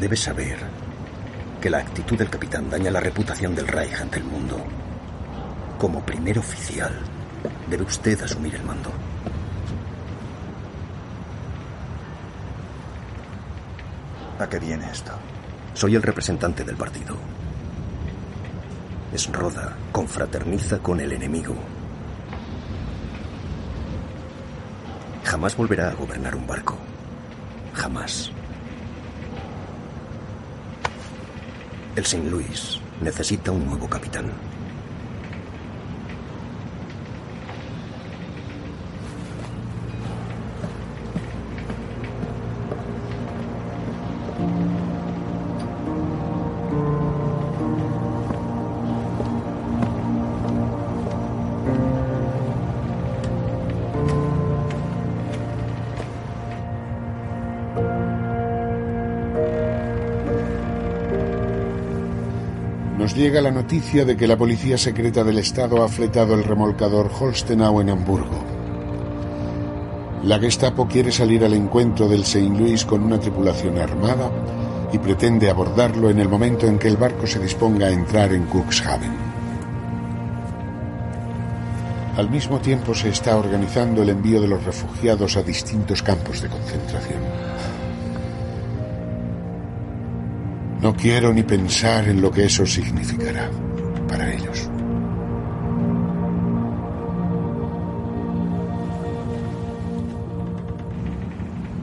Debes 0.00 0.18
saber 0.18 0.58
que 1.60 1.70
la 1.70 1.78
actitud 1.78 2.18
del 2.18 2.28
capitán 2.28 2.68
daña 2.68 2.90
la 2.90 2.98
reputación 2.98 3.54
del 3.54 3.68
Reich 3.68 3.94
ante 4.00 4.18
el 4.18 4.24
mundo. 4.24 4.58
Como 5.78 6.04
primer 6.04 6.40
oficial, 6.40 6.90
debe 7.70 7.84
usted 7.84 8.20
asumir 8.20 8.56
el 8.56 8.64
mando. 8.64 8.90
¿A 14.40 14.48
qué 14.48 14.58
viene 14.58 14.90
esto? 14.90 15.12
Soy 15.72 15.94
el 15.94 16.02
representante 16.02 16.64
del 16.64 16.76
partido. 16.76 17.14
Esroda 19.12 19.76
confraterniza 19.92 20.80
con 20.80 20.98
el 20.98 21.12
enemigo. 21.12 21.54
Jamás 25.38 25.56
volverá 25.56 25.90
a 25.90 25.94
gobernar 25.94 26.34
un 26.34 26.44
barco. 26.48 26.74
Jamás. 27.72 28.32
El 31.94 32.02
St. 32.02 32.28
Louis 32.28 32.80
necesita 33.00 33.52
un 33.52 33.64
nuevo 33.64 33.88
capitán. 33.88 34.32
Llega 63.14 63.40
la 63.40 63.50
noticia 63.50 64.04
de 64.04 64.16
que 64.16 64.28
la 64.28 64.36
policía 64.36 64.78
secreta 64.78 65.24
del 65.24 65.38
Estado 65.38 65.82
ha 65.82 65.88
fletado 65.88 66.34
el 66.34 66.44
remolcador 66.44 67.10
Holstenau 67.18 67.80
en 67.80 67.90
Hamburgo. 67.90 68.44
La 70.22 70.38
Gestapo 70.38 70.86
quiere 70.86 71.10
salir 71.10 71.44
al 71.44 71.54
encuentro 71.54 72.08
del 72.08 72.20
St. 72.20 72.48
Louis 72.48 72.84
con 72.84 73.02
una 73.02 73.18
tripulación 73.18 73.76
armada 73.78 74.30
y 74.92 74.98
pretende 74.98 75.50
abordarlo 75.50 76.10
en 76.10 76.20
el 76.20 76.28
momento 76.28 76.66
en 76.66 76.78
que 76.78 76.86
el 76.86 76.96
barco 76.96 77.26
se 77.26 77.40
disponga 77.40 77.88
a 77.88 77.90
entrar 77.90 78.32
en 78.32 78.44
Cuxhaven. 78.44 79.16
Al 82.16 82.30
mismo 82.30 82.60
tiempo 82.60 82.94
se 82.94 83.08
está 83.08 83.36
organizando 83.36 84.02
el 84.02 84.10
envío 84.10 84.40
de 84.40 84.48
los 84.48 84.64
refugiados 84.64 85.36
a 85.36 85.42
distintos 85.42 86.02
campos 86.02 86.40
de 86.40 86.48
concentración. 86.48 87.27
No 90.80 90.94
quiero 90.94 91.32
ni 91.32 91.42
pensar 91.42 92.06
en 92.08 92.20
lo 92.20 92.30
que 92.30 92.44
eso 92.44 92.64
significará 92.64 93.50
para 94.08 94.32
ellos. 94.32 94.70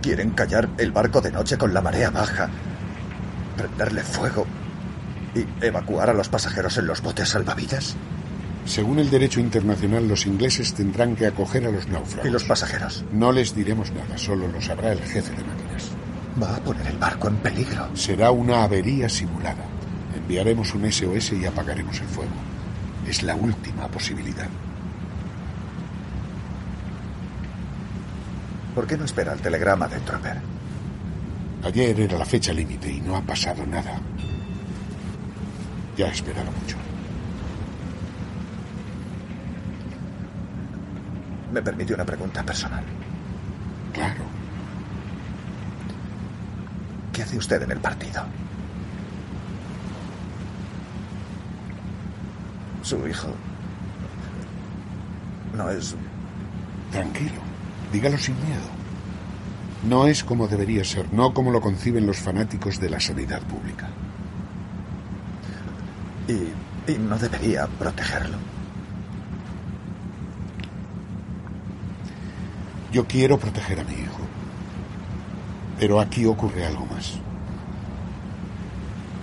Quieren 0.02 0.30
callar 0.32 0.70
el 0.78 0.92
barco 0.92 1.20
de 1.20 1.32
noche 1.32 1.58
con 1.58 1.74
la 1.74 1.82
marea 1.82 2.10
baja, 2.10 2.50
prenderle 3.58 4.02
fuego 4.02 4.46
y 5.34 5.46
evacuar 5.66 6.12
a 6.12 6.14
los 6.14 6.30
pasajeros 6.30 6.78
en 6.78 6.88
los 6.88 7.02
botes 7.02 7.30
salvavidas. 7.30 7.98
Según 8.66 9.00
el 9.00 9.10
derecho 9.10 9.42
internacional, 9.42 10.08
los 10.08 10.26
ingleses 10.26 10.74
tendrán 10.74 11.16
que 11.16 11.28
acoger 11.28 11.68
a 11.68 11.72
los 11.72 11.88
náufragos. 11.88 12.28
¿Y 12.28 12.32
los 12.32 12.46
pasajeros? 12.46 13.04
No 13.12 13.32
les 13.32 13.54
diremos 13.54 13.92
nada, 13.92 14.18
solo 14.18 14.48
lo 14.48 14.62
sabrá 14.62 14.94
el 14.94 15.00
jefe 15.00 15.32
de 15.32 15.44
máquinas. 15.44 15.92
Va 16.42 16.56
a 16.56 16.60
poner 16.60 16.85
el 16.96 17.02
barco 17.02 17.28
en 17.28 17.36
peligro. 17.38 17.90
Será 17.94 18.32
una 18.32 18.64
avería 18.64 19.10
simulada. 19.10 19.66
Enviaremos 20.16 20.74
un 20.74 20.90
SOS 20.90 21.34
y 21.34 21.46
apagaremos 21.46 22.00
el 22.00 22.08
fuego. 22.08 22.32
Es 23.06 23.22
la 23.22 23.36
última 23.36 23.88
posibilidad. 23.90 24.48
¿Por 28.74 28.88
qué 28.88 28.98
no 28.98 29.06
espera 29.06 29.34
el 29.34 29.42
telegrama 29.42 29.88
de 29.88 30.00
Tropper? 30.00 30.38
Ayer 31.64 32.00
era 32.00 32.18
la 32.18 32.26
fecha 32.26 32.54
límite 32.54 32.92
y 32.92 33.02
no 33.02 33.16
ha 33.18 33.22
pasado 33.22 33.66
nada. 33.66 34.00
Ya 35.98 36.08
ha 36.08 36.12
esperado 36.12 36.52
mucho. 36.52 36.78
Me 41.52 41.62
permite 41.62 41.94
una 41.94 42.06
pregunta 42.06 42.44
personal. 42.44 42.84
Claro. 43.94 44.25
¿Qué 47.16 47.24
hace 47.24 47.38
usted 47.38 47.62
en 47.62 47.72
el 47.72 47.80
partido? 47.80 48.26
Su 52.84 53.08
hijo 53.08 53.30
no 55.56 55.70
es... 55.70 55.96
Tranquilo. 56.92 57.40
Dígalo 57.94 58.18
sin 58.18 58.36
miedo. 58.46 58.68
No 59.88 60.08
es 60.08 60.26
como 60.26 60.50
debería 60.50 60.84
ser, 60.84 61.14
no 61.14 61.34
como 61.34 61.52
lo 61.52 61.62
conciben 61.62 62.06
los 62.06 62.18
fanáticos 62.18 62.82
de 62.82 62.90
la 62.90 63.00
sanidad 63.00 63.42
pública. 63.44 63.88
¿Y, 66.28 66.92
y 66.92 66.98
no 66.98 67.18
debería 67.18 67.66
protegerlo? 67.68 68.38
Yo 72.92 73.06
quiero 73.06 73.40
proteger 73.40 73.80
a 73.80 73.86
mi 73.86 73.94
hijo. 73.94 74.20
Pero 75.80 76.00
aquí 76.00 76.26
ocurre 76.26 76.66
algo 76.66 76.86
más. 76.86 77.14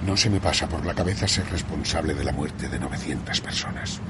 No 0.06 0.16
se 0.16 0.30
me 0.30 0.40
pasa 0.40 0.68
por 0.68 0.84
la 0.84 0.94
cabeza 0.94 1.28
ser 1.28 1.48
responsable 1.50 2.14
de 2.14 2.24
la 2.24 2.32
muerte 2.32 2.68
de 2.68 2.78
900 2.78 3.40
personas. 3.40 4.00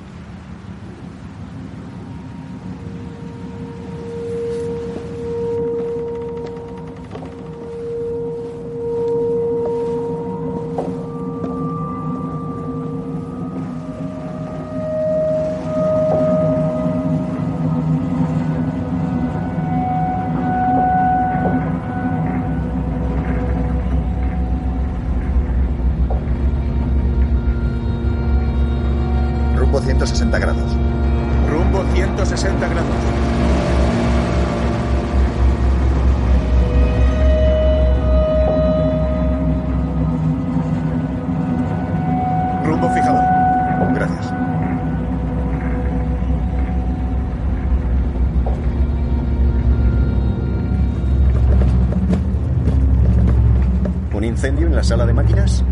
Sala 54.93 55.07
de 55.07 55.15
máquinas? 55.15 55.65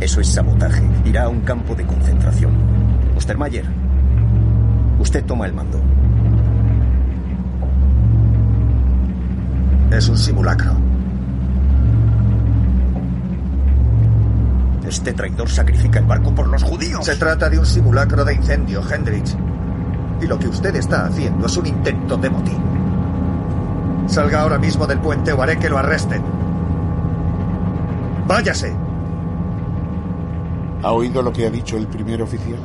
Eso 0.00 0.20
es 0.20 0.28
sabotaje. 0.28 0.82
Irá 1.06 1.22
a 1.22 1.28
un 1.30 1.40
campo 1.40 1.74
de 1.74 1.86
concentración. 1.86 2.52
Ostermayer, 3.16 3.64
usted 4.98 5.24
toma 5.24 5.46
el 5.46 5.54
mando. 5.54 5.80
Es 9.90 10.10
un 10.10 10.18
simulacro. 10.18 10.72
Este 14.86 15.14
traidor 15.14 15.48
sacrifica 15.48 16.00
el 16.00 16.04
barco 16.04 16.34
por 16.34 16.48
los 16.48 16.62
judíos. 16.62 17.06
Se 17.06 17.16
trata 17.16 17.48
de 17.48 17.58
un 17.58 17.64
simulacro 17.64 18.26
de 18.26 18.34
incendio, 18.34 18.82
Hendrich. 18.86 19.34
Y 20.20 20.26
lo 20.26 20.38
que 20.38 20.48
usted 20.48 20.76
está 20.76 21.06
haciendo 21.06 21.46
es 21.46 21.56
un 21.56 21.64
intento 21.64 22.18
de 22.18 22.28
motín. 22.28 22.58
Salga 24.06 24.42
ahora 24.42 24.58
mismo 24.58 24.86
del 24.86 24.98
puente 24.98 25.32
o 25.32 25.40
haré 25.40 25.58
que 25.58 25.70
lo 25.70 25.78
arresten. 25.78 26.43
Váyase. 28.26 28.74
¿Ha 30.82 30.92
oído 30.92 31.22
lo 31.22 31.32
que 31.32 31.46
ha 31.46 31.50
dicho 31.50 31.76
el 31.76 31.86
primer 31.86 32.22
oficial? 32.22 32.58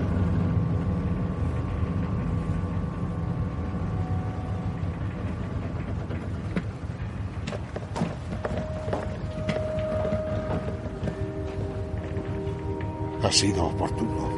Ha 13.22 13.32
sido 13.32 13.66
oportuno. 13.66 14.30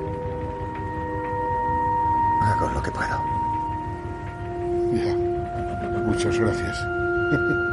Hago 2.41 2.69
lo 2.69 2.81
que 2.81 2.91
puedo. 2.91 3.17
Ya. 4.93 5.15
Muchas 6.05 6.37
gracias. 6.37 6.77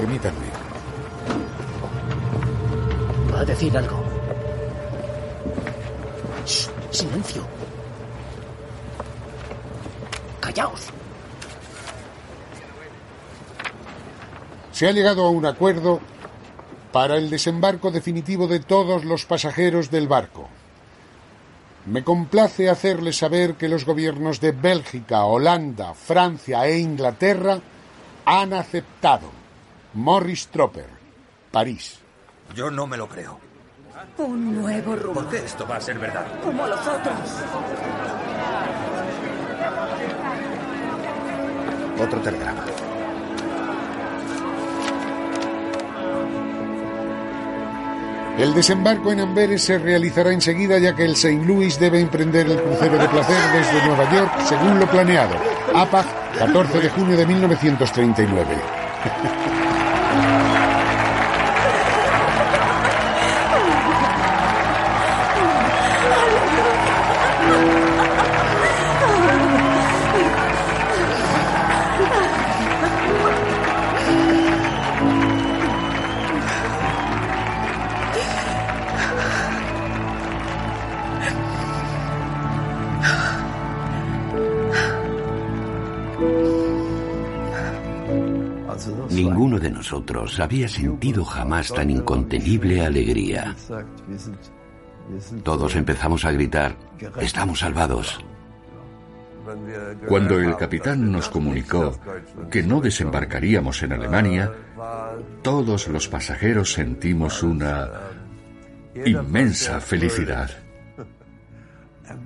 Permítanme. 0.00 0.46
Va 3.30 3.40
a 3.40 3.44
decir 3.44 3.76
algo. 3.76 4.02
Shh, 6.46 6.70
silencio. 6.90 7.46
Callaos. 10.40 10.86
Se 14.72 14.88
ha 14.88 14.92
llegado 14.92 15.26
a 15.26 15.28
un 15.28 15.44
acuerdo 15.44 16.00
para 16.92 17.18
el 17.18 17.28
desembarco 17.28 17.90
definitivo 17.90 18.46
de 18.46 18.60
todos 18.60 19.04
los 19.04 19.26
pasajeros 19.26 19.90
del 19.90 20.08
barco. 20.08 20.48
Me 21.84 22.02
complace 22.02 22.70
hacerles 22.70 23.18
saber 23.18 23.56
que 23.56 23.68
los 23.68 23.84
gobiernos 23.84 24.40
de 24.40 24.52
Bélgica, 24.52 25.26
Holanda, 25.26 25.92
Francia 25.92 26.66
e 26.66 26.78
Inglaterra 26.78 27.60
han 28.24 28.54
aceptado. 28.54 29.39
Morris 29.94 30.48
Tropper, 30.48 30.86
París. 31.50 31.98
Yo 32.54 32.70
no 32.70 32.86
me 32.86 32.96
lo 32.96 33.08
creo. 33.08 33.38
Un 34.18 34.62
nuevo 34.62 34.96
rumor. 34.96 35.24
¿Por 35.24 35.30
qué 35.30 35.38
esto 35.38 35.66
va 35.66 35.76
a 35.76 35.80
ser 35.80 35.98
verdad? 35.98 36.26
Como 36.42 36.66
los 36.66 36.80
otros. 36.80 37.18
Otro 41.98 42.20
telegrama. 42.20 42.64
El 48.38 48.54
desembarco 48.54 49.12
en 49.12 49.20
Amberes 49.20 49.62
se 49.64 49.76
realizará 49.78 50.32
enseguida 50.32 50.78
ya 50.78 50.94
que 50.94 51.04
el 51.04 51.12
St. 51.12 51.44
Louis 51.44 51.78
debe 51.78 52.00
emprender 52.00 52.46
el 52.46 52.62
crucero 52.62 52.96
de 52.96 53.08
placer 53.08 53.36
desde 53.52 53.86
Nueva 53.86 54.10
York 54.14 54.32
según 54.44 54.78
lo 54.78 54.86
planeado. 54.86 55.34
APAC, 55.74 56.06
14 56.38 56.80
de 56.80 56.88
junio 56.88 57.16
de 57.18 57.26
1939. 57.26 58.56
Ninguno 60.12 60.42
de 60.42 60.49
nosotros 89.90 90.38
había 90.38 90.68
sentido 90.68 91.24
jamás 91.24 91.74
tan 91.74 91.90
incontenible 91.90 92.86
alegría. 92.86 93.56
Todos 95.42 95.74
empezamos 95.74 96.24
a 96.24 96.30
gritar, 96.30 96.76
estamos 97.20 97.58
salvados. 97.58 98.20
Cuando 100.06 100.38
el 100.38 100.56
capitán 100.56 101.10
nos 101.10 101.28
comunicó 101.28 101.98
que 102.52 102.62
no 102.62 102.80
desembarcaríamos 102.80 103.82
en 103.82 103.94
Alemania, 103.94 104.52
todos 105.42 105.88
los 105.88 106.06
pasajeros 106.06 106.72
sentimos 106.72 107.42
una 107.42 107.90
inmensa 109.04 109.80
felicidad. 109.80 110.50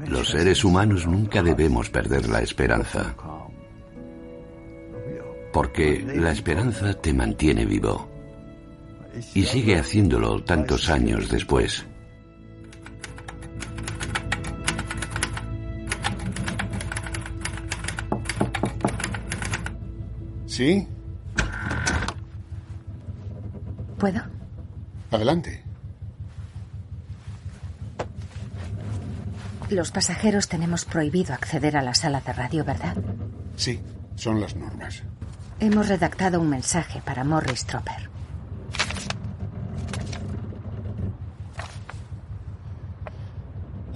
Los 0.07 0.28
seres 0.28 0.65
humanos 0.65 1.07
nunca 1.07 1.43
debemos 1.43 1.89
perder 1.89 2.28
la 2.28 2.41
esperanza. 2.41 3.15
Porque 5.55 6.05
la 6.16 6.32
esperanza 6.32 6.93
te 6.94 7.14
mantiene 7.14 7.64
vivo. 7.64 8.10
Y 9.35 9.44
sigue 9.44 9.78
haciéndolo 9.78 10.43
tantos 10.43 10.90
años 10.90 11.31
después. 11.31 11.86
¿Sí? 20.47 20.89
¿Puedo? 23.97 24.22
Adelante. 25.12 25.62
Los 29.70 29.93
pasajeros 29.93 30.48
tenemos 30.48 30.85
prohibido 30.85 31.32
acceder 31.32 31.76
a 31.76 31.82
la 31.82 31.94
sala 31.94 32.20
de 32.20 32.32
radio, 32.32 32.64
¿verdad? 32.64 32.97
Sí, 33.55 33.81
son 34.16 34.40
las 34.40 34.56
normas. 34.56 35.05
Hemos 35.60 35.89
redactado 35.89 36.40
un 36.40 36.51
mensaje 36.51 37.01
para 37.05 37.24
Morris 37.24 37.64
Tropper. 37.64 38.10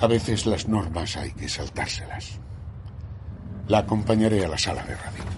A 0.00 0.06
veces 0.06 0.46
las 0.46 0.68
normas 0.68 1.16
hay 1.16 1.32
que 1.32 1.48
saltárselas. 1.48 2.38
La 3.66 3.78
acompañaré 3.78 4.44
a 4.44 4.48
la 4.48 4.56
sala 4.56 4.84
de 4.84 4.94
radio. 4.94 5.37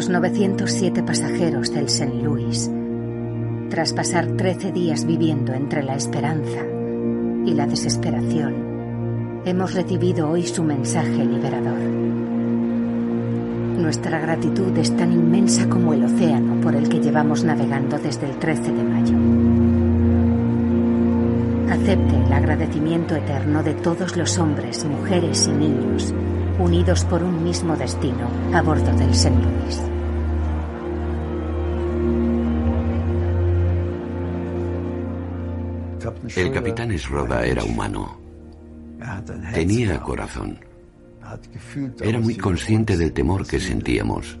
Los 0.00 0.08
907 0.08 1.02
pasajeros 1.02 1.74
del 1.74 1.84
St. 1.84 2.22
Louis 2.22 2.70
Tras 3.68 3.92
pasar 3.92 4.28
13 4.28 4.72
días 4.72 5.04
viviendo 5.04 5.52
entre 5.52 5.82
la 5.82 5.94
esperanza 5.94 6.64
y 7.44 7.52
la 7.52 7.66
desesperación, 7.66 9.42
hemos 9.44 9.74
recibido 9.74 10.30
hoy 10.30 10.46
su 10.46 10.64
mensaje 10.64 11.22
liberador. 11.22 11.80
Nuestra 13.76 14.20
gratitud 14.20 14.74
es 14.78 14.96
tan 14.96 15.12
inmensa 15.12 15.68
como 15.68 15.92
el 15.92 16.04
océano 16.04 16.62
por 16.62 16.74
el 16.74 16.88
que 16.88 17.00
llevamos 17.00 17.44
navegando 17.44 17.98
desde 17.98 18.30
el 18.30 18.38
13 18.38 18.72
de 18.72 18.82
mayo. 18.82 19.18
Acepte 21.74 22.16
el 22.24 22.32
agradecimiento 22.32 23.16
eterno 23.16 23.62
de 23.62 23.74
todos 23.74 24.16
los 24.16 24.38
hombres, 24.38 24.82
mujeres 24.86 25.46
y 25.46 25.50
niños 25.50 26.14
unidos 26.58 27.04
por 27.04 27.22
un 27.22 27.42
mismo 27.44 27.76
destino 27.76 28.28
a 28.54 28.62
bordo 28.62 28.92
del 28.96 29.10
St. 29.10 29.30
Louis. 29.30 29.89
El 36.36 36.52
capitán 36.52 36.90
Esroda 36.92 37.44
era 37.44 37.64
humano. 37.64 38.18
Tenía 39.52 40.00
corazón. 40.00 40.58
Era 42.00 42.18
muy 42.18 42.36
consciente 42.36 42.96
del 42.96 43.12
temor 43.12 43.46
que 43.46 43.60
sentíamos. 43.60 44.38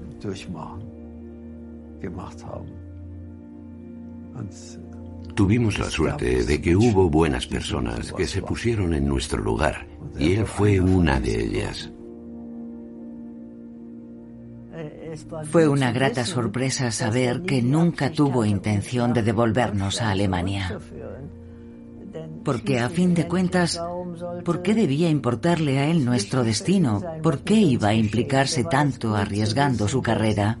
Tuvimos 5.34 5.78
la 5.78 5.90
suerte 5.90 6.44
de 6.44 6.60
que 6.60 6.76
hubo 6.76 7.08
buenas 7.08 7.46
personas 7.46 8.12
que 8.12 8.26
se 8.26 8.42
pusieron 8.42 8.94
en 8.94 9.06
nuestro 9.06 9.42
lugar 9.42 9.86
y 10.18 10.34
él 10.34 10.46
fue 10.46 10.80
una 10.80 11.20
de 11.20 11.44
ellas. 11.44 11.90
Fue 15.50 15.68
una 15.68 15.92
grata 15.92 16.24
sorpresa 16.24 16.90
saber 16.90 17.42
que 17.42 17.62
nunca 17.62 18.10
tuvo 18.10 18.44
intención 18.44 19.12
de 19.12 19.22
devolvernos 19.22 20.00
a 20.00 20.10
Alemania. 20.10 20.78
Porque 22.44 22.80
a 22.80 22.88
fin 22.88 23.14
de 23.14 23.28
cuentas, 23.28 23.80
¿por 24.44 24.62
qué 24.62 24.74
debía 24.74 25.08
importarle 25.08 25.78
a 25.78 25.86
él 25.86 26.04
nuestro 26.04 26.44
destino? 26.44 27.02
¿Por 27.22 27.40
qué 27.40 27.54
iba 27.54 27.88
a 27.88 27.94
implicarse 27.94 28.64
tanto 28.64 29.14
arriesgando 29.14 29.88
su 29.88 30.02
carrera? 30.02 30.58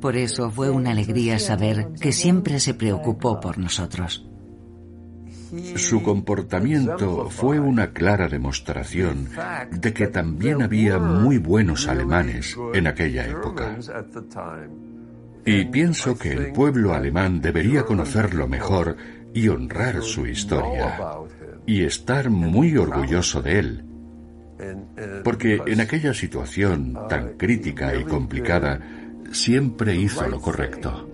Por 0.00 0.16
eso 0.16 0.50
fue 0.50 0.70
una 0.70 0.90
alegría 0.90 1.38
saber 1.38 1.92
que 2.00 2.12
siempre 2.12 2.58
se 2.60 2.74
preocupó 2.74 3.40
por 3.40 3.58
nosotros. 3.58 4.26
Su 5.76 6.02
comportamiento 6.02 7.28
fue 7.28 7.60
una 7.60 7.92
clara 7.92 8.26
demostración 8.26 9.28
de 9.70 9.92
que 9.92 10.06
también 10.06 10.62
había 10.62 10.98
muy 10.98 11.36
buenos 11.38 11.88
alemanes 11.88 12.56
en 12.72 12.86
aquella 12.86 13.26
época. 13.26 13.76
Y 15.44 15.66
pienso 15.66 16.16
que 16.16 16.32
el 16.32 16.52
pueblo 16.52 16.94
alemán 16.94 17.40
debería 17.40 17.84
conocerlo 17.84 18.48
mejor 18.48 18.96
y 19.34 19.48
honrar 19.48 20.02
su 20.02 20.26
historia 20.26 20.98
y 21.66 21.84
estar 21.84 22.30
muy 22.30 22.76
orgulloso 22.76 23.42
de 23.42 23.58
él. 23.58 23.84
Porque 25.24 25.60
en 25.66 25.80
aquella 25.80 26.14
situación 26.14 26.96
tan 27.08 27.36
crítica 27.36 27.96
y 27.96 28.04
complicada 28.04 28.80
siempre 29.32 29.96
hizo 29.96 30.28
lo 30.28 30.40
correcto. 30.40 31.11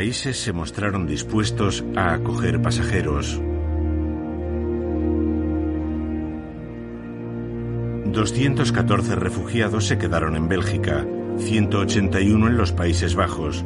Países 0.00 0.38
se 0.38 0.54
mostraron 0.54 1.06
dispuestos 1.06 1.84
a 1.94 2.14
acoger 2.14 2.62
pasajeros. 2.62 3.38
214 8.06 9.14
refugiados 9.16 9.86
se 9.86 9.98
quedaron 9.98 10.36
en 10.36 10.48
Bélgica, 10.48 11.06
181 11.36 12.46
en 12.46 12.56
los 12.56 12.72
Países 12.72 13.14
Bajos, 13.14 13.62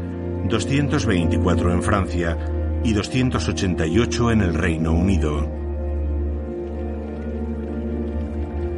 224 0.49 1.73
en 1.73 1.83
Francia 1.85 2.37
y 2.83 2.95
288 2.95 4.33
en 4.33 4.41
el 4.41 4.55
Reino 4.55 4.93
Unido. 4.93 5.49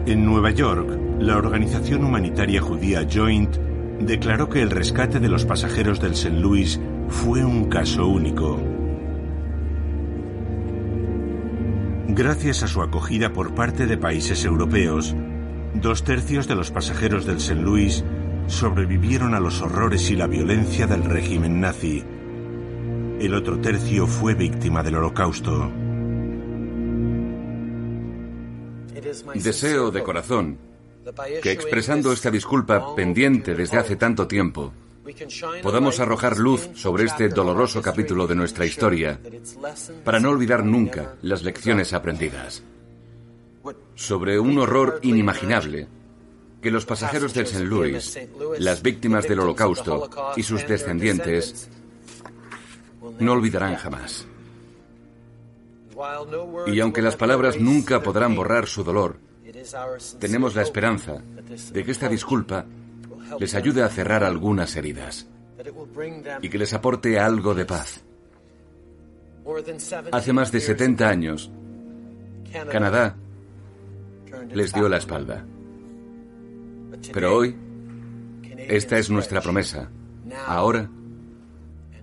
En 0.04 0.26
Nueva 0.26 0.50
York, 0.50 0.90
la 1.20 1.38
organización 1.38 2.04
humanitaria 2.04 2.60
judía 2.60 3.08
Joint 3.10 3.56
declaró 4.00 4.50
que 4.50 4.60
el 4.60 4.70
rescate 4.70 5.20
de 5.20 5.30
los 5.30 5.46
pasajeros 5.46 6.00
del 6.00 6.12
St. 6.12 6.38
Louis 6.38 6.78
fue 7.08 7.44
un 7.44 7.66
caso 7.68 8.06
único. 8.06 8.60
Gracias 12.08 12.62
a 12.62 12.68
su 12.68 12.82
acogida 12.82 13.32
por 13.32 13.54
parte 13.54 13.86
de 13.86 13.98
países 13.98 14.44
europeos, 14.44 15.14
dos 15.74 16.04
tercios 16.04 16.48
de 16.48 16.54
los 16.54 16.70
pasajeros 16.70 17.26
del 17.26 17.36
St. 17.36 17.60
Louis 17.60 18.04
sobrevivieron 18.46 19.34
a 19.34 19.40
los 19.40 19.60
horrores 19.60 20.10
y 20.10 20.16
la 20.16 20.26
violencia 20.26 20.86
del 20.86 21.04
régimen 21.04 21.60
nazi. 21.60 22.04
El 23.20 23.34
otro 23.34 23.60
tercio 23.60 24.06
fue 24.06 24.34
víctima 24.34 24.82
del 24.82 24.96
holocausto. 24.96 25.70
Deseo 29.34 29.90
de 29.90 30.02
corazón 30.02 30.58
que 31.42 31.52
expresando 31.52 32.12
esta 32.12 32.30
disculpa 32.30 32.94
pendiente 32.94 33.54
desde 33.54 33.78
hace 33.78 33.96
tanto 33.96 34.26
tiempo, 34.26 34.72
podamos 35.62 36.00
arrojar 36.00 36.38
luz 36.38 36.68
sobre 36.74 37.04
este 37.04 37.28
doloroso 37.28 37.82
capítulo 37.82 38.26
de 38.26 38.34
nuestra 38.34 38.66
historia 38.66 39.20
para 40.04 40.20
no 40.20 40.30
olvidar 40.30 40.64
nunca 40.64 41.14
las 41.22 41.42
lecciones 41.42 41.92
aprendidas. 41.92 42.62
Sobre 43.94 44.38
un 44.38 44.58
horror 44.58 45.00
inimaginable 45.02 45.88
que 46.62 46.70
los 46.70 46.86
pasajeros 46.86 47.34
del 47.34 47.46
St. 47.46 47.64
Louis, 47.64 48.18
las 48.58 48.82
víctimas 48.82 49.28
del 49.28 49.40
holocausto 49.40 50.08
y 50.36 50.42
sus 50.42 50.66
descendientes 50.66 51.68
no 53.18 53.32
olvidarán 53.32 53.76
jamás. 53.76 54.26
Y 56.66 56.80
aunque 56.80 57.02
las 57.02 57.16
palabras 57.16 57.58
nunca 57.58 58.02
podrán 58.02 58.34
borrar 58.34 58.66
su 58.66 58.84
dolor, 58.84 59.18
tenemos 60.18 60.54
la 60.54 60.62
esperanza 60.62 61.22
de 61.72 61.84
que 61.84 61.90
esta 61.90 62.08
disculpa 62.08 62.66
les 63.38 63.54
ayude 63.54 63.82
a 63.82 63.88
cerrar 63.88 64.24
algunas 64.24 64.74
heridas 64.76 65.26
y 66.42 66.48
que 66.48 66.58
les 66.58 66.72
aporte 66.72 67.18
algo 67.18 67.54
de 67.54 67.64
paz. 67.64 68.02
Hace 70.12 70.32
más 70.32 70.50
de 70.52 70.60
70 70.60 71.08
años, 71.08 71.50
Canadá 72.70 73.16
les 74.52 74.72
dio 74.72 74.88
la 74.88 74.96
espalda. 74.96 75.44
Pero 77.12 77.36
hoy, 77.36 77.54
esta 78.56 78.98
es 78.98 79.10
nuestra 79.10 79.40
promesa, 79.40 79.88
ahora 80.46 80.88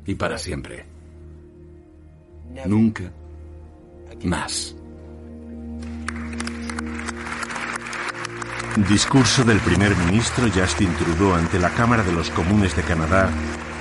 y 0.05 0.15
para 0.15 0.37
siempre. 0.37 0.85
Nunca 2.65 3.11
más. 4.23 4.75
Discurso 8.77 9.43
del 9.43 9.59
primer 9.59 9.95
ministro 9.95 10.47
Justin 10.51 10.89
Trudeau 10.95 11.35
ante 11.35 11.59
la 11.59 11.69
Cámara 11.69 12.01
de 12.01 12.11
los 12.11 12.31
Comunes 12.31 12.75
de 12.75 12.81
Canadá 12.81 13.29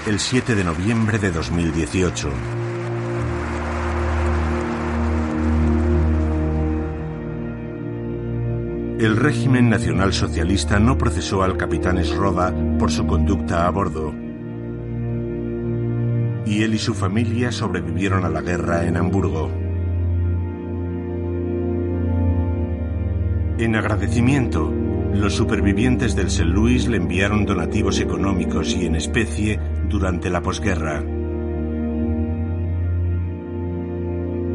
el 0.07 0.21
7 0.21 0.55
de 0.55 0.65
noviembre 0.65 1.19
de 1.19 1.31
2018. 1.31 2.31
El 8.99 9.17
régimen 9.17 9.71
nacional 9.71 10.13
socialista 10.13 10.79
no 10.79 10.99
procesó 10.99 11.43
al 11.43 11.57
capitán 11.57 11.97
Esroda 11.97 12.55
por 12.79 12.91
su 12.91 13.07
conducta 13.07 13.67
a 13.67 13.71
bordo. 13.71 14.13
Y 16.45 16.65
él 16.65 16.75
y 16.75 16.79
su 16.79 16.93
familia 16.93 17.51
sobrevivieron 17.51 18.27
a 18.27 18.29
la 18.29 18.43
guerra 18.43 18.85
en 18.85 18.99
Hamburgo. 18.99 19.51
En 23.57 23.77
agradecimiento, 23.77 24.82
los 25.15 25.35
supervivientes 25.35 26.17
del 26.17 26.29
St. 26.29 26.45
Louis 26.45 26.89
le 26.89 26.97
enviaron 26.97 27.45
donativos 27.45 28.01
económicos 28.01 28.75
y 28.75 28.87
en 28.87 28.97
especie 28.97 29.61
durante 29.89 30.31
la 30.31 30.41
posguerra. 30.43 31.03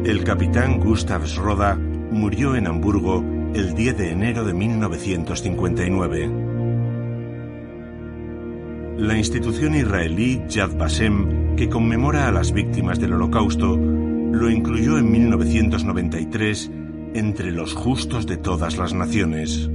El 0.04 0.24
capitán 0.24 0.80
Gustav 0.80 1.26
Schroda 1.26 1.76
murió 1.76 2.56
en 2.56 2.66
Hamburgo 2.66 3.24
el 3.54 3.74
10 3.74 3.98
de 3.98 4.10
enero 4.10 4.44
de 4.44 4.54
1959. 4.54 6.30
La 8.98 9.16
institución 9.16 9.74
israelí 9.76 10.42
Yad 10.48 10.76
Vashem, 10.76 11.54
que 11.56 11.68
conmemora 11.68 12.26
a 12.26 12.32
las 12.32 12.52
víctimas 12.52 12.98
del 12.98 13.12
Holocausto, 13.12 13.76
lo 13.76 14.50
incluyó 14.50 14.98
en 14.98 15.10
1993 15.10 16.70
entre 17.14 17.52
los 17.52 17.74
justos 17.74 18.26
de 18.26 18.36
todas 18.36 18.76
las 18.76 18.92
naciones. 18.92 19.70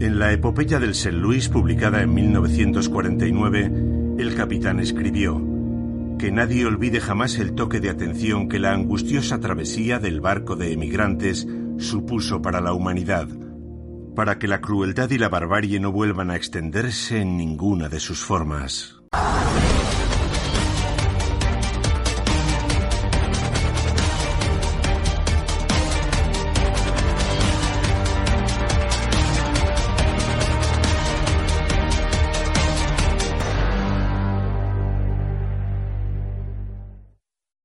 En 0.00 0.18
la 0.18 0.32
epopeya 0.32 0.80
del 0.80 0.92
St. 0.92 1.12
Louis, 1.12 1.50
publicada 1.50 2.00
en 2.00 2.14
1949, 2.14 3.70
el 4.16 4.34
capitán 4.34 4.80
escribió, 4.80 5.36
que 6.18 6.32
nadie 6.32 6.64
olvide 6.64 7.02
jamás 7.02 7.38
el 7.38 7.54
toque 7.54 7.80
de 7.80 7.90
atención 7.90 8.48
que 8.48 8.58
la 8.58 8.72
angustiosa 8.72 9.40
travesía 9.40 9.98
del 9.98 10.22
barco 10.22 10.56
de 10.56 10.72
emigrantes 10.72 11.46
supuso 11.76 12.40
para 12.40 12.62
la 12.62 12.72
humanidad, 12.72 13.28
para 14.16 14.38
que 14.38 14.48
la 14.48 14.62
crueldad 14.62 15.10
y 15.10 15.18
la 15.18 15.28
barbarie 15.28 15.78
no 15.80 15.92
vuelvan 15.92 16.30
a 16.30 16.36
extenderse 16.36 17.20
en 17.20 17.36
ninguna 17.36 17.90
de 17.90 18.00
sus 18.00 18.20
formas. 18.20 19.02